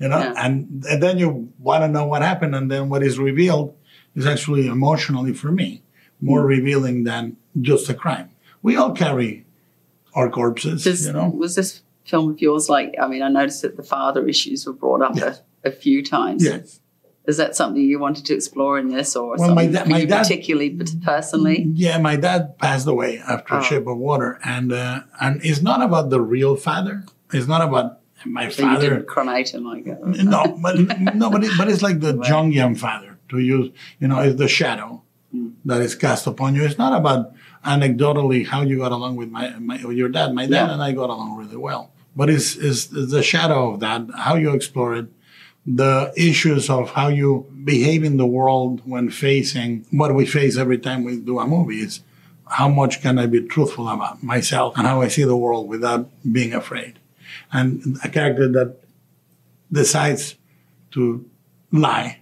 You 0.00 0.08
know, 0.08 0.18
Yeah. 0.18 0.34
and, 0.36 0.84
and 0.90 1.00
then 1.02 1.18
you 1.18 1.52
want 1.60 1.82
to 1.84 1.88
know 1.88 2.04
what 2.06 2.22
happened, 2.22 2.54
and 2.54 2.68
then 2.70 2.88
what 2.88 3.02
is 3.04 3.18
revealed 3.18 3.74
is 4.16 4.26
actually 4.26 4.66
emotionally 4.66 5.32
for 5.32 5.52
me 5.52 5.82
more 6.20 6.40
Hmm. 6.42 6.46
revealing 6.48 7.04
than 7.04 7.36
just 7.60 7.88
a 7.88 7.94
crime. 7.94 8.30
We 8.62 8.76
all 8.76 8.92
carry 8.92 9.44
our 10.14 10.28
corpses, 10.30 10.84
Does- 10.84 11.06
you 11.06 11.12
know. 11.12 11.28
Was 11.28 11.54
this 11.54 11.82
film 12.04 12.30
of 12.30 12.40
yours 12.40 12.68
like? 12.68 12.94
I 13.00 13.06
mean, 13.08 13.22
I 13.22 13.28
noticed 13.28 13.62
that 13.62 13.76
the 13.76 13.82
father 13.82 14.26
issues 14.26 14.66
were 14.66 14.72
brought 14.72 15.02
up 15.02 15.16
a, 15.18 15.38
a 15.64 15.70
few 15.70 16.02
times. 16.04 16.44
Yes. 16.44 16.80
Is 17.26 17.38
that 17.38 17.56
something 17.56 17.80
you 17.82 17.98
wanted 17.98 18.26
to 18.26 18.34
explore 18.34 18.78
in 18.78 18.88
this, 18.88 19.16
or 19.16 19.36
Well, 19.38 19.48
something 19.48 19.72
da- 19.72 19.84
you 19.96 20.06
dad- 20.06 20.22
particularly, 20.24 20.68
but 20.70 20.90
personally? 21.02 21.66
Yeah, 21.74 21.96
my 21.98 22.16
dad 22.16 22.58
passed 22.58 22.86
away 22.86 23.18
after 23.18 23.54
Oh. 23.54 23.58
a 23.60 23.62
Shape 23.62 23.86
of 23.86 23.96
Water, 23.96 24.38
and 24.44 24.72
uh, 24.72 25.00
and 25.20 25.40
it's 25.42 25.62
not 25.62 25.80
about 25.82 26.10
the 26.10 26.20
real 26.20 26.54
father. 26.54 27.04
It's 27.32 27.48
not 27.48 27.62
about 27.68 28.00
my 28.26 28.48
So 28.50 28.62
you 28.62 28.68
father. 28.68 28.90
didn't 28.90 29.06
cremate 29.06 29.48
him, 29.54 29.66
I 29.66 29.80
guess. 29.80 29.98
No, 30.34 30.42
but 30.62 30.74
no, 31.14 31.30
but, 31.30 31.44
it, 31.44 31.52
but 31.58 31.68
it's 31.68 31.82
like 31.82 32.00
the 32.00 32.12
Jungian 32.30 32.76
father 32.78 33.18
to 33.30 33.38
use. 33.38 33.70
You 34.00 34.08
know, 34.08 34.20
it's 34.20 34.36
the 34.36 34.48
shadow 34.48 35.02
that 35.64 35.80
is 35.80 35.94
cast 35.94 36.26
upon 36.26 36.54
you. 36.54 36.62
It's 36.64 36.78
not 36.78 36.92
about 37.00 37.32
anecdotally 37.64 38.46
how 38.46 38.60
you 38.62 38.78
got 38.78 38.92
along 38.92 39.16
with 39.16 39.30
my, 39.30 39.50
my 39.58 39.76
with 39.84 39.96
your 39.96 40.08
dad. 40.10 40.34
My 40.34 40.44
dad 40.46 40.66
Yeah. 40.66 40.72
and 40.74 40.82
I 40.82 40.92
got 40.92 41.10
along 41.10 41.36
really 41.38 41.56
well, 41.56 41.90
but 42.14 42.28
it's, 42.30 42.56
it's 42.56 42.92
it's 42.92 43.10
the 43.12 43.22
shadow 43.22 43.72
of 43.72 43.80
that. 43.80 44.02
How 44.16 44.34
you 44.36 44.50
explore 44.52 44.94
it, 44.94 45.06
the 45.66 46.12
issues 46.16 46.68
of 46.68 46.90
how 46.90 47.08
you 47.08 47.46
behave 47.64 48.04
in 48.04 48.16
the 48.18 48.26
world 48.26 48.82
when 48.84 49.10
facing 49.10 49.86
what 49.90 50.14
we 50.14 50.26
face 50.26 50.56
every 50.58 50.78
time 50.78 51.04
we 51.04 51.16
do 51.18 51.38
a 51.38 51.46
movie. 51.46 51.80
Is 51.80 52.00
how 52.46 52.68
much 52.68 53.00
can 53.00 53.18
I 53.18 53.26
be 53.26 53.40
truthful 53.40 53.88
about 53.88 54.22
myself 54.22 54.76
and 54.76 54.86
how 54.86 55.00
I 55.00 55.08
see 55.08 55.24
the 55.24 55.36
world 55.36 55.66
without 55.68 56.08
being 56.30 56.52
afraid. 56.52 56.98
And 57.52 57.98
a 58.04 58.08
character 58.08 58.46
that 58.52 58.76
decides 59.72 60.36
to 60.92 61.24
lie 61.72 62.18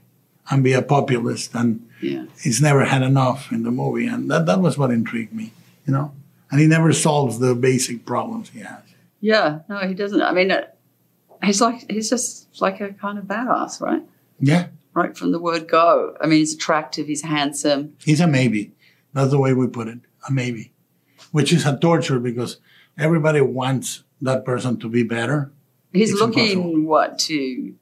and 0.51 0.63
be 0.65 0.73
a 0.73 0.83
populist 0.83 1.55
and 1.55 1.87
Yeah. 2.01 2.25
he's 2.43 2.61
never 2.63 2.85
had 2.85 3.03
enough 3.03 3.53
in 3.53 3.63
the 3.65 3.71
movie 3.71 4.07
and 4.07 4.31
that, 4.31 4.47
that 4.47 4.61
was 4.61 4.77
what 4.79 4.91
intrigued 4.91 5.33
me 5.33 5.53
you 5.87 5.93
know 5.93 6.13
and 6.51 6.61
he 6.61 6.67
never 6.67 6.93
solves 6.93 7.39
the 7.39 7.55
basic 7.55 8.05
problems 8.07 8.49
he 8.51 8.61
has 8.61 8.83
Yeah, 9.21 9.61
no, 9.69 9.79
he 9.87 9.95
doesn't. 9.95 10.21
I 10.23 10.33
mean, 10.33 10.51
uh, 10.51 10.63
he's 11.45 11.61
like 11.61 11.91
he's 11.91 12.09
just 12.11 12.61
like 12.61 12.81
a 12.81 12.93
kind 12.93 13.19
of 13.19 13.25
badass, 13.25 13.81
right? 13.81 14.03
yeah 14.41 14.69
Right 14.95 15.17
from 15.17 15.33
the 15.33 15.39
word 15.39 15.69
go. 15.69 16.15
I 16.21 16.27
mean, 16.27 16.41
he's 16.41 16.55
attractive. 16.55 17.07
He's 17.07 17.23
handsome. 17.23 17.95
he's 18.05 18.21
a 18.21 18.27
maybe 18.27 18.73
that's 19.15 19.31
the 19.31 19.39
way 19.39 19.53
we 19.55 19.67
put 19.67 19.89
it 19.89 20.01
a 20.29 20.33
maybe 20.33 20.73
which 21.31 21.53
is 21.53 21.65
a 21.67 21.79
torture 21.79 22.19
because 22.21 22.59
everybody 22.99 23.41
wants 23.41 24.05
that 24.21 24.45
person 24.45 24.79
to 24.81 24.89
be 24.89 25.03
better 25.03 25.51
He's 25.93 26.11
It's 26.13 26.21
looking 26.21 26.53
impossible. 26.53 26.83
what 26.87 27.19
to 27.21 27.75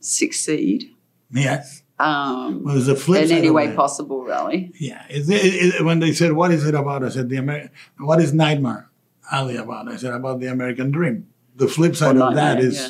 succeed. 0.00 0.94
yes 1.30 1.82
Um, 1.98 2.62
well, 2.64 2.76
a 2.90 2.94
flip 2.94 3.24
in 3.24 3.32
any 3.32 3.50
way 3.50 3.74
possible, 3.74 4.22
really. 4.22 4.70
Yeah, 4.78 5.02
is 5.10 5.28
it, 5.28 5.42
it, 5.44 5.84
when 5.84 5.98
they 5.98 6.12
said, 6.12 6.32
"What 6.32 6.52
is 6.52 6.64
it 6.64 6.74
about?" 6.76 7.02
I 7.02 7.08
said, 7.08 7.28
"The 7.28 7.38
Amer- 7.38 7.70
What 7.98 8.20
is 8.20 8.32
Nightmare 8.32 8.88
Alley 9.32 9.56
about?" 9.56 9.88
I 9.88 9.96
said, 9.96 10.12
"About 10.14 10.38
the 10.38 10.46
American 10.46 10.92
dream." 10.92 11.26
The 11.58 11.68
flip 11.68 11.94
side 11.96 12.16
of 12.16 12.34
that 12.34 12.56
is 12.60 12.76
yeah. 12.80 12.88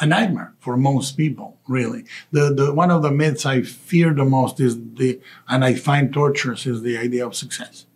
a 0.00 0.06
nightmare 0.06 0.52
for 0.64 0.76
most 0.76 1.16
people. 1.16 1.48
Really, 1.68 2.02
the 2.36 2.44
the 2.58 2.66
one 2.82 2.90
of 2.96 3.00
the 3.02 3.10
myths 3.10 3.44
I 3.54 3.62
fear 3.62 4.08
the 4.14 4.24
most 4.24 4.60
is 4.60 4.72
the, 5.00 5.20
and 5.48 5.64
I 5.64 5.74
find 5.74 6.12
torturous 6.12 6.64
is 6.72 6.78
the 6.82 6.96
idea 7.06 7.26
of 7.26 7.34
success. 7.34 7.86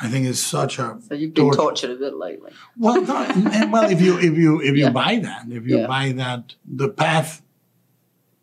I 0.00 0.06
think 0.08 0.26
it's 0.26 0.38
such 0.58 0.78
a 0.78 0.86
So 1.08 1.14
you've 1.14 1.34
been 1.34 1.44
torture. 1.44 1.58
tortured 1.62 1.90
a 1.90 1.96
bit 2.04 2.14
lately. 2.26 2.52
Well, 2.76 3.00
no, 3.02 3.68
well, 3.72 3.90
if 3.90 4.00
you 4.00 4.18
if 4.18 4.34
you 4.42 4.60
if 4.68 4.74
you 4.80 4.84
Yeah. 4.86 4.90
buy 5.02 5.12
that, 5.28 5.42
if 5.58 5.62
you 5.66 5.78
Yeah. 5.80 5.86
buy 5.96 6.12
that, 6.22 6.54
the 6.82 6.88
path 6.88 7.42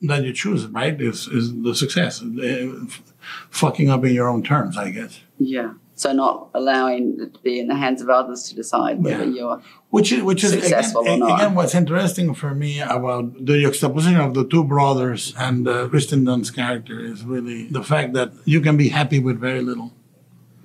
that 0.01 0.23
you 0.23 0.33
choose, 0.33 0.61
right, 0.67 0.99
is 1.09 1.27
is 1.27 1.45
the 1.63 1.73
success. 1.73 2.21
Eh, 2.21 2.69
f- 2.93 3.01
fucking 3.49 3.89
up 3.89 4.03
in 4.05 4.13
your 4.13 4.27
own 4.33 4.43
terms, 4.43 4.77
I 4.77 4.91
guess. 4.91 5.13
Yeah. 5.39 5.71
So 5.97 6.11
not 6.11 6.49
allowing 6.53 7.17
it 7.21 7.33
to 7.35 7.39
be 7.39 7.57
in 7.59 7.67
the 7.67 7.75
hands 7.75 8.01
of 8.01 8.09
others 8.09 8.43
to 8.49 8.55
decide 8.55 9.01
whether 9.03 9.23
Yeah. 9.23 9.35
you're 9.37 9.61
Which 9.95 10.11
is 10.11 10.21
which 10.29 10.43
is 10.43 10.51
Successful 10.51 11.01
again, 11.03 11.21
or 11.23 11.29
not. 11.29 11.39
again 11.39 11.55
what's 11.55 11.73
interesting 11.73 12.33
for 12.33 12.53
me 12.53 12.81
about 12.81 13.25
the 13.45 13.55
juxtaposition 13.61 14.19
of 14.19 14.33
the 14.33 14.45
two 14.53 14.63
brothers 14.65 15.33
and 15.45 15.65
uh, 15.67 15.87
Kirsten 15.91 16.25
Dunst's 16.25 16.51
character 16.51 16.99
is 16.99 17.23
really 17.23 17.59
the 17.69 17.83
fact 17.83 18.11
that 18.13 18.29
you 18.43 18.59
can 18.59 18.75
be 18.77 18.89
happy 18.89 19.19
with 19.19 19.39
very 19.39 19.61
little, 19.69 19.89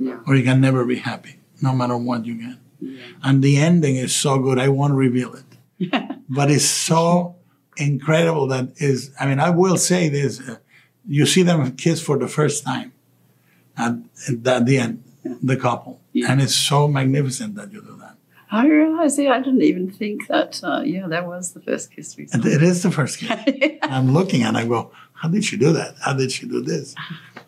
Yeah. 0.01 0.19
or 0.27 0.35
you 0.35 0.43
can 0.51 0.61
never 0.61 0.85
be 0.85 0.97
happy, 1.11 1.35
no 1.63 1.73
matter 1.81 1.97
what 1.97 2.27
you 2.27 2.35
get. 2.47 2.57
And 3.23 3.41
the 3.47 3.55
ending 3.69 3.97
is 3.97 4.13
so 4.25 4.33
good. 4.47 4.59
I 4.59 4.69
won't 4.69 4.95
reveal 5.07 5.31
it, 5.41 5.49
but 6.29 6.51
it's 6.51 6.65
so 6.65 7.37
incredible 7.77 8.47
that 8.49 8.67
is. 8.79 8.99
I 9.21 9.27
mean, 9.29 9.39
I 9.39 9.51
will 9.51 9.77
say 9.77 10.09
this: 10.09 10.41
uh, 10.41 10.57
you 11.07 11.25
see 11.27 11.43
them 11.45 11.59
kiss 11.77 12.01
for 12.03 12.17
the 12.19 12.27
first 12.27 12.65
time 12.65 12.93
at, 13.77 13.93
at 14.57 14.65
the 14.67 14.79
end, 14.79 15.05
the 15.25 15.57
couple, 15.57 16.01
and 16.15 16.41
it's 16.41 16.55
so 16.55 16.89
magnificent 16.89 17.55
that 17.57 17.73
you 17.73 17.81
do 17.81 17.97
that. 18.01 18.17
I 18.53 18.67
realize, 18.67 19.17
yeah, 19.17 19.31
I 19.31 19.39
didn't 19.39 19.63
even 19.63 19.91
think 19.91 20.27
that. 20.27 20.61
Uh, 20.63 20.83
yeah, 20.85 21.07
that 21.07 21.27
was 21.27 21.53
the 21.53 21.61
first 21.61 21.93
kiss 21.93 22.17
we 22.17 22.27
saw. 22.27 22.37
And 22.37 22.47
it 22.47 22.63
is 22.63 22.83
the 22.83 22.91
first 22.91 23.19
kiss. 23.19 23.39
I'm 23.83 24.13
looking 24.13 24.43
and 24.43 24.57
I 24.57 24.67
go, 24.67 24.91
how 25.13 25.29
did 25.29 25.45
she 25.45 25.57
do 25.57 25.73
that? 25.73 25.95
How 26.01 26.15
did 26.15 26.33
she 26.33 26.49
do 26.49 26.61
this? 26.61 26.95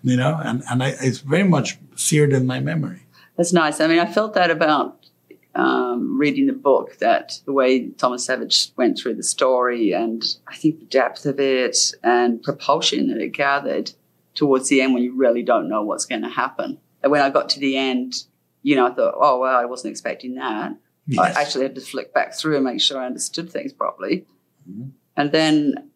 You 0.05 0.16
know, 0.16 0.41
and, 0.45 0.62
and 0.70 0.83
I, 0.83 0.95
it's 1.01 1.18
very 1.18 1.43
much 1.43 1.79
seared 1.97 2.33
in 2.33 2.47
my 2.47 2.61
memory. 2.61 3.03
That's 3.37 3.53
nice. 3.53 3.81
I 3.81 3.89
mean, 3.89 3.99
I 3.99 4.07
felt 4.07 4.35
that 4.35 4.51
about 4.51 5.07
um, 5.55 6.18
reading 6.18 6.47
the 6.47 6.53
book, 6.53 6.99
that 6.99 7.41
the 7.47 7.53
way 7.53 7.89
Thomas 7.89 8.25
Savage 8.25 8.70
went 8.77 8.99
through 8.99 9.14
the 9.14 9.23
story, 9.23 9.93
and 9.93 10.23
I 10.47 10.57
think 10.57 10.79
the 10.79 10.87
depth 10.87 11.27
of 11.27 11.41
it 11.41 11.93
and 12.03 12.43
propulsion 12.43 13.09
that 13.09 13.18
it 13.18 13.31
gathered 13.31 13.93
towards 14.35 14.68
the 14.68 14.81
end 14.81 14.95
when 14.95 15.03
you 15.03 15.14
really 15.14 15.43
don't 15.43 15.68
know 15.68 15.83
what's 15.83 16.07
going 16.07 16.23
to 16.23 16.29
happen. 16.29 16.79
And 17.03 17.11
when 17.11 17.20
I 17.22 17.30
got 17.30 17.48
to 17.50 17.61
the 17.61 17.76
end, 17.76 18.24
you 18.62 18.76
know, 18.76 18.86
I 18.86 18.94
thought, 18.94 19.14
oh, 19.16 19.38
well, 19.40 19.57
I 19.57 19.64
wasn't 19.64 19.90
expecting 19.90 20.34
that. 20.36 20.76
Yes. 21.07 21.36
I 21.36 21.40
actually 21.40 21.64
had 21.64 21.74
to 21.74 21.80
flick 21.80 22.14
back 22.14 22.34
through 22.34 22.57
and 22.57 22.64
make 22.64 22.80
sure 22.80 23.00
I 23.00 23.07
understood 23.07 23.50
things 23.50 23.72
properly. 23.72 24.24
Mm-hmm. 24.70 24.90
And 25.16 25.32
then 25.32 25.90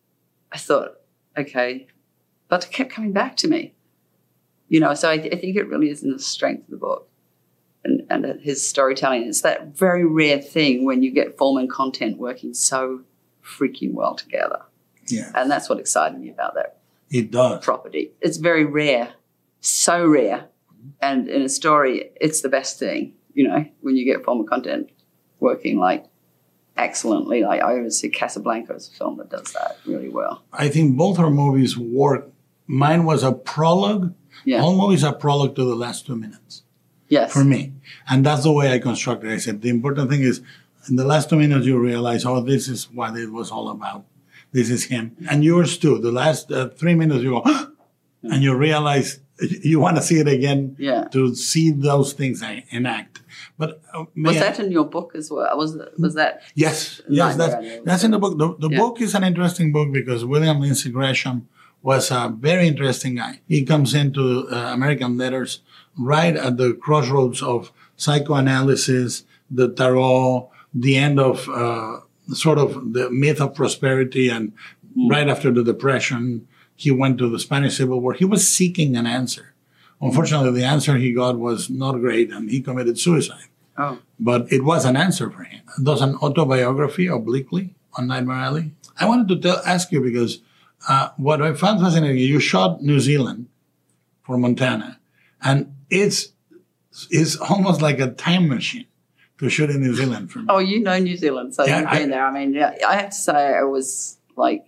I 0.53 0.59
thought, 0.59 0.97
okay, 1.39 1.87
but 2.49 2.65
it 2.65 2.73
kept 2.73 2.91
coming 2.91 3.13
back 3.13 3.37
to 3.39 3.49
me. 3.49 3.73
You 4.69 4.81
know, 4.81 4.95
so 4.95 5.09
I, 5.09 5.15
I 5.15 5.37
think 5.37 5.57
it 5.57 5.69
really 5.69 5.91
is 5.91 6.03
in 6.03 6.11
the 6.11 6.19
strength 6.19 6.65
of 6.65 6.71
the 6.71 6.77
book 6.77 7.09
and, 7.85 8.03
and 8.11 8.41
his 8.41 8.67
storytelling. 8.67 9.23
It's 9.23 9.43
that 9.43 9.77
very 9.77 10.05
rare 10.05 10.41
thing 10.41 10.85
when 10.85 11.05
you 11.05 11.13
get 11.13 11.39
form 11.39 11.57
and 11.59 11.71
content 11.71 12.19
working 12.19 12.53
so 12.53 13.03
freaking 13.45 13.93
well 13.95 14.17
together. 14.17 14.63
Yeah. 15.07 15.31
And 15.37 15.49
that's 15.49 15.69
what 15.69 15.79
excited 15.79 16.19
me 16.19 16.31
about 16.31 16.55
that 16.57 16.79
It 17.11 17.31
does. 17.31 17.65
property. 17.65 18.11
It's 18.21 18.39
very 18.39 18.65
rare, 18.65 19.15
so 19.61 20.05
rare. 20.05 20.49
And 21.01 21.29
in 21.29 21.43
a 21.43 21.49
story, 21.49 22.11
it's 22.21 22.41
the 22.41 22.49
best 22.49 22.79
thing, 22.79 23.15
you 23.35 23.47
know, 23.49 23.65
when 23.81 23.97
you 23.97 24.05
get 24.05 24.25
form 24.25 24.39
and 24.41 24.49
content 24.49 24.91
working 25.41 25.79
like 25.79 26.07
excellently. 26.77 27.43
Like 27.43 27.63
I 27.63 27.77
always 27.77 27.99
see 27.99 28.09
Casablanca 28.09 28.75
as 28.75 28.89
a 28.89 28.93
film 28.93 29.17
that 29.19 29.31
does 29.31 29.53
that 29.53 29.79
really 29.87 30.09
well. 30.09 30.43
I 30.53 30.69
think 30.69 30.97
both 30.97 31.19
our 31.19 31.31
movies 31.31 31.77
work. 31.77 32.29
Mine 32.67 33.05
was 33.05 33.23
a 33.23 33.33
prologue. 33.33 34.15
Yeah. 34.45 34.61
All 34.63 34.77
movies 34.77 35.05
are 35.05 35.15
prologue 35.15 35.55
to 35.57 35.65
the 35.65 35.75
last 35.75 36.07
two 36.07 36.17
minutes 36.17 36.63
Yes. 37.09 37.33
for 37.33 37.45
me. 37.45 37.73
And 38.09 38.27
that's 38.27 38.43
the 38.43 38.53
way 38.53 38.73
I 38.73 38.79
constructed 38.79 39.31
it. 39.31 39.35
I 39.35 39.39
said, 39.39 39.63
the 39.63 39.69
important 39.71 40.11
thing 40.11 40.23
is 40.23 40.41
in 40.89 40.97
the 40.97 41.05
last 41.05 41.31
two 41.31 41.37
minutes, 41.37 41.67
you 41.67 41.79
realize, 41.79 42.25
oh, 42.25 42.41
this 42.43 42.69
is 42.69 42.85
what 42.93 43.17
it 43.17 43.33
was 43.33 43.51
all 43.51 43.71
about. 43.71 44.05
This 44.53 44.71
is 44.71 44.85
him. 44.85 45.17
And 45.29 45.45
yours 45.45 45.79
too. 45.79 45.99
The 45.99 46.13
last 46.13 46.51
uh, 46.53 46.69
three 46.69 46.95
minutes, 46.95 47.23
you 47.23 47.31
go, 47.31 47.43
and 48.23 48.43
you 48.43 48.55
realize 48.57 49.21
you 49.41 49.79
want 49.81 49.97
to 49.97 50.03
see 50.03 50.19
it 50.19 50.29
again 50.29 50.77
Yeah. 50.79 51.05
to 51.13 51.35
see 51.35 51.71
those 51.71 52.13
things 52.15 52.43
enact. 52.71 53.21
But 53.59 53.83
uh, 53.93 54.05
Was 54.17 54.37
I- 54.37 54.41
that 54.41 54.61
in 54.61 54.71
your 54.73 54.85
book 54.87 55.13
as 55.15 55.31
well? 55.31 55.57
Was 55.57 55.77
was 55.99 56.15
that? 56.15 56.43
Yes, 56.55 57.01
yes, 57.09 57.37
that's 57.37 57.57
that's 57.85 58.05
in 58.05 58.11
the 58.13 58.19
book. 58.19 58.39
The, 58.39 58.55
the 58.59 58.71
Yeah. 58.71 58.79
book 58.79 59.01
is 59.01 59.15
an 59.15 59.25
interesting 59.25 59.73
book 59.73 59.93
because 59.93 60.25
William 60.25 60.61
Lindsay 60.61 60.91
Gresham 60.91 61.49
was 61.83 62.11
a 62.11 62.35
very 62.49 62.67
interesting 62.67 63.17
guy. 63.17 63.41
He 63.47 63.65
comes 63.65 63.95
into 63.95 64.49
uh, 64.51 64.73
American 64.73 65.17
letters 65.19 65.61
right 65.99 66.35
at 66.37 66.57
the 66.57 66.73
crossroads 66.75 67.43
of 67.43 67.73
psychoanalysis, 67.97 69.25
the 69.51 69.69
tarot, 69.73 70.51
the 70.75 70.97
end 70.97 71.19
of 71.21 71.49
uh, 71.49 72.01
sort 72.35 72.59
of 72.59 72.93
the 72.93 73.11
myth 73.11 73.41
of 73.41 73.55
prosperity, 73.55 74.29
and 74.29 74.53
right 75.09 75.29
after 75.29 75.51
the 75.53 75.63
depression, 75.63 76.47
he 76.77 76.91
went 76.91 77.19
to 77.19 77.29
the 77.29 77.39
Spanish 77.39 77.77
Civil 77.79 78.01
War. 78.01 78.13
He 78.15 78.25
was 78.25 78.47
seeking 78.47 78.97
an 78.97 79.07
answer. 79.07 79.55
Unfortunately, 80.01 80.51
the 80.61 80.65
answer 80.67 80.97
he 80.97 81.13
got 81.13 81.39
was 81.39 81.71
not 81.71 81.93
great, 81.93 82.31
and 82.31 82.51
he 82.51 82.61
committed 82.61 82.99
suicide 82.99 83.47
Oh, 83.79 83.99
but 84.21 84.51
it 84.53 84.63
was 84.65 84.85
an 84.85 84.97
answer 84.97 85.31
for 85.31 85.45
him. 85.45 85.63
There's 85.79 86.01
an 86.03 86.17
autobiography 86.17 87.07
obliquely 87.07 87.75
on 87.95 88.07
Nightmare 88.07 88.37
Alley. 88.37 88.73
I 89.01 89.07
wanted 89.07 89.29
to 89.29 89.37
tell, 89.39 89.63
ask 89.67 89.91
you 89.93 90.03
because 90.03 90.41
uh, 90.89 91.11
what 91.17 91.41
I 91.43 91.53
found 91.55 91.81
fascinating, 91.81 92.19
you 92.19 92.41
shot 92.41 92.83
New 92.83 93.01
Zealand 93.01 93.49
for 94.23 94.37
Montana, 94.39 94.99
and 95.43 95.75
it's 95.91 96.29
it's 97.11 97.37
almost 97.37 97.81
like 97.83 97.99
a 98.01 98.11
time 98.11 98.49
machine 98.49 98.87
to 99.39 99.49
shoot 99.51 99.69
in 99.71 99.81
New 99.83 99.95
Zealand 99.95 100.31
for 100.31 100.39
me. 100.41 100.47
oh, 100.49 100.59
you 100.59 100.81
know 100.81 100.99
New 100.99 101.17
Zealand, 101.17 101.55
so 101.55 101.65
Yeah, 101.67 101.81
you've 101.81 101.89
I- 101.89 101.99
been 102.01 102.11
there. 102.11 102.25
I 102.27 102.33
mean, 102.33 102.55
yeah, 102.55 102.75
I 102.87 102.97
have 102.97 103.11
to 103.11 103.17
say, 103.17 103.55
I 103.55 103.63
was 103.65 104.19
like 104.37 104.66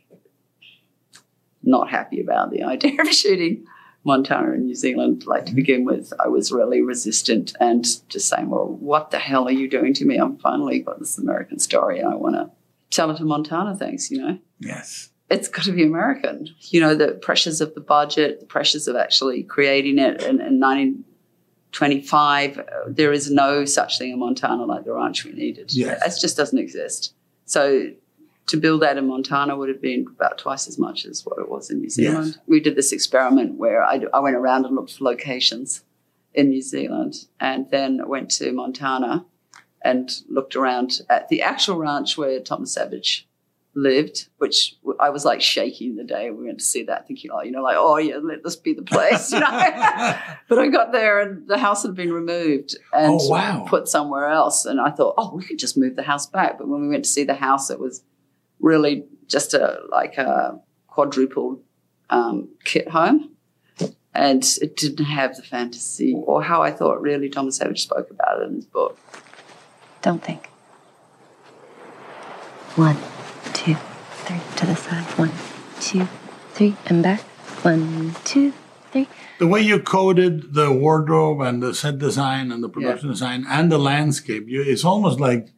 not 1.68 1.88
happy 1.90 2.20
about 2.20 2.50
the 2.50 2.62
idea 2.74 3.00
of 3.00 3.08
shooting 3.08 3.64
Montana 4.04 4.52
in 4.52 4.66
New 4.66 4.74
Zealand. 4.74 5.24
Like 5.26 5.46
to 5.46 5.54
begin 5.54 5.84
with, 5.84 6.12
I 6.24 6.28
was 6.28 6.50
really 6.52 6.80
resistant 6.82 7.52
and 7.60 7.84
just 8.08 8.28
saying, 8.28 8.48
"Well, 8.50 8.66
what 8.80 9.10
the 9.10 9.18
hell 9.18 9.46
are 9.48 9.52
you 9.52 9.68
doing 9.68 9.92
to 9.94 10.04
me? 10.04 10.16
I'm 10.16 10.38
finally 10.38 10.80
got 10.80 10.98
this 10.98 11.18
American 11.18 11.58
story, 11.58 11.98
and 12.00 12.08
I 12.12 12.16
want 12.16 12.36
to 12.36 12.50
tell 12.90 13.10
it 13.10 13.16
to 13.18 13.24
Montana. 13.24 13.76
Thanks, 13.76 14.10
you 14.10 14.18
know." 14.18 14.38
Yes. 14.60 15.10
it's 15.30 15.46
got 15.48 15.64
to 15.66 15.72
be 15.72 15.84
American. 15.84 16.48
You 16.70 16.80
know, 16.80 16.94
the 16.94 17.12
pressures 17.12 17.60
of 17.60 17.74
the 17.74 17.80
budget, 17.80 18.40
the 18.40 18.46
pressures 18.46 18.88
of 18.88 18.96
actually 18.96 19.42
creating 19.44 19.98
it 19.98 20.22
in, 20.22 20.40
in 20.40 20.58
1925. 21.72 22.58
uh, 22.58 22.62
There 22.88 23.12
is 23.12 23.30
no 23.30 23.64
such 23.64 23.98
thing 23.98 24.12
in 24.12 24.18
Montana 24.18 24.64
like 24.64 24.84
the 24.84 24.92
ranch 24.92 25.24
we 25.24 25.32
needed. 25.32 25.72
Yes. 25.74 26.16
It 26.16 26.20
just 26.20 26.36
doesn't 26.36 26.58
exist. 26.58 27.14
So 27.44 27.90
to 28.48 28.56
build 28.56 28.82
that 28.82 28.96
in 28.98 29.06
Montana 29.06 29.56
would 29.56 29.68
have 29.68 29.80
been 29.80 30.06
about 30.16 30.38
twice 30.38 30.66
as 30.68 30.78
much 30.78 31.04
as 31.04 31.24
what 31.24 31.38
it 31.38 31.48
was 31.48 31.70
in 31.70 31.78
New 31.80 31.90
Zealand. 31.90 32.26
Yes. 32.28 32.38
We 32.46 32.60
did 32.60 32.76
this 32.76 32.92
experiment 32.92 33.54
where 33.54 33.82
I, 33.84 34.00
I 34.12 34.20
went 34.20 34.36
around 34.36 34.64
and 34.66 34.74
looked 34.74 34.94
for 34.94 35.04
locations 35.04 35.84
in 36.34 36.48
New 36.50 36.62
Zealand 36.62 37.14
and 37.40 37.70
then 37.70 38.00
went 38.08 38.30
to 38.32 38.50
Montana 38.52 39.24
and 39.82 40.10
looked 40.28 40.56
around 40.56 41.00
at 41.08 41.28
the 41.28 41.42
actual 41.42 41.76
ranch 41.76 42.16
where 42.18 42.40
Thomas 42.40 42.72
Savage 42.72 43.28
lived, 43.74 44.28
which 44.38 44.76
I 44.98 45.10
was 45.10 45.24
like 45.24 45.40
shaking 45.40 45.94
the 45.96 46.02
day 46.04 46.30
we 46.30 46.46
went 46.46 46.58
to 46.58 46.64
see 46.64 46.82
that, 46.84 47.06
thinking, 47.06 47.30
oh, 47.32 47.42
you 47.42 47.52
know, 47.52 47.62
like, 47.62 47.76
oh, 47.78 47.96
yeah, 47.98 48.16
let 48.16 48.42
this 48.42 48.56
be 48.56 48.72
the 48.74 48.82
place, 48.82 49.30
you 49.30 49.38
know. 49.40 49.46
but 50.48 50.58
I 50.58 50.68
got 50.68 50.90
there 50.90 51.20
and 51.20 51.46
the 51.46 51.58
house 51.58 51.82
had 51.82 51.94
been 51.94 52.12
removed 52.12 52.76
and 52.92 53.18
Oh, 53.20 53.28
wow. 53.28 53.66
put 53.68 53.86
somewhere 53.88 54.26
else. 54.28 54.64
And 54.64 54.80
I 54.80 54.90
thought, 54.90 55.14
oh, 55.18 55.36
we 55.36 55.44
could 55.44 55.58
just 55.58 55.76
move 55.76 55.94
the 55.96 56.02
house 56.02 56.26
back. 56.26 56.58
But 56.58 56.66
when 56.68 56.80
we 56.80 56.88
went 56.88 57.04
to 57.04 57.10
see 57.10 57.24
the 57.24 57.34
house, 57.34 57.70
it 57.70 57.78
was 57.78 58.02
really 58.60 59.04
just 59.26 59.54
a 59.54 59.80
like 59.90 60.18
a 60.18 60.60
quadruple 60.86 61.60
um, 62.10 62.48
kit 62.64 62.88
home. 62.88 63.34
And 64.14 64.42
it 64.60 64.76
didn't 64.76 65.04
have 65.04 65.36
the 65.36 65.42
fantasy 65.42 66.12
or 66.26 66.42
how 66.42 66.60
I 66.60 66.72
thought 66.72 67.00
really 67.00 67.28
Thomas 67.28 67.56
Savage 67.56 67.82
spoke 67.82 68.10
about 68.10 68.40
it 68.40 68.48
in 68.48 68.56
his 68.56 68.66
book. 68.66 68.98
Don't 70.02 70.22
think. 70.22 70.46
One, 72.74 72.96
two, 73.52 73.76
three. 74.24 74.40
To 74.56 74.66
the 74.66 74.74
side. 74.74 75.04
One, 75.18 75.30
two, 75.80 76.08
three. 76.52 76.74
And 76.86 77.02
back. 77.02 77.20
One, 77.62 78.14
two, 78.24 78.52
three. 78.90 79.08
The 79.38 79.46
way 79.46 79.60
you 79.60 79.78
coded 79.78 80.54
the 80.54 80.72
wardrobe 80.72 81.40
and 81.40 81.62
the 81.62 81.74
set 81.74 81.98
design 81.98 82.50
and 82.50 82.62
the 82.62 82.68
production 82.68 83.10
design 83.10 83.44
and 83.48 83.70
the 83.70 83.78
landscape, 83.78 84.48
you, 84.48 84.62
it's 84.62 84.84
almost 84.84 85.20
like 85.20 85.50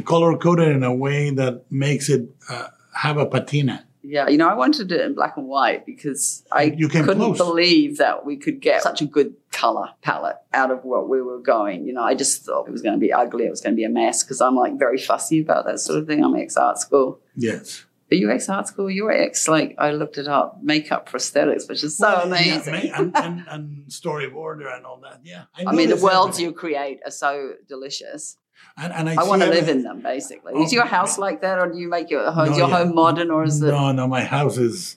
color 0.00 0.36
coded 0.38 0.68
in 0.68 0.82
a 0.82 0.94
way 0.94 1.28
that 1.30 1.64
makes 1.70 2.08
it 2.08 2.22
uh, 2.48 2.68
have 2.94 3.18
a 3.18 3.26
patina. 3.26 3.84
Yeah, 4.04 4.28
you 4.28 4.36
know, 4.36 4.48
I 4.48 4.54
wanted 4.54 4.90
it 4.90 5.00
in 5.00 5.14
black 5.14 5.36
and 5.36 5.46
white 5.46 5.86
because 5.86 6.44
I 6.50 6.70
couldn't 6.70 7.04
close. 7.16 7.38
believe 7.38 7.98
that 7.98 8.24
we 8.26 8.36
could 8.36 8.60
get 8.60 8.82
such 8.82 9.00
a 9.00 9.06
good 9.06 9.34
color 9.52 9.90
palette 10.02 10.38
out 10.52 10.70
of 10.72 10.84
what 10.84 11.08
we 11.08 11.22
were 11.22 11.38
going. 11.38 11.86
You 11.86 11.92
know, 11.92 12.02
I 12.02 12.14
just 12.14 12.44
thought 12.44 12.66
it 12.66 12.72
was 12.72 12.82
going 12.82 12.94
to 12.94 12.98
be 13.00 13.12
ugly. 13.12 13.46
It 13.46 13.50
was 13.50 13.60
going 13.60 13.74
to 13.74 13.76
be 13.76 13.84
a 13.84 13.88
mess 13.88 14.24
because 14.24 14.40
I'm 14.40 14.56
like 14.56 14.76
very 14.76 14.98
fussy 14.98 15.40
about 15.40 15.66
that 15.66 15.78
sort 15.78 16.00
of 16.00 16.08
thing. 16.08 16.24
I'm 16.24 16.34
ex 16.34 16.56
art 16.56 16.78
school. 16.78 17.20
Yes. 17.36 17.84
Are 18.10 18.16
you 18.16 18.28
ex 18.30 18.48
art 18.48 18.66
school? 18.66 18.90
You 18.90 19.04
were 19.04 19.12
ex 19.12 19.46
like 19.46 19.76
I 19.78 19.92
looked 19.92 20.18
it 20.18 20.26
up, 20.26 20.58
makeup 20.62 21.08
prosthetics, 21.08 21.68
which 21.68 21.84
is 21.84 21.96
so 21.96 22.08
Well, 22.08 22.26
amazing. 22.26 22.72
ma- 22.72 22.96
and, 22.98 23.16
and, 23.16 23.44
and 23.48 23.86
storyboarder 23.86 24.76
and 24.76 24.84
all 24.84 24.98
that. 25.04 25.20
Yeah. 25.22 25.44
I, 25.54 25.62
know 25.62 25.70
mean, 25.72 25.88
the 25.90 25.96
worlds 25.96 26.38
happening. 26.38 26.46
you 26.46 26.52
create 26.54 27.00
are 27.04 27.10
so 27.12 27.52
delicious. 27.68 28.36
And, 28.76 28.92
and 28.92 29.08
I, 29.10 29.16
I, 29.20 29.24
want 29.24 29.42
to 29.42 29.48
live 29.48 29.68
in 29.68 29.82
them, 29.82 30.00
basically. 30.00 30.52
Oh, 30.56 30.62
Is 30.62 30.72
your 30.72 30.86
house 30.86 31.18
like 31.18 31.42
that, 31.42 31.58
or 31.58 31.70
do 31.70 31.78
you 31.78 31.88
make 31.88 32.08
your 32.10 32.30
home, 32.30 32.50
No, 32.50 32.56
your 32.56 32.68
yeah. 32.68 32.76
home 32.78 32.94
modern, 32.94 33.30
or 33.30 33.44
is 33.44 33.62
it? 33.62 33.66
No, 33.66 33.92
no, 33.92 34.06
my 34.08 34.22
house 34.24 34.56
is 34.56 34.96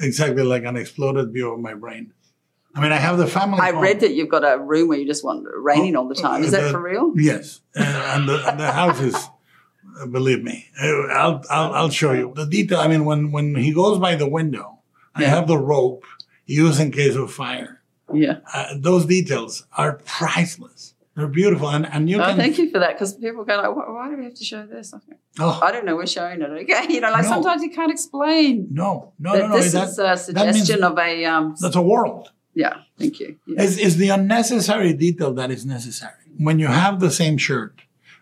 exactly 0.00 0.44
like 0.44 0.64
an 0.64 0.76
exploded 0.76 1.32
view 1.32 1.52
of 1.52 1.58
my 1.60 1.74
brain. 1.74 2.12
I 2.76 2.80
mean, 2.80 2.92
I 2.92 2.96
have 2.96 3.18
the 3.18 3.26
family. 3.26 3.58
I 3.60 3.72
home. 3.72 3.82
read 3.82 4.00
that 4.00 4.14
you've 4.14 4.28
got 4.28 4.44
a 4.44 4.58
room 4.58 4.88
where 4.88 4.98
you 4.98 5.06
just 5.06 5.24
want 5.24 5.44
it 5.44 5.50
raining 5.56 5.96
all 5.96 6.06
the 6.06 6.14
time. 6.14 6.44
Is 6.44 6.52
that 6.52 6.70
for 6.70 6.80
real? 6.80 7.12
Yes, 7.16 7.60
and, 7.74 7.86
and 7.86 8.28
the, 8.28 8.36
the 8.56 8.70
house 8.80 9.00
is. 9.00 9.14
uh, 9.16 10.06
Believe 10.06 10.44
me, 10.44 10.68
Uh, 10.80 11.08
I'll, 11.08 11.42
I'll 11.50 11.72
I'll 11.74 11.90
show 11.90 12.12
you 12.12 12.32
the 12.36 12.46
detail. 12.46 12.78
I 12.78 12.86
mean, 12.86 13.04
when 13.04 13.32
when 13.32 13.56
he 13.56 13.72
goes 13.72 13.98
by 13.98 14.14
the 14.14 14.28
window, 14.28 14.78
I 15.16 15.24
have 15.24 15.48
the 15.48 15.58
rope 15.58 16.04
used 16.46 16.78
in 16.78 16.92
case 16.92 17.16
of 17.16 17.32
fire. 17.32 17.82
Yeah. 18.14 18.38
Uh, 18.54 18.74
those 18.76 19.06
details 19.06 19.66
are 19.76 19.94
priceless. 20.04 20.94
They're 21.18 21.26
beautiful, 21.26 21.68
and 21.68 21.84
and 21.84 22.08
you 22.08 22.20
oh, 22.22 22.24
can. 22.26 22.36
thank 22.36 22.58
you 22.58 22.70
for 22.70 22.78
that 22.78 22.92
because 22.92 23.14
people 23.14 23.44
go 23.44 23.56
like, 23.56 23.74
why, 23.74 24.08
do 24.08 24.16
we 24.16 24.24
have 24.26 24.34
to 24.34 24.44
show 24.44 24.64
this? 24.64 24.94
I 24.94 25.00
think, 25.00 25.18
Oh. 25.40 25.58
I 25.60 25.72
don't 25.72 25.84
know. 25.84 25.96
We're 25.96 26.06
showing 26.06 26.40
it. 26.40 26.48
Okay, 26.48 26.86
you 26.94 27.00
know, 27.00 27.10
like 27.10 27.24
No. 27.24 27.30
sometimes 27.30 27.60
you 27.64 27.70
can't 27.70 27.90
explain. 27.90 28.68
No, 28.70 29.14
no, 29.18 29.32
no, 29.34 29.48
no. 29.48 29.56
This 29.58 29.72
that- 29.72 29.88
is 29.88 29.98
a 29.98 30.16
suggestion 30.16 30.84
of 30.84 30.96
a. 30.96 31.24
Um, 31.24 31.56
That's 31.60 31.74
a 31.74 31.82
world. 31.82 32.30
yeah, 32.54 32.74
thank 33.00 33.18
you. 33.18 33.36
Yeah. 33.48 33.62
It's, 33.64 33.76
it's 33.78 33.96
the 33.96 34.10
unnecessary 34.10 34.92
detail 34.92 35.34
that 35.34 35.50
is 35.50 35.66
necessary. 35.66 36.12
When 36.38 36.60
you 36.60 36.68
have 36.68 37.00
the 37.00 37.10
same 37.10 37.36
shirt 37.36 37.74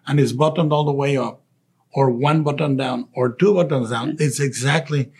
and 0.06 0.18
it's 0.18 0.32
buttoned 0.32 0.72
all 0.72 0.86
the 0.86 0.92
way 1.04 1.18
up, 1.18 1.42
or 1.92 2.10
one 2.10 2.42
button 2.42 2.78
down, 2.78 3.08
or 3.14 3.30
two 3.30 3.52
buttons 3.52 3.90
down, 3.90 4.16
it's 4.18 4.40
exactly 4.40 5.12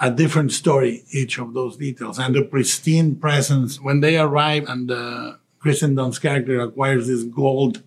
a 0.00 0.10
different 0.10 0.52
story, 0.52 1.04
each 1.12 1.38
of 1.38 1.52
those 1.52 1.76
details. 1.76 2.18
And 2.18 2.34
the 2.34 2.42
pristine 2.42 3.16
presence, 3.16 3.78
when 3.78 4.00
they 4.00 4.18
arrive 4.18 4.64
and 4.68 4.90
uh, 4.90 5.32
Kirsten 5.62 5.94
Dunst's 5.94 6.18
character 6.18 6.60
acquires 6.60 7.06
this 7.06 7.22
gold 7.24 7.82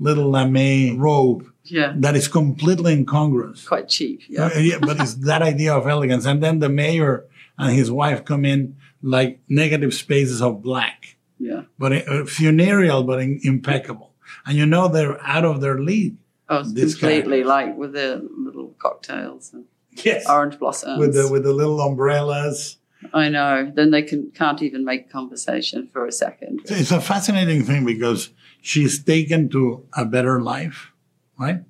little 0.00 0.30
lame 0.30 0.98
robe 0.98 1.44
Yeah. 1.64 1.92
that 1.96 2.14
is 2.16 2.28
completely 2.28 2.92
incongruous. 2.92 3.66
Quite 3.66 3.88
cheap. 3.88 4.22
Yeah. 4.28 4.46
Uh, 4.54 4.58
yeah, 4.58 4.78
but 4.80 5.00
it's 5.00 5.14
that 5.14 5.42
idea 5.42 5.74
of 5.74 5.86
elegance. 5.86 6.24
And 6.24 6.42
then 6.42 6.60
the 6.60 6.68
mayor 6.68 7.24
and 7.58 7.74
his 7.74 7.90
wife 7.90 8.24
come 8.24 8.44
in 8.44 8.76
like 9.02 9.40
negative 9.48 9.92
spaces 9.94 10.40
of 10.40 10.62
black, 10.62 11.16
Yeah. 11.38 11.62
but 11.78 11.92
uh, 12.08 12.24
funereal, 12.24 13.02
but 13.04 13.20
in, 13.20 13.40
impeccable. 13.42 14.14
And 14.46 14.56
you 14.56 14.66
know 14.66 14.88
they're 14.88 15.20
out 15.22 15.44
of 15.44 15.60
their 15.60 15.78
league. 15.80 16.16
Oh, 16.48 16.62
completely 16.64 17.44
like 17.44 17.76
with 17.76 17.92
the 17.92 18.26
little 18.36 18.74
cocktails 18.78 19.52
and 19.52 19.64
Yes. 20.04 20.28
orange 20.28 20.58
blossoms. 20.58 20.98
With 20.98 21.14
the 21.14 21.28
with 21.30 21.42
the 21.42 21.52
little 21.52 21.80
umbrellas. 21.80 22.76
I 23.14 23.28
know. 23.28 23.70
Then 23.74 23.90
they 23.90 24.02
can 24.02 24.30
can't 24.32 24.62
even 24.62 24.84
make 24.84 25.10
conversation 25.10 25.88
for 25.92 26.06
a 26.06 26.12
second. 26.12 26.62
It's 26.64 26.90
a 26.90 27.00
fascinating 27.00 27.64
thing 27.64 27.84
because 27.84 28.30
she's 28.60 29.02
taken 29.02 29.48
to 29.50 29.86
a 29.96 30.04
better 30.04 30.40
life, 30.40 30.90
right? 31.38 31.60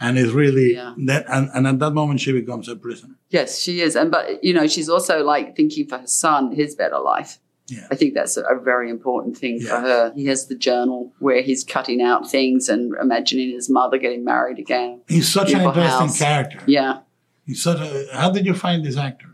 And 0.00 0.18
is 0.18 0.32
really 0.32 0.74
Yeah. 0.74 0.94
that 1.06 1.24
and, 1.28 1.48
and 1.54 1.66
at 1.66 1.78
that 1.78 1.92
moment 1.92 2.20
she 2.20 2.32
becomes 2.32 2.68
a 2.68 2.76
prisoner. 2.76 3.14
Yes, 3.30 3.60
she 3.60 3.80
is, 3.80 3.94
and 3.96 4.10
but 4.10 4.42
you 4.42 4.52
know 4.52 4.66
she's 4.66 4.88
also 4.88 5.22
like 5.22 5.56
thinking 5.56 5.86
for 5.86 5.98
her 5.98 6.06
son 6.06 6.52
his 6.52 6.74
better 6.74 6.98
life. 6.98 7.38
Yeah. 7.68 7.86
I 7.90 7.94
think 7.94 8.12
that's 8.12 8.36
a, 8.36 8.44
very 8.62 8.90
important 8.90 9.38
thing 9.38 9.58
for 9.60 9.80
her. 9.80 10.12
He 10.14 10.26
has 10.26 10.48
the 10.48 10.54
journal 10.54 11.14
where 11.18 11.40
he's 11.40 11.64
cutting 11.64 12.02
out 12.02 12.30
things 12.30 12.68
and 12.68 12.92
imagining 13.00 13.52
his 13.52 13.70
mother 13.70 13.96
getting 13.96 14.22
married 14.22 14.58
again. 14.58 15.00
He's 15.08 15.32
such 15.32 15.50
an 15.52 15.62
interesting 15.62 16.08
house. 16.08 16.18
character. 16.18 16.60
Yeah. 16.66 16.98
He's 17.46 17.62
such 17.62 17.80
a 17.80 18.06
how 18.12 18.30
did 18.30 18.44
you 18.44 18.52
find 18.54 18.84
this 18.84 18.98
actor? 18.98 19.33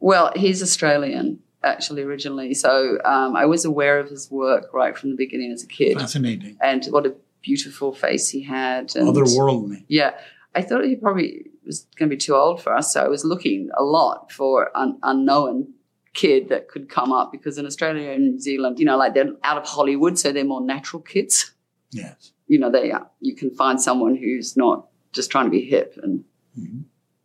Well, 0.00 0.32
he's 0.36 0.62
Australian 0.62 1.40
actually 1.64 2.02
originally, 2.02 2.54
so 2.54 2.98
um, 3.04 3.34
I 3.34 3.46
was 3.46 3.64
aware 3.64 3.98
of 3.98 4.08
his 4.08 4.30
work 4.30 4.72
right 4.72 4.96
from 4.96 5.10
the 5.10 5.16
beginning 5.16 5.50
as 5.50 5.62
a 5.64 5.66
kid, 5.66 5.98
Fascinating. 5.98 6.56
and 6.62 6.84
what 6.86 7.04
a 7.06 7.14
beautiful 7.42 7.92
face 7.92 8.28
he 8.28 8.42
had. 8.42 8.94
And 8.94 9.08
Otherworldly. 9.08 9.84
Yeah, 9.88 10.12
I 10.54 10.62
thought 10.62 10.84
he 10.84 10.96
probably 10.96 11.46
was 11.66 11.86
going 11.96 12.08
to 12.08 12.14
be 12.14 12.18
too 12.18 12.34
old 12.34 12.62
for 12.62 12.74
us, 12.74 12.92
so 12.92 13.04
I 13.04 13.08
was 13.08 13.24
looking 13.24 13.70
a 13.76 13.82
lot 13.82 14.30
for 14.30 14.70
an 14.74 14.98
unknown 15.02 15.74
kid 16.14 16.48
that 16.48 16.68
could 16.68 16.88
come 16.88 17.12
up 17.12 17.30
because 17.30 17.58
in 17.58 17.66
Australia 17.66 18.10
and 18.10 18.32
New 18.32 18.40
Zealand, 18.40 18.78
you 18.78 18.84
know, 18.84 18.96
like 18.96 19.14
they're 19.14 19.32
out 19.42 19.58
of 19.58 19.66
Hollywood, 19.66 20.18
so 20.18 20.32
they're 20.32 20.44
more 20.44 20.60
natural 20.64 21.02
kids. 21.02 21.52
Yes. 21.90 22.32
You 22.46 22.58
know, 22.58 22.70
they 22.70 22.92
are. 22.92 23.10
You 23.20 23.34
can 23.34 23.50
find 23.50 23.80
someone 23.80 24.16
who's 24.16 24.56
not 24.56 24.88
just 25.12 25.30
trying 25.30 25.44
to 25.46 25.50
be 25.50 25.64
hip 25.64 25.98
and 26.02 26.24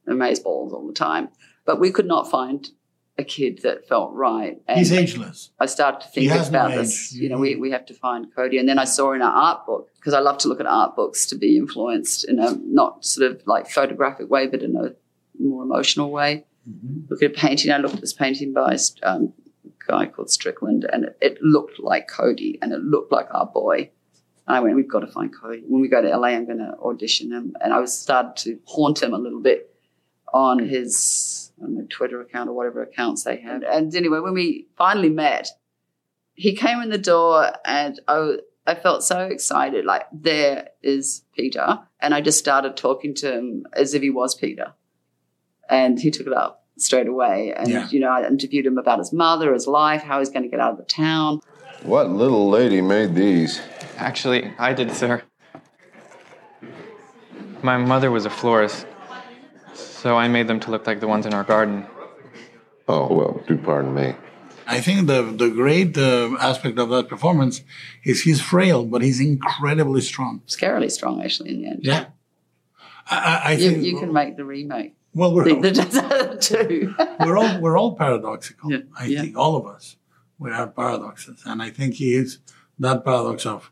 amaze 0.07 0.39
balls 0.39 0.73
all 0.73 0.87
the 0.87 0.93
time. 0.93 1.29
But 1.65 1.79
we 1.79 1.91
could 1.91 2.05
not 2.05 2.29
find 2.29 2.69
a 3.17 3.23
kid 3.23 3.61
that 3.63 3.87
felt 3.87 4.13
right. 4.13 4.61
And 4.67 4.79
He's 4.79 4.91
ageless. 4.91 5.51
I 5.59 5.67
started 5.67 6.01
to 6.01 6.07
think 6.07 6.29
no 6.29 6.41
about 6.41 6.71
age. 6.71 6.77
this. 6.77 7.13
You 7.13 7.29
know, 7.29 7.37
we, 7.37 7.55
we 7.55 7.71
have 7.71 7.85
to 7.87 7.93
find 7.93 8.33
Kodi. 8.35 8.59
And 8.59 8.67
then 8.67 8.79
I 8.79 8.85
saw 8.85 9.11
in 9.13 9.21
an 9.21 9.27
art 9.27 9.65
book, 9.65 9.89
because 9.95 10.13
I 10.13 10.19
love 10.19 10.39
to 10.39 10.47
look 10.47 10.59
at 10.59 10.65
art 10.65 10.95
books 10.95 11.25
to 11.27 11.35
be 11.35 11.57
influenced 11.57 12.27
in 12.27 12.39
a 12.39 12.55
not 12.65 13.05
sort 13.05 13.31
of 13.31 13.41
like 13.45 13.69
photographic 13.69 14.29
way, 14.29 14.47
but 14.47 14.63
in 14.63 14.75
a 14.75 14.95
more 15.39 15.63
emotional 15.63 16.09
way. 16.09 16.45
Look 17.09 17.21
at 17.21 17.31
a 17.31 17.33
painting. 17.33 17.71
I 17.71 17.77
looked 17.77 17.95
at 17.95 18.01
this 18.01 18.13
painting 18.13 18.53
by 18.53 18.77
um, 19.03 19.33
a 19.65 19.91
guy 19.91 20.05
called 20.07 20.31
Strickland, 20.31 20.85
and 20.91 21.05
it, 21.05 21.17
it 21.21 21.41
looked 21.41 21.79
like 21.79 22.07
Kodi 22.09 22.57
and 22.61 22.71
it 22.71 22.79
looked 22.79 23.11
like 23.11 23.27
our 23.31 23.45
boy. 23.45 23.91
And 24.47 24.57
I 24.57 24.59
went, 24.59 24.75
we've 24.75 24.89
got 24.89 25.01
to 25.01 25.07
find 25.07 25.33
Kodi. 25.33 25.61
When 25.67 25.81
we 25.81 25.87
go 25.87 26.01
to 26.01 26.17
LA, 26.17 26.29
I'm 26.29 26.45
going 26.45 26.59
to 26.59 26.73
audition 26.81 27.31
him. 27.31 27.55
And 27.61 27.73
I 27.73 27.79
was 27.79 27.97
started 27.97 28.35
to 28.43 28.59
haunt 28.65 29.03
him 29.03 29.13
a 29.13 29.17
little 29.17 29.41
bit 29.41 29.73
on 30.33 30.59
his 30.59 31.42
I 31.63 31.65
don't 31.65 31.87
Twitter 31.89 32.21
account 32.21 32.49
or 32.49 32.53
whatever 32.53 32.81
accounts 32.83 33.23
they 33.23 33.37
have. 33.37 33.63
And 33.63 33.93
anyway, 33.95 34.19
when 34.19 34.33
we 34.33 34.67
finally 34.77 35.09
met, 35.09 35.47
he 36.33 36.55
came 36.55 36.81
in 36.81 36.89
the 36.89 36.97
door 36.97 37.51
and 37.65 37.99
I, 38.07 38.37
I 38.65 38.75
felt 38.75 39.03
so 39.03 39.19
excited. 39.21 39.85
Like, 39.85 40.03
there 40.11 40.69
is 40.81 41.23
Peter. 41.35 41.79
And 41.99 42.13
I 42.13 42.21
just 42.21 42.39
started 42.39 42.75
talking 42.75 43.13
to 43.15 43.31
him 43.33 43.65
as 43.73 43.93
if 43.93 44.01
he 44.01 44.09
was 44.09 44.35
Peter. 44.35 44.73
And 45.69 45.99
he 45.99 46.11
took 46.11 46.27
it 46.27 46.33
up 46.33 46.65
straight 46.77 47.07
away. 47.07 47.53
And, 47.55 47.69
Yeah. 47.69 47.87
you 47.89 47.99
know, 47.99 48.09
I 48.09 48.27
interviewed 48.27 48.65
him 48.65 48.77
about 48.77 48.99
his 48.99 49.13
mother, 49.13 49.53
his 49.53 49.67
life, 49.67 50.01
how 50.03 50.19
he's 50.19 50.29
going 50.29 50.43
to 50.43 50.49
get 50.49 50.59
out 50.59 50.71
of 50.71 50.77
the 50.77 50.83
town. 50.85 51.39
What 51.83 52.09
little 52.09 52.49
lady 52.49 52.81
made 52.81 53.15
these? 53.15 53.61
Actually, 53.97 54.51
I 54.57 54.73
did, 54.73 54.91
sir. 54.91 55.21
My 57.61 57.77
mother 57.77 58.11
was 58.11 58.25
a 58.25 58.29
florist, 58.29 58.85
so 60.03 60.17
I 60.17 60.27
made 60.27 60.47
them 60.49 60.59
to 60.59 60.71
look 60.71 60.85
like 60.85 60.99
the 60.99 61.07
ones 61.07 61.25
in 61.25 61.33
our 61.33 61.45
garden. 61.45 61.85
Oh, 62.89 63.07
well, 63.17 63.41
do 63.47 63.57
pardon 63.57 63.93
me. 63.95 64.15
I 64.67 64.79
think 64.81 65.07
the 65.07 65.21
the 65.23 65.49
great 65.49 65.97
uh, 65.97 66.35
aspect 66.49 66.77
of 66.83 66.89
that 66.89 67.07
performance 67.07 67.55
is 68.03 68.21
he's 68.23 68.41
frail, 68.41 68.85
but 68.85 69.01
he's 69.01 69.19
incredibly 69.19 70.01
strong. 70.01 70.41
Scarily 70.47 70.91
strong, 70.91 71.21
actually, 71.25 71.51
in 71.53 71.61
the 71.61 71.67
end. 71.67 71.79
Yeah. 71.83 72.05
I, 73.09 73.41
I 73.45 73.51
you, 73.53 73.71
think 73.71 73.83
you 73.83 73.99
can 73.99 74.11
make 74.13 74.37
the 74.37 74.45
remake. 74.45 74.95
Well, 75.13 75.33
we're 75.33 75.45
The- 75.45 75.71
the 75.71 76.37
two. 76.49 76.95
we're 77.25 77.37
all 77.37 77.59
we're 77.61 77.77
all 77.77 77.95
paradoxical. 77.95 78.67
I 78.97 79.05
yeah. 79.05 79.21
think 79.21 79.37
all 79.37 79.55
of 79.55 79.65
us 79.75 79.97
we 80.39 80.51
have 80.51 80.75
paradoxes, 80.75 81.41
and 81.45 81.61
I 81.61 81.69
think 81.69 81.95
he 81.95 82.09
is 82.15 82.39
that 82.79 83.05
paradox 83.05 83.45
of 83.45 83.71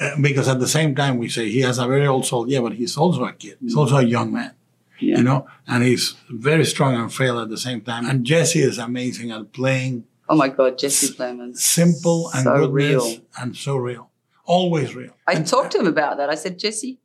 uh, 0.00 0.16
because 0.20 0.48
at 0.48 0.58
the 0.60 0.68
same 0.78 0.94
time 0.94 1.18
we 1.18 1.28
say 1.28 1.48
he 1.50 1.60
has 1.60 1.78
a 1.78 1.86
very 1.86 2.06
old 2.06 2.24
soul, 2.26 2.48
yeah, 2.48 2.60
but 2.60 2.72
he's 2.72 2.96
also 2.96 3.24
a 3.24 3.32
kid. 3.32 3.56
He's 3.60 3.76
also 3.76 3.96
a 3.98 4.02
young 4.16 4.32
man, 4.32 4.52
Yeah. 5.04 5.18
you 5.18 5.22
know, 5.24 5.46
and 5.66 5.82
he's 5.84 6.14
very 6.30 6.64
strong 6.64 6.94
and 6.94 7.12
frail 7.12 7.38
at 7.38 7.48
the 7.48 7.58
same 7.58 7.80
time. 7.82 8.06
And 8.08 8.24
Jesse 8.24 8.60
is 8.62 8.78
amazing 8.78 9.30
at 9.30 9.52
playing 9.52 10.04
Oh 10.28 10.36
my 10.36 10.48
God, 10.48 10.78
Jesse 10.78 11.14
Plemons. 11.14 11.58
simple 11.58 12.30
and 12.34 12.44
So 12.44 12.68
real. 12.70 13.16
and 13.38 13.54
so 13.56 13.76
real, 13.76 14.10
always 14.46 14.94
real. 14.94 15.14
I 15.26 15.34
talked 15.42 15.72
to 15.72 15.78
him 15.78 15.86
about 15.86 16.16
that. 16.16 16.30
I 16.30 16.34
said, 16.34 16.58
Jesse, 16.58 16.98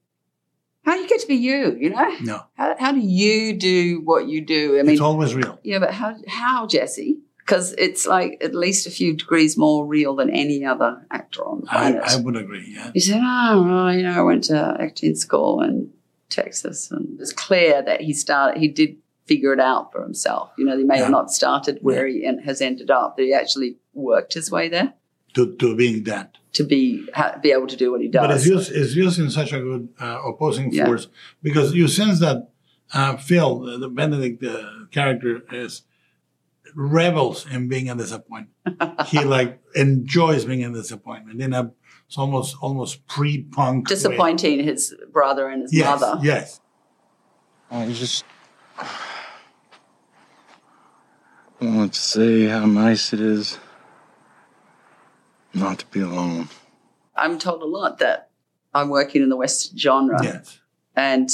how 0.85 0.93
do 0.95 1.01
you 1.01 1.09
get 1.09 1.19
to 1.21 1.27
be 1.27 1.35
you? 1.35 1.75
You 1.77 1.89
know, 1.89 2.17
No, 2.21 2.43
how, 2.55 2.75
how 2.79 2.91
do 2.93 2.99
you 3.01 3.57
do 3.57 4.01
what 4.05 4.27
you 4.27 4.39
do? 4.45 4.79
I 4.79 4.83
mean, 4.83 4.91
it's 4.93 5.01
always 5.01 5.35
real. 5.35 5.59
yeah, 5.63 5.79
but 5.79 5.91
how, 5.93 6.15
how, 6.27 6.65
Jesse? 6.67 7.19
Because 7.39 7.73
it's 7.77 8.05
like 8.07 8.37
at 8.41 8.53
least 8.55 8.87
a 8.87 8.91
few 8.91 9.17
degrees 9.17 9.57
more 9.57 9.85
real 9.85 10.15
than 10.15 10.29
any 10.29 10.63
other 10.63 11.05
actor 11.11 11.41
on 11.43 11.61
the 11.61 11.67
planet. 11.67 12.03
I 12.05 12.15
would 12.17 12.35
agree. 12.37 12.73
Yeah. 12.75 12.91
He 12.93 12.99
said, 12.99 13.19
"Oh, 13.23 13.63
well, 13.67 13.93
you 13.93 14.03
know, 14.03 14.13
I 14.13 14.21
went 14.21 14.43
to 14.45 14.77
acting 14.79 15.15
school 15.15 15.61
in 15.61 15.89
Texas, 16.29 16.91
and 16.91 17.19
it's 17.19 17.33
clear 17.33 17.81
that 17.81 18.01
he 18.01 18.13
started. 18.13 18.59
He 18.59 18.67
did 18.67 18.97
figure 19.25 19.53
it 19.53 19.59
out 19.59 19.91
for 19.91 20.01
himself. 20.01 20.51
You 20.57 20.65
know, 20.65 20.77
he 20.77 20.83
may 20.83 20.97
have 20.99 21.11
not 21.11 21.31
started 21.31 21.79
where 21.81 22.07
he 22.07 22.25
en- 22.25 22.39
has 22.39 22.61
ended 22.61 22.89
up, 22.89 23.15
but 23.17 23.25
he 23.25 23.33
actually 23.33 23.77
worked 23.93 24.33
his 24.33 24.49
way 24.51 24.69
there 24.69 24.93
To 25.35 25.55
to 25.57 25.75
being 25.75 26.03
that. 26.05 26.37
to 26.53 26.63
be 26.63 27.05
ha- 27.13 27.37
be 27.41 27.51
able 27.51 27.67
to 27.67 27.75
do 27.75 27.91
what 27.91 28.01
he 28.01 28.07
does. 28.07 28.21
But 28.25 28.35
it's 28.35 28.45
used, 28.47 28.71
it's 28.71 28.95
used 28.95 29.19
in 29.19 29.29
such 29.29 29.53
a 29.53 29.59
good 29.59 29.89
uh, 29.99 30.21
opposing 30.25 30.71
Yeah. 30.73 30.85
force 30.85 31.07
because 31.43 31.73
you 31.73 31.87
sense 31.87 32.19
that 32.19 32.49
uh, 32.93 33.17
Phil, 33.17 33.59
the, 33.59 33.77
the 33.77 33.89
Benedict 33.89 34.43
uh, 34.43 34.63
character, 34.91 35.43
is 35.51 35.83
revels 36.75 37.45
in 37.51 37.67
being 37.67 37.89
a 37.89 37.95
disappointment. 37.95 38.51
he 39.07 39.23
like 39.23 39.59
enjoys 39.75 40.45
being 40.45 40.63
a 40.63 40.71
disappointment 40.71 41.41
in 41.41 41.53
a 41.53 41.71
it's 42.09 42.17
almost 42.17 42.55
almost 42.59 43.05
pre-punk 43.05 43.87
way. 43.87 43.95
disappointing 43.95 44.63
his 44.63 44.95
brother 45.13 45.47
and 45.47 45.61
his 45.61 45.71
Yes, 45.71 46.01
mother. 46.01 46.19
yes. 46.23 46.59
I 47.69 47.85
just 47.91 48.25
want 51.61 51.93
to 51.93 51.99
say 51.99 52.47
how 52.47 52.65
nice 52.65 53.13
it 53.13 53.21
is 53.21 53.59
not 55.53 55.77
to 55.79 55.85
be 55.85 55.99
alone. 55.99 56.49
I'm 57.15 57.37
told 57.37 57.61
a 57.61 57.65
lot 57.67 57.99
that 57.99 58.31
I'm 58.73 58.89
working 58.89 59.21
in 59.21 59.29
the 59.29 59.37
Western 59.37 59.77
genre, 59.77 60.19
Yes. 60.23 60.59
and 60.95 61.29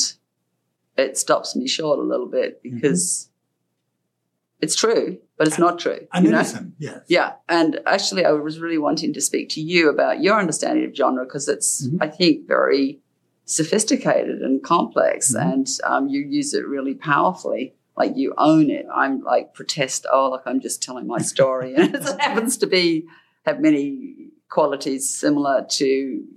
it 0.97 1.17
stops 1.17 1.55
me 1.55 1.69
short 1.69 1.99
a 1.99 2.01
little 2.01 2.27
bit 2.27 2.61
because 2.61 3.29
mm-hmm. 3.29 4.65
it's 4.65 4.75
true, 4.75 5.19
but 5.37 5.47
it's 5.47 5.59
not 5.59 5.79
true. 5.79 6.07
And 6.13 6.25
you 6.25 6.31
know? 6.31 6.39
innocent, 6.39 6.75
yes. 6.79 7.01
Yeah, 7.07 7.33
and 7.49 7.79
actually, 7.85 8.25
I 8.25 8.31
was 8.31 8.59
really 8.59 8.77
wanting 8.77 9.13
to 9.13 9.21
speak 9.21 9.49
to 9.49 9.61
you 9.61 9.89
about 9.89 10.21
your 10.21 10.39
understanding 10.39 10.85
of 10.85 10.95
genre 10.95 11.25
because 11.25 11.47
it's, 11.47 11.87
I 11.99 12.07
think, 12.07 12.47
very 12.47 12.99
sophisticated 13.45 14.41
and 14.41 14.63
complex, 14.63 15.33
and 15.33 15.67
um, 15.83 16.07
you 16.07 16.21
use 16.21 16.53
it 16.53 16.67
really 16.67 16.93
powerfully. 16.95 17.75
Like 17.97 18.17
you 18.17 18.33
own 18.37 18.69
it. 18.69 18.85
I'm 18.93 19.21
like 19.23 19.53
protest. 19.53 20.05
Oh, 20.11 20.29
like 20.29 20.41
I'm 20.45 20.59
just 20.59 20.83
telling 20.83 21.07
my 21.07 21.19
story, 21.19 21.75
and 21.77 21.95
it 21.95 22.03
happens 22.19 22.57
to 22.57 22.67
be 22.67 23.05
have 23.45 23.59
many 23.59 24.31
qualities 24.49 25.09
similar 25.09 25.65
to 25.69 25.85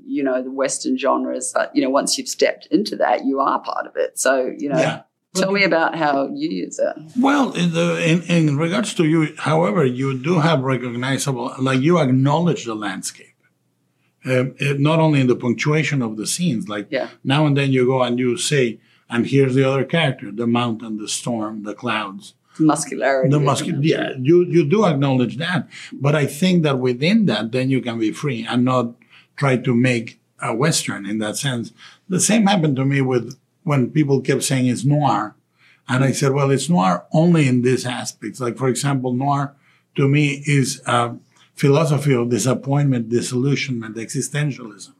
you 0.07 0.23
know 0.23 0.43
the 0.43 0.51
Western 0.51 0.97
genres. 0.99 1.53
But 1.55 1.75
you 1.75 1.83
know, 1.83 1.91
once 1.91 2.19
you've 2.19 2.29
stepped 2.29 2.67
into 2.71 2.97
that, 2.97 3.25
you 3.25 3.41
are 3.41 3.61
part 3.61 3.87
of 3.87 3.97
it. 3.97 4.19
So 4.19 4.53
you 4.57 4.69
know, 4.69 4.79
Yeah. 4.79 5.03
Tell 5.35 5.53
me 5.53 5.65
about 5.65 5.95
how 5.97 6.29
you 6.35 6.49
use 6.51 6.79
it. 6.79 6.95
Well, 7.19 7.53
in, 7.53 7.73
the, 7.73 8.03
in 8.05 8.23
in 8.23 8.57
regards 8.57 8.95
to 8.95 9.05
you, 9.05 9.35
however, 9.39 9.85
you 9.85 10.19
do 10.19 10.39
have 10.41 10.61
recognizable, 10.63 11.55
like 11.59 11.81
you 11.81 11.99
acknowledge 11.99 12.65
the 12.65 12.75
landscape. 12.75 13.27
Um, 14.25 14.55
it- 14.59 14.81
not 14.81 14.99
only 14.99 15.21
in 15.21 15.27
the 15.27 15.37
punctuation 15.37 16.03
of 16.03 16.17
the 16.17 16.27
scenes, 16.27 16.69
like 16.69 16.87
Yeah. 16.91 17.09
now 17.25 17.47
and 17.47 17.57
then 17.57 17.71
you 17.73 17.87
go 17.87 18.03
and 18.03 18.19
you 18.19 18.37
say, 18.37 18.81
and 19.09 19.27
here's 19.27 19.55
the 19.55 19.69
other 19.69 19.85
character, 19.85 20.31
the 20.31 20.47
mountain, 20.47 20.99
the 20.99 21.09
storm, 21.09 21.63
the 21.63 21.75
clouds. 21.75 22.35
Muscularity. 22.61 23.31
The 23.31 23.39
muscle, 23.39 23.69
yeah, 23.85 24.15
you, 24.21 24.45
you 24.45 24.69
do 24.69 24.85
acknowledge 24.85 25.37
that. 25.37 25.69
But 25.93 26.17
I 26.17 26.27
think 26.27 26.65
that 26.65 26.81
within 26.81 27.27
that, 27.27 27.53
then 27.53 27.71
you 27.71 27.81
can 27.81 28.01
be 28.01 28.11
free 28.11 28.45
and 28.45 28.65
not 28.65 28.95
try 29.37 29.57
to 29.59 29.73
make 29.75 30.19
a 30.43 30.53
Western 30.53 31.07
in 31.07 31.19
that 31.19 31.37
sense. 31.37 31.73
The 32.09 32.19
same 32.19 32.47
happened 32.47 32.75
to 32.77 32.85
me 32.85 33.01
with 33.01 33.39
when 33.69 33.91
people 33.91 34.21
kept 34.21 34.43
saying 34.43 34.67
it's 34.67 34.85
noir. 34.85 35.37
And 35.89 36.03
I 36.03 36.13
said, 36.13 36.33
well, 36.33 36.51
it's 36.51 36.69
noir 36.69 37.07
only 37.13 37.47
in 37.47 37.63
these 37.63 37.85
aspects. 37.87 38.41
Like, 38.41 38.57
for 38.57 38.69
example, 38.69 39.13
noir 39.13 39.55
to 39.97 40.09
me 40.09 40.43
is 40.47 40.83
a 40.87 41.17
philosophy 41.55 42.15
of 42.15 42.31
disappointment, 42.31 43.09
disillusionment, 43.09 43.97
existentialism 43.97 44.95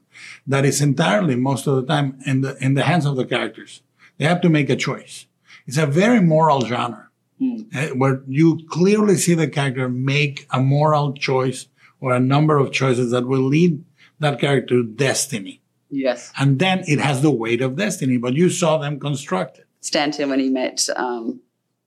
that 0.45 0.65
is 0.65 0.81
entirely, 0.81 1.35
most 1.35 1.67
of 1.67 1.75
the 1.75 1.85
time, 1.85 2.19
in 2.25 2.41
the, 2.41 2.57
in 2.63 2.75
the 2.75 2.83
hands 2.83 3.05
of 3.05 3.15
the 3.15 3.25
characters. 3.25 3.81
They 4.17 4.25
have 4.25 4.41
to 4.41 4.49
make 4.49 4.69
a 4.69 4.75
choice. 4.75 5.25
It's 5.65 5.77
a 5.77 5.85
very 5.85 6.21
moral 6.21 6.61
genre 6.65 7.09
uh, 7.41 7.87
where 8.01 8.21
you 8.27 8.59
clearly 8.69 9.15
see 9.15 9.33
the 9.33 9.47
character 9.47 9.89
make 9.89 10.45
a 10.51 10.59
moral 10.59 11.13
choice 11.13 11.67
or 12.01 12.13
a 12.13 12.19
number 12.19 12.57
of 12.57 12.71
choices 12.71 13.11
that 13.11 13.27
will 13.27 13.47
lead 13.55 13.83
that 14.19 14.39
character 14.39 14.75
to 14.75 14.83
destiny. 14.83 15.61
Yes. 15.89 16.31
And 16.39 16.59
then 16.59 16.83
it 16.87 16.99
has 16.99 17.21
the 17.21 17.31
weight 17.31 17.61
of 17.61 17.75
destiny, 17.75 18.17
but 18.17 18.33
you 18.33 18.49
saw 18.49 18.77
them 18.77 18.99
constructed. 18.99 19.65
Stanton 19.81 20.29
when 20.29 20.39
he 20.39 20.49
met 20.49 20.87
um, 20.95 21.41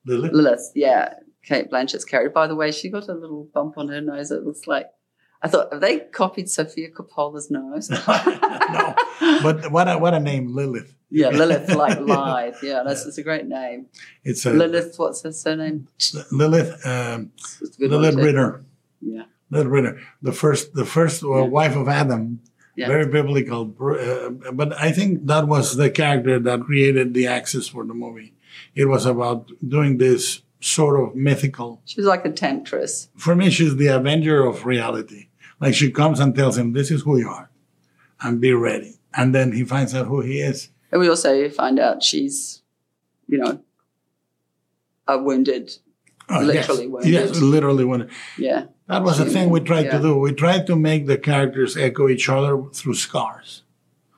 Lilith. 0.07 0.33
Lilith. 0.33 0.73
Yeah, 0.75 1.15
Cate 1.45 1.71
Blanchett's 1.71 2.05
character. 2.05 2.31
By 2.31 2.47
the 2.47 2.55
way, 2.57 2.73
she 2.73 2.89
got 2.89 3.09
a 3.09 3.15
little 3.15 3.49
bump 3.53 3.77
on 3.79 3.89
her 3.89 4.01
nose. 4.01 4.31
It 4.31 4.45
looks 4.45 4.67
like 4.67 4.87
I 5.43 5.49
thought 5.49 5.73
have 5.73 5.81
they 5.81 6.01
copied 6.01 6.49
Sofia 6.51 6.91
Coppola's 6.91 7.51
nose? 7.51 7.91
No, 8.73 8.95
but 9.43 9.71
what 9.71 9.87
a, 9.87 9.99
what 9.99 10.15
a 10.15 10.21
name, 10.21 10.55
Lilith. 10.55 10.95
yeah, 11.11 11.29
Lilith 11.29 11.69
like 11.75 12.01
live. 12.01 12.57
Yeah, 12.63 12.83
that's 12.87 13.05
it's 13.05 13.19
a 13.19 13.23
great 13.23 13.45
name. 13.47 13.87
It's 14.25 14.47
a 14.47 14.51
Lilith. 14.51 14.95
What's 14.97 15.23
her 15.25 15.33
surname? 15.33 15.89
Lilith, 16.31 16.87
um, 16.87 17.33
It's 17.37 17.77
a 17.77 17.81
good 17.81 17.91
Lilith. 17.91 18.15
Ritter. 18.15 18.65
Yeah. 19.03 19.25
Lilith 19.51 19.69
Ritter, 19.69 20.01
the 20.23 20.33
first, 20.33 20.73
the 20.73 20.87
first 20.87 21.23
uh, 21.23 21.45
wife 21.45 21.77
of 21.77 21.87
Adam. 21.87 22.41
Yeah. 22.75 22.89
Very 22.89 23.07
biblical, 23.07 23.75
uh, 23.81 24.31
but 24.53 24.73
I 24.81 24.93
think 24.93 25.27
that 25.27 25.47
was 25.47 25.77
the 25.77 25.91
character 25.91 26.39
that 26.39 26.61
created 26.63 27.13
the 27.13 27.27
axis 27.27 27.69
for 27.69 27.85
the 27.85 27.93
movie. 27.93 28.33
It 28.75 28.87
was 28.87 29.05
about 29.05 29.51
doing 29.67 29.99
this 29.99 30.41
sort 30.61 30.99
of 31.01 31.15
mythical 31.15 31.83
She's 31.85 32.07
like 32.07 32.25
a 32.25 32.31
temptress. 32.31 33.09
for 33.17 33.35
me, 33.37 33.51
she's 33.51 33.77
the 33.77 33.89
avenger 33.89 34.47
of 34.47 34.65
reality. 34.65 35.29
Like 35.61 35.75
she 35.75 35.91
comes 35.91 36.19
and 36.19 36.35
tells 36.35 36.57
him, 36.57 36.73
"This 36.73 36.91
is 36.91 37.03
who 37.03 37.19
you 37.19 37.29
are, 37.29 37.51
and 38.23 38.41
be 38.41 38.53
ready." 38.53 38.95
And 39.15 39.35
then 39.35 39.53
he 39.53 39.65
finds 39.65 39.95
out 39.95 40.07
who 40.07 40.23
he 40.23 40.41
is. 40.41 40.71
And 40.91 41.01
we 41.01 41.09
also 41.09 41.49
find 41.51 41.79
out 41.79 42.03
she's, 42.03 42.63
you 43.29 43.37
know, 43.39 43.61
a 45.07 45.19
wounded, 45.19 45.73
Oh, 46.29 46.41
literally 46.41 46.89
yes, 47.11 47.31
yes, 47.31 47.41
literally. 47.41 48.09
Yeah. 48.39 48.67
That 48.89 49.03
was 49.03 49.19
the 49.19 49.27
thing 49.27 49.51
we 49.51 49.61
tried 49.61 49.87
yeah. 49.87 49.99
to 49.99 50.03
do. 50.03 50.17
We 50.19 50.33
tried 50.33 50.67
to 50.67 50.77
make 50.77 51.07
the 51.07 51.19
characters 51.19 51.77
echo 51.77 52.09
each 52.09 52.29
other 52.29 52.63
through 52.73 52.95
scars. 52.95 53.63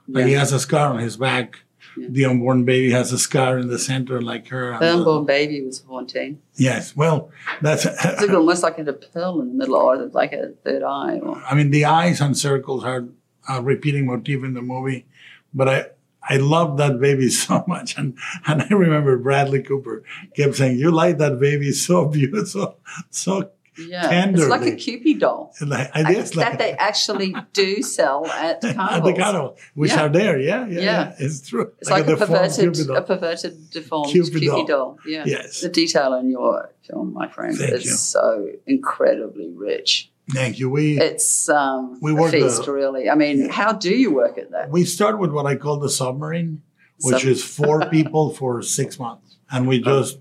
Like 0.09 0.27
he 0.27 0.33
has 0.33 0.53
a 0.53 0.61
scar 0.61 0.89
on 0.91 0.99
his 0.99 1.17
back. 1.17 1.61
The 1.97 2.25
unborn 2.25 2.65
baby 2.65 2.91
has 2.91 3.13
a 3.13 3.19
scar 3.19 3.57
in 3.59 3.69
the 3.69 3.79
center, 3.79 4.21
like 4.21 4.49
her. 4.49 4.73
The 4.73 4.79
the- 4.81 4.93
unborn 4.95 5.27
baby 5.27 5.63
was 5.63 5.85
haunting. 5.89 6.41
yes, 6.57 6.97
well, 6.97 7.31
that's. 7.63 7.87
It's 8.05 8.21
like 8.21 8.31
almost 8.31 8.63
like 8.65 8.79
a 8.79 8.93
pearl 8.93 9.41
in 9.41 9.49
the 9.49 9.55
middle, 9.55 9.77
or 9.77 9.97
like 10.07 10.33
a 10.33 10.55
third 10.65 10.83
eye. 10.83 11.21
Or, 11.21 11.41
I 11.49 11.55
mean, 11.55 11.71
the 11.71 11.85
eyes 11.85 12.21
and 12.21 12.37
circles 12.37 12.85
are 12.85 13.05
a 13.49 13.63
repeating 13.63 14.07
motif 14.07 14.43
in 14.43 14.55
the 14.55 14.63
movie, 14.63 15.07
but 15.53 15.69
I 15.69 15.87
I 16.29 16.37
love 16.39 16.77
that 16.79 17.01
baby 17.01 17.29
so 17.45 17.65
much, 17.67 17.97
and 17.99 18.17
and 18.47 18.63
I 18.63 18.69
remember 18.69 19.19
Bradley 19.19 19.63
Cooper 19.63 20.05
kept 20.37 20.57
saying, 20.57 20.79
"You 20.79 20.91
like 20.91 21.19
that 21.19 21.39
baby 21.39 21.73
so 21.73 22.07
beautiful, 22.07 22.79
so 23.11 23.51
yeah, 23.77 24.09
tenderly." 24.09 24.43
it's 24.45 24.51
like 24.51 24.73
a 24.73 24.77
Cupid 24.77 25.21
doll. 25.21 25.53
Like, 25.61 25.91
I 25.95 26.13
guess 26.13 26.31
that 26.37 26.59
they 26.59 26.73
actually 26.73 27.35
do 27.53 27.83
sell 27.83 28.27
at 28.27 28.61
Carnival. 28.63 28.85
at 28.97 29.05
the 29.05 29.13
carnival, 29.23 29.57
which 29.75 29.91
Yeah. 29.91 30.03
are 30.05 30.09
there, 30.09 30.39
yeah, 30.39 30.67
yeah, 30.67 30.81
Yeah. 30.81 30.81
yeah, 30.81 31.15
it's 31.19 31.49
true. 31.49 31.73
It's 31.81 31.91
like, 31.91 32.05
a 32.05 32.17
deformed 32.17 32.31
perverted, 32.55 32.91
a 32.91 33.03
perverted, 33.03 33.71
deformed 33.71 34.11
Cupid 34.13 34.41
Cupid, 34.41 34.67
doll. 34.69 34.95
doll. 34.95 34.99
Yeah. 35.07 35.25
Yes. 35.27 35.61
The 35.61 35.69
detail 35.69 36.15
in 36.15 36.31
your 36.31 36.71
film, 36.87 37.13
my 37.13 37.29
friend, 37.29 37.57
Thank 37.57 37.73
is 37.73 37.85
you. 37.85 37.91
so 37.93 38.49
incredibly 38.67 39.49
rich. 39.51 40.11
Thank 40.31 40.59
you. 40.59 40.71
We 40.71 40.99
It's 41.01 41.49
um, 41.49 41.99
We 42.01 42.13
work 42.13 42.33
feast, 42.33 42.65
the- 42.65 42.73
really. 42.73 43.11
I 43.11 43.15
mean, 43.15 43.49
how 43.51 43.73
do 43.73 43.91
you 43.95 44.13
work 44.15 44.39
at 44.39 44.51
that? 44.53 44.71
we 44.71 44.85
start 44.85 45.19
with 45.19 45.31
what 45.31 45.47
I 45.47 45.57
call 45.57 45.79
the 45.79 45.91
submarine, 45.91 46.63
which 47.03 47.21
Sub- 47.23 47.29
is 47.31 47.45
four 47.45 47.89
people 47.91 48.31
for 48.31 48.63
six 48.63 48.99
months, 48.99 49.37
and 49.51 49.69
we 49.69 49.81
just 49.81 50.19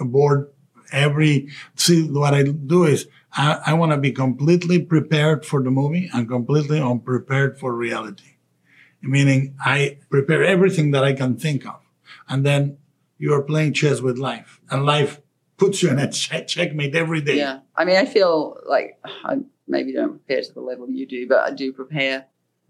uh, 0.00 0.04
board 0.04 0.50
every. 0.90 1.48
See, 1.76 2.08
what 2.08 2.32
I 2.34 2.42
do 2.44 2.84
is 2.84 3.08
I, 3.32 3.60
I 3.66 3.74
want 3.74 3.92
to 3.92 3.98
be 3.98 4.10
completely 4.12 4.80
prepared 4.80 5.44
for 5.44 5.62
the 5.62 5.70
movie 5.70 6.08
and 6.12 6.26
completely 6.28 6.80
unprepared 6.80 7.58
for 7.58 7.74
reality. 7.74 8.36
meaning 9.02 9.54
I 9.64 9.98
prepare 10.10 10.44
everything 10.44 10.90
that 10.92 11.04
I 11.04 11.12
can 11.14 11.36
think 11.36 11.66
of. 11.66 11.80
And 12.28 12.44
then 12.44 12.78
you 13.18 13.32
are 13.34 13.42
playing 13.42 13.72
chess 13.74 14.00
with 14.00 14.18
life, 14.18 14.60
and 14.70 14.84
life 14.84 15.20
puts 15.60 15.82
you 15.82 15.90
in 15.90 15.98
a 15.98 16.10
check- 16.10 16.48
checkmate 16.48 16.96
every 16.96 17.20
day. 17.20 17.36
Yeah. 17.36 17.60
I 17.76 17.84
mean, 17.84 17.96
I 17.96 18.06
feel 18.06 18.56
like 18.66 18.98
I 19.04 19.40
maybe 19.68 19.92
don't 19.92 20.12
prepare 20.12 20.42
to 20.42 20.52
the 20.52 20.60
level 20.60 20.90
you 20.90 21.06
do, 21.06 21.28
but 21.28 21.40
I 21.40 21.54
do 21.54 21.72
prepare 21.72 22.26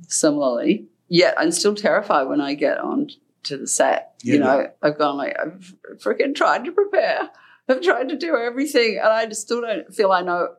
similarly. 0.09 0.88
Yet 1.09 1.34
I'm 1.38 1.53
still 1.53 1.74
terrified 1.74 2.24
when 2.24 2.41
I 2.41 2.55
get 2.55 2.78
on 2.78 3.09
to 3.45 3.57
the 3.57 3.66
set. 3.66 4.14
Yeah, 4.22 4.34
you 4.34 4.41
know, 4.41 4.70
I've 4.82 4.99
gone 4.99 5.16
like, 5.16 5.36
I've 5.41 5.74
freaking 5.97 6.34
tried 6.34 6.64
to 6.64 6.72
prepare. 6.72 7.30
I've 7.68 7.80
tried 7.80 8.09
to 8.09 8.16
do 8.16 8.36
everything, 8.36 8.99
and 8.99 9.09
I 9.09 9.26
just 9.26 9.43
still 9.43 9.61
don't 9.61 9.95
feel 9.95 10.11
I 10.11 10.22
know 10.22 10.55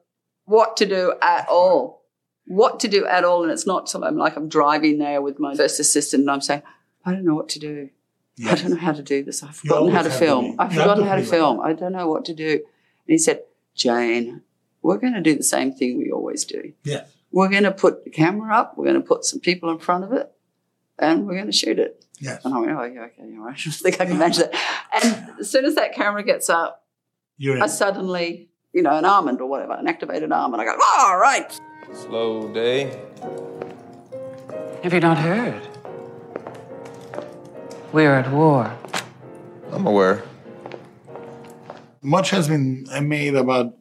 what 0.45 0.77
to 0.77 0.85
do 0.85 1.13
at 1.21 1.47
all. 1.49 2.05
What 2.45 2.79
to 2.81 2.87
do 2.87 3.05
at 3.05 3.23
all. 3.23 3.43
And 3.43 3.51
it's 3.51 3.67
not 3.67 3.87
till 3.87 4.03
I'm 4.03 4.17
like, 4.17 4.35
I'm 4.35 4.49
driving 4.49 4.97
there 4.97 5.21
with 5.21 5.39
my 5.39 5.55
first 5.55 5.79
assistant 5.79 6.21
and 6.21 6.31
I'm 6.31 6.41
saying, 6.41 6.63
I 7.05 7.11
don't 7.11 7.25
know 7.25 7.35
what 7.35 7.49
to 7.49 7.59
do. 7.59 7.89
I 8.47 8.55
don't 8.55 8.71
know 8.71 8.75
how 8.77 8.91
to 8.93 9.01
do 9.03 9.23
this. 9.23 9.43
I've 9.43 9.55
forgotten 9.55 9.91
how 9.91 10.01
to 10.03 10.09
film. 10.09 10.51
be- 10.51 10.59
I've 10.59 10.71
forgotten 10.73 11.03
how 11.05 11.15
to 11.15 11.21
be 11.21 11.27
like 11.27 11.31
film. 11.37 11.59
I 11.61 11.73
don't 11.73 11.91
know 11.93 12.07
what 12.07 12.25
to 12.25 12.33
do. 12.33 12.49
And 12.51 12.61
he 13.07 13.17
said, 13.17 13.43
Jane, 13.75 14.41
we're 14.81 14.97
going 14.97 15.13
to 15.13 15.21
do 15.21 15.35
the 15.35 15.43
same 15.43 15.71
thing 15.73 15.97
we 15.97 16.11
always 16.11 16.45
do. 16.45 16.73
Yeah. 16.83 17.05
We're 17.31 17.49
going 17.49 17.63
to 17.63 17.71
put 17.71 18.03
the 18.03 18.09
camera 18.09 18.55
up. 18.55 18.77
We're 18.77 18.85
going 18.85 19.01
to 19.01 19.07
put 19.07 19.23
some 19.25 19.39
people 19.39 19.69
in 19.71 19.79
front 19.79 20.03
of 20.03 20.11
it, 20.13 20.31
and 20.99 21.25
we're 21.27 21.33
going 21.35 21.45
to 21.45 21.51
shoot 21.51 21.79
it. 21.79 22.03
Yes. 22.19 22.43
And 22.45 22.53
I 22.53 22.59
went, 22.59 22.71
oh 22.71 22.83
yeah, 22.83 23.01
okay, 23.05 23.23
all 23.37 23.45
right. 23.45 23.55
I 23.67 23.69
think 23.71 23.99
I 24.01 24.05
can 24.05 24.17
manage 24.17 24.37
that. 24.37 24.53
And 24.93 25.39
as 25.39 25.49
soon 25.49 25.65
as 25.65 25.75
that 25.75 25.93
camera 25.93 26.23
gets 26.23 26.49
up, 26.49 26.85
You're 27.37 27.55
in. 27.57 27.61
I 27.63 27.67
suddenly, 27.67 28.49
you 28.73 28.81
know, 28.81 28.95
an 28.97 29.05
almond 29.05 29.39
or 29.41 29.47
whatever, 29.47 29.73
an 29.73 29.87
activated 29.87 30.31
almond. 30.31 30.61
I 30.61 30.65
go, 30.65 30.77
all 30.99 31.17
right. 31.17 31.59
Slow 31.93 32.53
day. 32.53 32.99
Have 34.83 34.93
you 34.93 34.99
not 34.99 35.17
heard? 35.17 35.61
We're 37.93 38.13
at 38.15 38.31
war. 38.31 38.71
I'm 39.71 39.85
aware. 39.85 40.23
Much 42.01 42.29
has 42.31 42.47
been 42.47 42.87
made 43.03 43.35
about 43.35 43.77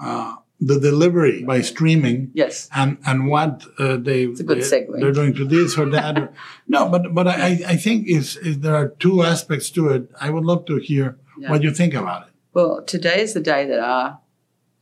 uh, 0.00 0.36
the 0.60 0.78
delivery 0.78 1.42
by 1.42 1.62
streaming. 1.62 2.30
Yes. 2.34 2.68
And 2.74 2.98
and 3.06 3.28
what 3.28 3.64
uh, 3.78 3.96
they 3.96 4.24
a 4.24 4.28
good 4.42 4.58
segue. 4.58 5.00
they're 5.00 5.12
doing 5.12 5.34
to 5.34 5.44
this 5.44 5.76
or 5.78 5.86
that. 5.90 6.18
or, 6.18 6.32
no, 6.68 6.88
but 6.88 7.14
but 7.14 7.26
I 7.28 7.60
I 7.66 7.76
think 7.76 8.08
is 8.08 8.36
is 8.36 8.60
there 8.60 8.74
are 8.74 8.88
two 8.88 9.22
aspects 9.22 9.70
to 9.70 9.88
it. 9.88 10.10
I 10.20 10.30
would 10.30 10.44
love 10.44 10.64
to 10.66 10.76
hear 10.76 11.16
Yeah. 11.38 11.50
what 11.50 11.62
you 11.62 11.70
think 11.72 11.94
about 11.94 12.28
it. 12.28 12.32
Well, 12.54 12.82
today 12.82 13.20
is 13.20 13.34
the 13.34 13.40
day 13.40 13.66
that 13.66 13.80
our 13.80 14.18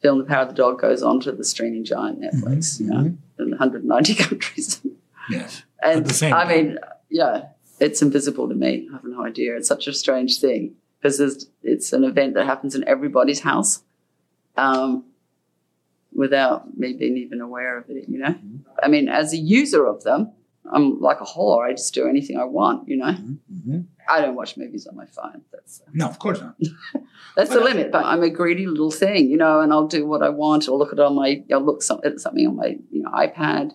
film, 0.01 0.19
The 0.19 0.25
Power 0.25 0.43
of 0.43 0.49
the 0.49 0.55
Dog, 0.55 0.81
goes 0.81 1.03
on 1.03 1.19
to 1.21 1.33
the 1.33 1.43
streaming 1.45 1.85
giant 1.85 2.21
Netflix, 2.21 2.79
you 2.81 2.87
know, 2.87 3.17
in 3.41 3.51
190 3.51 4.15
countries. 4.27 4.81
Yes. 5.29 5.65
And 5.83 6.01
At 6.03 6.07
the 6.07 6.15
same 6.15 6.33
I 6.35 6.45
time. 6.45 6.49
mean, 6.57 6.79
yeah, 7.11 7.47
it's 7.81 8.03
invisible 8.03 8.49
to 8.49 8.55
me. 8.55 8.89
I 8.91 8.95
have 8.95 9.05
no 9.05 9.25
idea. 9.25 9.57
It's 9.57 9.69
such 9.69 9.87
a 9.87 9.93
strange 9.93 10.41
thing 10.41 10.75
because 11.01 11.21
it's 11.63 11.93
an 11.93 12.05
event 12.05 12.35
that 12.35 12.47
happens 12.47 12.75
in 12.75 12.87
everybody's 12.89 13.41
house 13.41 13.83
um, 14.57 15.05
without 16.15 16.77
me 16.77 16.95
being 16.95 17.17
even 17.17 17.41
aware 17.41 17.77
of 17.77 17.91
it, 17.91 18.09
you 18.09 18.19
know? 18.19 18.35
I 18.83 18.89
mean, 18.89 19.09
as 19.09 19.33
a 19.33 19.37
user 19.37 19.87
of 19.87 20.03
them, 20.05 20.33
I'm 20.73 21.01
like 21.01 21.21
a 21.21 21.25
whore. 21.25 21.69
I 21.69 21.73
just 21.73 21.93
do 21.93 22.09
anything 22.09 22.39
I 22.39 22.45
want, 22.45 22.89
you 22.89 22.97
know? 22.97 23.13
Mm-hmm. 23.13 23.81
I 24.09 24.21
don't 24.21 24.35
watch 24.35 24.57
movies 24.57 24.87
on 24.87 24.97
my 24.97 25.07
phone. 25.07 25.43
That's 25.53 25.83
No, 25.93 26.07
of 26.07 26.19
course 26.19 26.41
not. 26.41 26.57
that's 27.37 27.51
the 27.51 27.61
limit. 27.61 27.91
But 27.91 28.05
I'm 28.05 28.23
a 28.23 28.31
greedy 28.31 28.67
little 28.67 28.91
thing, 28.91 29.29
you 29.29 29.37
know, 29.37 29.61
and 29.61 29.73
I'll 29.73 29.89
do 29.89 30.07
what 30.07 30.23
I 30.23 30.31
want. 30.31 30.69
I'll 30.69 30.79
look 30.79 30.93
at 30.93 31.01
on 31.01 31.15
my, 31.15 31.45
I'll 31.53 31.65
look 31.65 31.83
some, 31.83 32.01
at 32.05 32.21
something 32.21 32.47
on 32.47 32.57
my, 32.57 32.79
you 32.91 33.03
know, 33.03 33.11
iPad. 33.11 33.73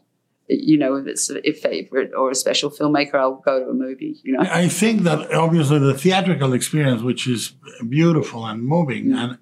You 0.49 0.77
know, 0.79 0.95
if 0.95 1.05
it's 1.05 1.29
a 1.29 1.51
favorite 1.53 2.11
or 2.17 2.31
a 2.31 2.35
special 2.35 2.71
filmmaker, 2.71 3.15
I'll 3.15 3.35
go 3.35 3.59
to 3.63 3.69
a 3.69 3.73
movie. 3.73 4.19
You 4.23 4.33
know, 4.33 4.39
I 4.41 4.67
think 4.67 5.03
that 5.03 5.31
obviously 5.33 5.77
the 5.79 5.93
theatrical 5.93 6.53
experience, 6.53 7.01
which 7.03 7.27
is 7.27 7.53
beautiful 7.87 8.45
and 8.45 8.63
moving, 8.63 9.13
and 9.13 9.37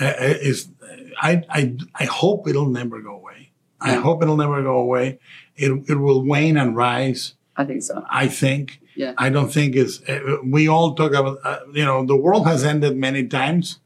uh, 0.00 0.12
is 0.20 0.68
I, 1.20 1.42
I 1.50 1.76
I 1.96 2.04
hope 2.04 2.46
it'll 2.48 2.70
never 2.70 3.00
go 3.00 3.16
away. 3.16 3.50
I 3.80 3.94
hope 3.94 4.22
it'll 4.22 4.36
never 4.36 4.62
go 4.62 4.78
away. 4.78 5.18
It 5.56 5.72
it 5.88 5.96
will 5.96 6.24
wane 6.24 6.56
and 6.56 6.76
rise. 6.76 7.34
I 7.56 7.64
think 7.64 7.82
so. 7.82 8.04
I 8.08 8.28
think. 8.28 8.80
Yeah. 8.96 9.14
I 9.18 9.28
don't 9.28 9.52
think 9.52 9.74
it's. 9.74 10.00
Uh, 10.08 10.36
we 10.44 10.68
all 10.68 10.94
talk 10.94 11.12
about. 11.14 11.38
Uh, 11.44 11.58
you 11.72 11.84
know, 11.84 12.06
the 12.06 12.16
world 12.16 12.46
has 12.46 12.62
ended 12.64 12.96
many 12.96 13.26
times. 13.26 13.80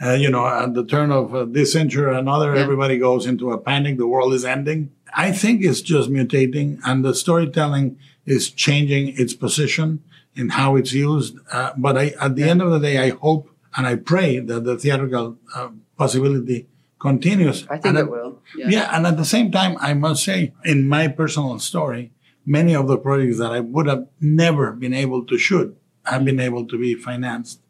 Uh, 0.00 0.12
you 0.12 0.30
know, 0.30 0.46
at 0.46 0.74
the 0.74 0.84
turn 0.84 1.10
of 1.10 1.34
uh, 1.34 1.44
this 1.44 1.72
century 1.72 2.04
or 2.04 2.10
another, 2.12 2.54
Yeah. 2.54 2.62
everybody 2.62 2.98
goes 2.98 3.26
into 3.26 3.50
a 3.52 3.58
panic. 3.58 3.98
The 3.98 4.06
world 4.06 4.32
is 4.34 4.44
ending. 4.44 4.90
I 5.16 5.32
think 5.32 5.64
it's 5.64 5.80
just 5.80 6.10
mutating, 6.10 6.80
and 6.84 7.04
the 7.04 7.14
storytelling 7.14 7.98
is 8.26 8.50
changing 8.50 9.14
its 9.18 9.34
position 9.34 10.02
in 10.34 10.50
how 10.50 10.76
it's 10.76 10.92
used. 10.92 11.36
Uh, 11.52 11.72
but 11.76 11.96
I, 11.98 12.12
at 12.20 12.36
the 12.36 12.44
end 12.44 12.62
of 12.62 12.70
the 12.70 12.78
day, 12.78 12.98
I 12.98 13.10
hope 13.10 13.50
and 13.76 13.86
I 13.86 13.96
pray 13.96 14.38
that 14.40 14.64
the 14.64 14.76
theatrical 14.76 15.36
uh, 15.54 15.68
possibility 15.96 16.66
continues. 16.98 17.64
I 17.68 17.74
think 17.78 17.86
And 17.86 17.98
it 17.98 18.00
at- 18.02 18.10
will. 18.10 18.42
yeah. 18.56 18.94
and 18.96 19.06
at 19.06 19.16
the 19.16 19.24
same 19.24 19.50
time, 19.52 19.76
I 19.80 19.94
must 19.94 20.24
say, 20.24 20.52
in 20.64 20.88
my 20.88 21.08
personal 21.08 21.58
story, 21.58 22.12
many 22.44 22.74
of 22.74 22.88
the 22.88 22.98
projects 22.98 23.38
that 23.38 23.52
I 23.52 23.60
would 23.60 23.86
have 23.86 24.06
never 24.20 24.72
been 24.72 24.94
able 24.94 25.24
to 25.26 25.38
shoot 25.38 25.76
have 26.04 26.24
been 26.24 26.40
able 26.40 26.66
to 26.66 26.78
be 26.78 26.94
financed 26.94 27.60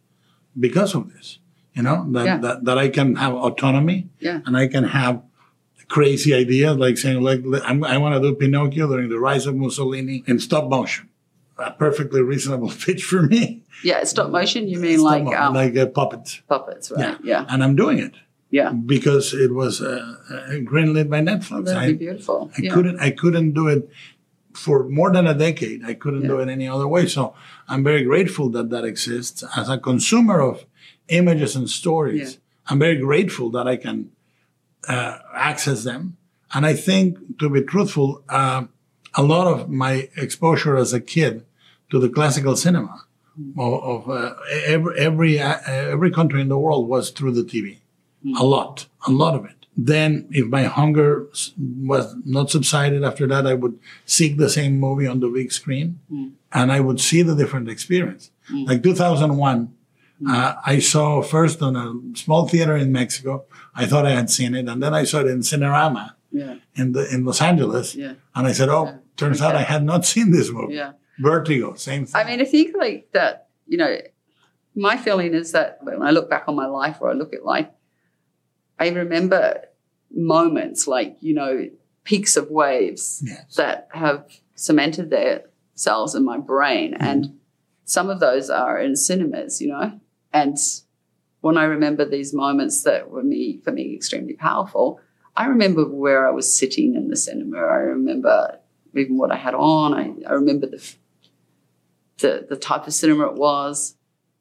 because 0.58 0.94
of 0.94 1.12
this. 1.12 1.38
You 1.74 1.82
know, 1.82 2.06
that, 2.12 2.24
Yeah. 2.24 2.38
that, 2.38 2.64
that 2.64 2.78
I 2.78 2.88
can 2.88 3.16
have 3.16 3.34
autonomy 3.34 4.08
Yeah. 4.20 4.40
and 4.46 4.56
I 4.56 4.66
can 4.66 4.84
have 4.84 5.22
crazy 5.88 6.34
ideas 6.34 6.76
like 6.76 6.98
saying, 6.98 7.22
like, 7.22 7.40
I'm, 7.64 7.82
I 7.84 7.96
want 7.98 8.14
to 8.14 8.20
do 8.20 8.34
Pinocchio 8.34 8.88
during 8.88 9.08
the 9.08 9.18
rise 9.18 9.46
of 9.46 9.54
Mussolini 9.56 10.22
in 10.26 10.38
stop 10.38 10.68
motion. 10.68 11.08
A 11.58 11.72
perfectly 11.72 12.22
reasonable 12.22 12.70
pitch 12.84 13.02
for 13.02 13.22
me. 13.22 13.64
Yeah, 13.82 14.04
stop 14.04 14.30
motion. 14.30 14.68
You 14.68 14.78
mean 14.78 15.00
like 15.00 15.26
Stop 15.26 15.40
um, 15.48 15.54
like 15.54 15.76
uh, 15.76 15.86
puppets. 15.86 16.40
puppets, 16.48 16.90
right? 16.90 17.16
Yeah. 17.24 17.46
And 17.48 17.64
I'm 17.64 17.74
doing 17.74 17.98
it 17.98 18.14
Yeah. 18.50 18.70
because 18.70 19.34
it 19.34 19.52
was 19.52 19.80
uh, 19.80 20.14
uh, 20.30 20.34
greenlit 20.70 21.08
by 21.10 21.20
Netflix. 21.20 21.64
That'd 21.64 21.82
I, 21.82 21.86
be 21.92 21.98
beautiful. 21.98 22.50
I 22.56 22.62
yeah. 22.62 22.72
couldn't 22.74 23.00
I 23.00 23.10
couldn't 23.10 23.52
do 23.54 23.66
it 23.68 23.88
for 24.54 24.88
more 24.88 25.12
than 25.12 25.26
a 25.26 25.34
decade. 25.34 25.84
I 25.84 25.94
couldn't 25.94 26.26
do 26.26 26.38
it 26.40 26.48
any 26.48 26.68
other 26.68 26.86
way. 26.88 27.06
So 27.06 27.34
I'm 27.68 27.82
very 27.84 28.02
grateful 28.04 28.48
that 28.50 28.70
that 28.70 28.84
exists. 28.84 29.42
As 29.56 29.68
a 29.68 29.78
consumer 29.78 30.40
of 30.40 30.64
images 31.08 31.56
and 31.56 31.68
stories, 31.68 32.34
Yeah. 32.34 32.38
I'm 32.68 32.78
very 32.78 32.96
grateful 32.98 33.50
that 33.50 33.66
I 33.66 33.76
can 33.76 34.10
uh, 34.86 35.18
access 35.34 35.84
them. 35.84 36.16
And 36.52 36.64
I 36.64 36.74
think, 36.74 37.38
to 37.40 37.50
be 37.50 37.62
truthful, 37.62 38.22
uh, 38.28 38.64
a 39.14 39.22
lot 39.22 39.46
of 39.46 39.68
my 39.68 40.08
exposure 40.16 40.76
as 40.76 40.92
a 40.92 41.00
kid 41.00 41.44
to 41.90 41.98
the 41.98 42.08
classical 42.08 42.56
cinema 42.56 43.04
of, 43.58 43.82
of 44.06 44.10
uh, 44.10 44.34
every 44.66 44.98
every 44.98 45.40
uh, 45.40 45.58
every 45.66 46.10
country 46.10 46.40
in 46.40 46.48
the 46.48 46.58
world 46.58 46.88
was 46.88 47.10
through 47.10 47.32
the 47.32 47.42
TV. 47.42 47.78
A 48.38 48.44
lot, 48.44 48.86
a 49.06 49.10
lot 49.10 49.34
of 49.34 49.44
it. 49.44 49.66
Then, 49.76 50.26
if 50.30 50.46
my 50.48 50.64
hunger 50.64 51.28
was 51.56 52.16
not 52.24 52.50
subsided 52.50 53.04
after 53.04 53.26
that, 53.28 53.46
I 53.46 53.54
would 53.54 53.78
seek 54.06 54.36
the 54.36 54.48
same 54.48 54.80
movie 54.80 55.06
on 55.06 55.20
the 55.20 55.28
big 55.28 55.52
screen, 55.52 56.00
and 56.52 56.72
I 56.72 56.80
would 56.80 57.00
see 57.00 57.22
the 57.22 57.36
different 57.36 57.68
experience. 57.68 58.30
Like 58.66 58.82
2001, 58.82 59.72
uh, 60.28 60.54
I 60.66 60.80
saw 60.80 61.22
first 61.22 61.62
on 61.62 61.76
a 61.76 62.16
small 62.18 62.48
theater 62.48 62.76
in 62.76 62.90
Mexico. 62.90 63.44
I 63.82 63.86
thought 63.86 64.06
I 64.06 64.10
had 64.20 64.28
seen 64.30 64.54
it, 64.54 64.66
and 64.68 64.82
then 64.82 64.92
I 64.94 65.04
saw 65.04 65.18
it 65.20 65.26
in 65.34 65.40
Cinerama 65.40 66.04
Yeah. 66.40 66.54
in 66.80 66.92
the 66.92 67.02
in 67.14 67.24
Los 67.24 67.40
Angeles, 67.50 67.94
Yeah. 67.94 68.14
and 68.34 68.46
I 68.46 68.52
said, 68.52 68.68
"Oh, 68.68 68.86
turns 69.16 69.40
out 69.40 69.54
I 69.62 69.62
had 69.74 69.82
not 69.84 70.04
seen 70.12 70.30
this 70.36 70.50
movie." 70.50 70.74
Yeah. 70.74 70.92
Vertigo, 71.20 71.74
same 71.74 72.04
thing. 72.06 72.20
I 72.20 72.24
mean, 72.28 72.40
I 72.40 72.44
think 72.44 72.76
like 72.76 73.08
that, 73.12 73.48
you 73.66 73.78
know, 73.82 73.92
my 74.74 74.96
feeling 74.96 75.32
is 75.34 75.52
that 75.52 75.78
when 75.82 76.02
I 76.02 76.10
look 76.10 76.28
back 76.30 76.44
on 76.48 76.54
my 76.54 76.66
life 76.66 76.98
or 77.00 77.10
I 77.10 77.14
look 77.14 77.32
at 77.34 77.44
life, 77.44 77.68
I 78.78 78.88
remember 78.90 79.62
moments 80.14 80.86
like, 80.86 81.16
you 81.20 81.34
know, 81.34 81.68
peaks 82.04 82.36
of 82.36 82.50
waves 82.50 83.24
that 83.56 83.88
have 83.92 84.24
cemented 84.54 85.10
their 85.10 85.42
cells 85.74 86.14
in 86.14 86.24
my 86.24 86.38
brain. 86.38 86.92
Mm-hmm. 86.94 87.02
And 87.04 87.38
some 87.84 88.08
of 88.10 88.20
those 88.20 88.48
are 88.50 88.78
in 88.80 88.94
cinemas, 88.96 89.60
you 89.60 89.68
know. 89.68 89.98
And 90.32 90.56
when 91.48 91.56
I 91.56 91.64
remember 91.64 92.04
these 92.04 92.32
moments 92.34 92.82
that 92.84 93.10
were 93.10 93.22
me 93.34 93.58
for 93.64 93.72
me 93.72 93.94
extremely 93.94 94.34
powerful, 94.34 95.00
I 95.36 95.46
remember 95.46 95.82
where 95.88 96.28
I 96.28 96.30
was 96.30 96.46
sitting 96.60 96.94
in 96.94 97.08
the 97.08 97.16
cinema. 97.16 97.58
I 97.58 97.78
remember 97.96 98.58
even 98.94 99.16
what 99.16 99.32
I 99.32 99.36
had 99.36 99.54
on. 99.54 99.94
I, 99.94 100.04
I 100.28 100.32
remember 100.34 100.66
the 100.66 100.80
the, 102.18 102.46
the 102.48 102.56
type 102.56 102.86
of 102.86 102.92
cinema 102.92 103.26
it 103.28 103.34
was. 103.34 103.96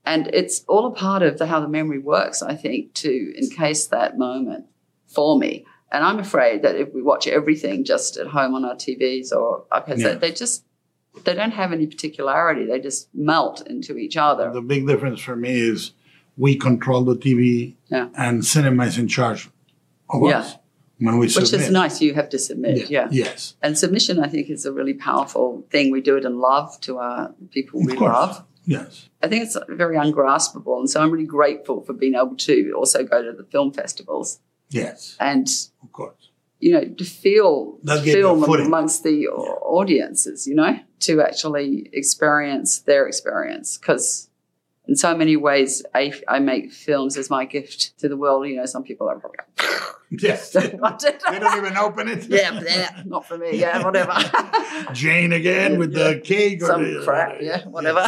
And 0.05 0.27
it's 0.33 0.63
all 0.67 0.85
a 0.87 0.91
part 0.91 1.21
of 1.21 1.37
the, 1.37 1.45
how 1.47 1.59
the 1.59 1.67
memory 1.67 1.99
works, 1.99 2.41
I 2.41 2.55
think, 2.55 2.93
to 2.95 3.33
encase 3.37 3.87
that 3.87 4.17
moment 4.17 4.65
for 5.05 5.37
me. 5.37 5.65
And 5.91 6.03
I'm 6.03 6.19
afraid 6.19 6.61
that 6.63 6.75
if 6.75 6.93
we 6.93 7.01
watch 7.01 7.27
everything 7.27 7.83
just 7.83 8.17
at 8.17 8.27
home 8.27 8.55
on 8.55 8.65
our 8.65 8.75
TVs 8.75 9.31
or 9.31 9.65
iPads, 9.71 9.99
Yeah. 9.99 10.07
they, 10.13 10.15
they 10.15 10.31
just 10.31 10.63
they 11.23 11.33
don't 11.33 11.51
have 11.51 11.71
any 11.73 11.87
particularity. 11.87 12.65
They 12.65 12.79
just 12.79 13.09
melt 13.13 13.65
into 13.67 13.97
each 13.97 14.17
other. 14.17 14.51
the 14.51 14.61
big 14.61 14.85
difference 14.87 15.19
for 15.19 15.35
me 15.35 15.53
is 15.59 15.91
we 16.37 16.55
control 16.55 17.03
the 17.03 17.15
TV 17.15 17.75
Yeah. 17.89 18.09
and 18.15 18.45
cinema 18.45 18.85
is 18.85 18.97
in 18.97 19.07
charge 19.07 19.49
of 20.09 20.21
Yeah. 20.23 20.39
us. 20.39 20.55
when 20.99 21.15
we 21.19 21.27
which 21.27 21.33
submit. 21.33 21.61
is 21.67 21.69
nice. 21.71 22.01
You 22.01 22.15
have 22.15 22.27
to 22.29 22.39
submit, 22.39 22.89
yeah. 22.89 23.07
Yes. 23.11 23.53
And 23.61 23.77
submission, 23.77 24.19
I 24.19 24.27
think, 24.27 24.49
is 24.49 24.65
a 24.65 24.71
really 24.73 24.95
powerful 24.95 25.63
thing. 25.69 25.91
We 25.91 26.01
do 26.01 26.17
it 26.17 26.25
in 26.25 26.39
love 26.39 26.79
to 26.81 26.97
our 26.97 27.35
people 27.51 27.81
we 27.85 27.93
course. 27.95 28.13
love. 28.13 28.43
Yes. 28.65 29.07
I 29.21 29.27
think 29.27 29.43
it's 29.45 29.55
very 29.69 29.95
ungraspable, 29.95 30.79
and 30.79 30.89
so 30.89 30.99
I'm 31.01 31.11
really 31.11 31.27
grateful 31.27 31.81
for 31.85 31.93
being 31.93 32.15
able 32.15 32.35
to 32.49 32.73
also 32.75 33.03
go 33.03 33.21
to 33.21 33.31
the 33.31 33.43
film 33.43 33.71
festivals 33.73 34.39
Yes. 34.71 35.15
and, 35.19 35.47
of 35.83 35.91
course, 35.93 36.31
you 36.59 36.71
know, 36.73 36.83
to 36.83 37.05
feel 37.05 37.77
That 37.83 38.03
gave 38.03 38.17
you 38.17 38.27
a 38.29 38.45
film 38.45 38.65
amongst 38.65 39.03
the 39.03 39.27
au- 39.27 39.59
audiences, 39.79 40.47
you 40.47 40.55
know, 40.55 40.79
to 41.01 41.21
actually 41.21 41.89
experience 41.93 42.79
their 42.79 43.07
experience. 43.07 43.77
Because 43.77 44.26
in 44.87 44.95
so 44.95 45.15
many 45.15 45.35
ways, 45.35 45.83
I, 45.93 46.13
I 46.27 46.39
make 46.39 46.71
films 46.71 47.17
as 47.17 47.29
my 47.29 47.45
gift 47.45 47.97
to 47.99 48.07
the 48.07 48.15
world. 48.17 48.47
You 48.47 48.57
know, 48.57 48.65
some 48.65 48.83
people 48.83 49.07
are 49.09 49.19
probably 49.19 49.39
Yes. 50.09 50.51
they 50.53 50.69
don't 50.69 51.57
even 51.57 51.75
open 51.77 52.07
it. 52.07 52.25
yeah, 52.29 52.59
yeah, 52.65 53.03
not 53.05 53.25
for 53.27 53.37
me. 53.37 53.57
Yeah, 53.57 53.83
whatever. 53.83 54.15
Jane 54.93 55.33
again 55.33 55.77
with 55.77 55.93
the 55.93 56.21
cake 56.23 56.63
or 56.63 56.67
some 56.67 56.83
the, 56.83 57.01
uh, 57.01 57.03
crap, 57.03 57.41
yeah, 57.41 57.65
whatever. 57.65 58.05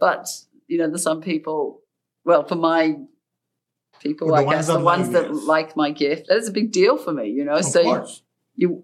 but 0.00 0.26
you 0.66 0.78
know, 0.78 0.88
there's 0.88 1.02
some 1.02 1.20
people. 1.20 1.82
Well, 2.24 2.44
for 2.44 2.54
my 2.54 2.94
people, 4.00 4.28
the 4.28 4.34
I 4.34 4.44
guess 4.44 4.66
the 4.66 4.80
ones 4.80 5.10
that 5.10 5.28
this. 5.28 5.44
like 5.44 5.76
my 5.76 5.90
gift, 5.90 6.28
that 6.28 6.38
is 6.38 6.48
a 6.48 6.52
big 6.52 6.72
deal 6.72 6.96
for 6.96 7.12
me. 7.12 7.28
You 7.28 7.44
know, 7.44 7.56
Of 7.56 7.66
so 7.66 7.82
course. 7.82 8.22
you, 8.54 8.82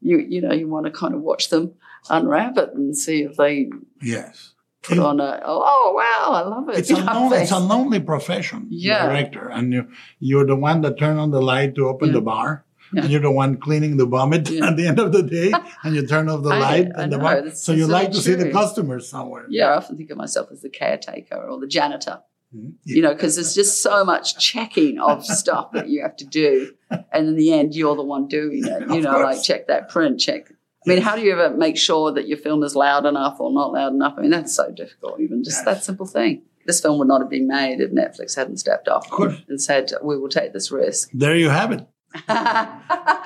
you, 0.00 0.18
you 0.18 0.40
know, 0.42 0.52
you 0.52 0.68
want 0.68 0.84
to 0.84 0.92
kind 0.92 1.14
of 1.14 1.22
watch 1.22 1.48
them 1.48 1.74
unwrap 2.10 2.58
it 2.58 2.70
and 2.74 2.96
see 2.96 3.22
if 3.22 3.36
they 3.36 3.70
Yes. 4.02 4.52
Put 4.82 4.98
on 4.98 5.20
a 5.20 5.40
oh, 5.44 5.62
oh 5.64 5.92
wow, 5.94 6.32
I 6.34 6.40
love 6.48 6.68
it. 6.68 6.78
It's 6.78 6.90
a, 6.90 6.96
it's 7.42 7.50
a 7.52 7.58
lonely 7.58 8.00
profession, 8.00 8.66
Yeah. 8.70 9.06
director, 9.06 9.48
and 9.48 9.72
you 9.72 9.88
you're 10.18 10.46
the 10.46 10.56
one 10.56 10.80
that 10.82 10.98
turn 10.98 11.16
on 11.18 11.30
the 11.30 11.40
light 11.40 11.74
to 11.76 11.88
open 11.88 12.08
Yeah. 12.08 12.14
the 12.14 12.20
bar, 12.20 12.64
Yeah. 12.92 13.02
and 13.02 13.10
you're 13.10 13.20
the 13.20 13.30
one 13.30 13.56
cleaning 13.58 13.96
the 13.96 14.06
vomit 14.06 14.50
at 14.50 14.76
the 14.76 14.86
end 14.86 14.98
of 14.98 15.12
the 15.12 15.22
day, 15.22 15.52
and 15.84 15.94
you 15.96 16.06
turn 16.06 16.28
off 16.28 16.42
the 16.42 16.50
I- 16.54 16.58
light 16.58 16.88
I 16.96 17.02
and 17.02 17.12
the 17.12 17.18
bar. 17.18 17.50
So 17.52 17.72
you 17.72 17.86
like 17.86 18.10
to 18.12 18.20
see 18.20 18.34
the 18.34 18.50
customers 18.50 19.08
somewhere. 19.08 19.46
Yeah, 19.48 19.68
I 19.68 19.76
often 19.76 19.96
think 19.96 20.10
of 20.10 20.16
myself 20.18 20.48
as 20.52 20.60
the 20.62 20.70
caretaker 20.70 21.36
or 21.36 21.58
the 21.60 21.66
janitor. 21.68 22.20
Mm-hmm. 22.54 22.70
You 22.84 23.00
know, 23.00 23.14
because 23.14 23.36
there's 23.36 23.54
just 23.54 23.80
so 23.82 24.04
much 24.04 24.36
checking 24.38 24.98
of 25.00 25.24
stuff 25.40 25.72
that 25.72 25.88
you 25.88 26.02
have 26.02 26.16
to 26.18 26.26
do, 26.26 26.74
and 26.90 27.28
in 27.28 27.36
the 27.36 27.50
end, 27.52 27.74
you're 27.74 27.96
the 27.96 28.02
one 28.04 28.28
doing 28.28 28.62
it. 28.66 28.90
You 28.90 29.00
know, 29.00 29.18
like 29.20 29.42
check 29.42 29.68
that 29.68 29.88
print, 29.88 30.20
check. 30.20 30.52
I 30.84 30.88
mean, 30.88 31.02
how 31.02 31.14
do 31.16 31.22
you 31.22 31.32
ever 31.32 31.56
make 31.56 31.76
sure 31.76 32.10
that 32.12 32.26
your 32.28 32.38
film 32.38 32.62
is 32.64 32.74
loud 32.74 33.06
enough 33.06 33.38
or 33.40 33.52
not 33.52 33.72
loud 33.72 33.92
enough? 33.92 34.14
I 34.18 34.22
mean, 34.22 34.30
that's 34.30 34.54
so 34.54 34.70
difficult. 34.72 35.20
Even 35.20 35.44
just 35.44 35.64
that 35.64 35.84
simple 35.84 36.06
thing. 36.06 36.42
This 36.66 36.80
film 36.80 36.98
would 36.98 37.08
not 37.08 37.20
have 37.20 37.30
been 37.30 37.48
made 37.48 37.80
if 37.80 37.90
Netflix 37.90 38.36
hadn't 38.36 38.58
stepped 38.58 38.86
up 38.88 39.04
and 39.48 39.60
said, 39.60 39.92
"We 40.02 40.16
will 40.16 40.28
take 40.28 40.52
this 40.52 40.70
risk." 40.70 41.10
There 41.12 41.34
you 41.36 41.48
have 41.50 41.72
it. 41.72 41.86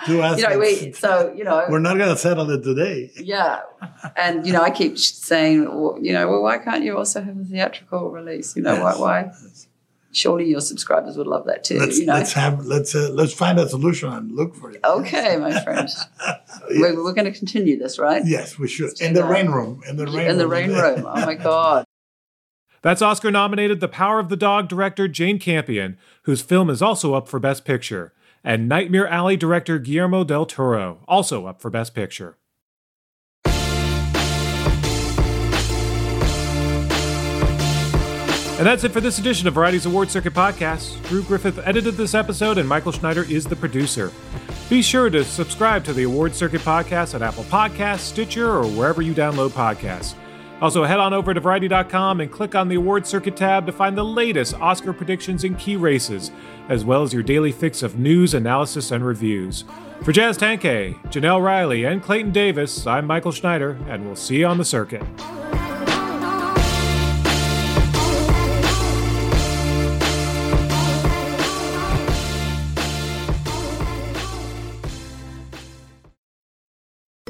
Two 0.07 0.19
You 0.19 0.49
know, 0.49 0.59
we 0.59 0.93
so 0.93 1.33
you 1.37 1.45
know 1.45 1.65
We're 1.69 1.81
not 1.81 1.97
going 1.99 2.09
to 2.11 2.17
settle 2.17 2.49
it 2.51 2.63
today. 2.63 3.11
yeah, 3.17 3.61
and 4.17 4.47
you 4.47 4.53
know, 4.53 4.63
I 4.63 4.71
keep 4.71 4.97
saying, 4.99 5.65
well, 5.65 5.99
you 6.01 6.13
know, 6.13 6.29
well, 6.29 6.43
why 6.43 6.59
can't 6.59 6.85
you 6.85 6.97
also 6.97 7.21
have 7.23 7.37
a 7.37 7.45
theatrical 7.45 8.11
release? 8.11 8.55
You 8.57 8.63
know, 8.63 8.75
Yes. 8.75 8.99
why? 8.99 9.23
Why? 9.25 9.33
Surely 10.17 10.47
your 10.49 10.63
subscribers 10.63 11.19
would 11.19 11.27
love 11.27 11.45
that 11.47 11.63
too. 11.63 11.79
Let's 11.79 11.99
you 11.99 12.07
know. 12.07 12.15
let's 12.15 12.33
have 12.33 12.65
let's 12.65 12.95
uh, 12.95 13.11
let's 13.13 13.35
find 13.35 13.59
a 13.59 13.69
solution 13.69 14.11
and 14.11 14.33
look 14.33 14.55
for 14.55 14.71
it. 14.71 14.81
okay, 14.83 15.37
my 15.37 15.61
friend. 15.65 15.89
we're, 16.71 17.05
we're 17.05 17.13
going 17.13 17.27
to 17.31 17.39
continue 17.39 17.79
this, 17.79 17.99
right? 17.99 18.23
Yes, 18.25 18.59
we 18.59 18.67
should. 18.67 18.99
In 19.01 19.13
the 19.13 19.21
Yeah. 19.21 19.29
rain 19.31 19.49
room. 19.51 19.83
In 19.89 19.97
the 19.97 20.07
rain 20.07 20.31
In 20.31 20.39
the 20.39 20.45
room. 20.49 20.71
rain 20.71 20.73
room. 20.73 21.07
Oh 21.07 21.27
my 21.27 21.35
god. 21.51 21.85
That's 22.83 23.03
Oscar 23.03 23.31
nominated 23.31 23.81
The 23.81 23.89
Power 23.89 24.19
of 24.19 24.29
the 24.31 24.37
Dog 24.37 24.69
director 24.69 25.07
Jane 25.09 25.39
Campion, 25.39 25.99
whose 26.23 26.41
film 26.41 26.71
is 26.71 26.81
also 26.81 27.15
up 27.15 27.29
for 27.29 27.39
Best 27.39 27.65
Picture, 27.65 28.15
and 28.45 28.69
Nightmare 28.69 29.09
Alley 29.09 29.37
director 29.37 29.79
Guillermo 29.79 30.25
del 30.25 30.47
Toro, 30.47 31.01
also 31.09 31.47
up 31.47 31.61
for 31.61 31.69
Best 31.69 31.95
Picture. 31.95 32.39
And 38.59 38.65
that's 38.65 38.85
it 38.85 38.93
for 38.93 39.03
this 39.03 39.19
edition 39.19 39.47
of 39.47 39.53
Variety's 39.53 39.85
Award 39.85 40.11
Circuit 40.11 40.33
Podcast. 40.33 41.07
Drew 41.09 41.23
Griffith 41.23 41.61
edited 41.67 41.95
this 41.95 42.15
episode, 42.15 42.57
and 42.57 42.67
Michael 42.67 42.91
Schneider 42.91 43.25
is 43.25 43.45
the 43.45 43.55
producer. 43.55 44.11
Be 44.71 44.81
sure 44.81 45.11
to 45.11 45.25
subscribe 45.25 45.85
to 45.85 45.93
the 45.93 46.05
Award 46.05 46.35
Circuit 46.35 46.63
Podcast 46.63 47.15
at 47.15 47.21
Apple 47.21 47.45
Podcasts, 47.45 47.99
Stitcher, 47.99 48.51
or 48.51 48.67
wherever 48.67 49.03
you 49.03 49.13
download 49.13 49.51
podcasts. 49.51 50.15
Also, 50.63 50.85
head 50.85 50.99
on 50.99 51.13
over 51.13 51.35
to 51.35 51.41
Variety.com 51.41 52.23
and 52.23 52.33
click 52.33 52.55
on 52.55 52.69
the 52.69 52.77
Award 52.77 53.07
Circuit 53.07 53.37
tab 53.37 53.67
to 53.67 53.73
find 53.73 53.97
the 53.97 54.03
latest 54.05 54.55
Oscar 54.55 54.95
predictions 54.95 55.45
and 55.45 55.59
key 55.59 55.77
races, 55.77 56.31
as 56.71 56.83
well 56.83 57.03
as 57.03 57.13
your 57.13 57.23
daily 57.23 57.53
fix 57.53 57.83
of 57.83 57.99
news, 57.99 58.33
analysis, 58.33 58.91
and 58.91 59.05
reviews. 59.05 59.65
For 60.03 60.13
Jazz 60.13 60.39
Tangcay, 60.39 60.95
Janelle 61.11 61.45
Riley, 61.45 61.85
and 61.85 62.03
Clayton 62.03 62.33
Davis, 62.33 62.87
I'm 62.87 63.07
Michael 63.07 63.33
Schneider, 63.33 63.79
and 63.87 64.07
we'll 64.07 64.17
see 64.17 64.39
you 64.39 64.47
on 64.47 64.57
the 64.57 64.65
circuit. 64.65 65.03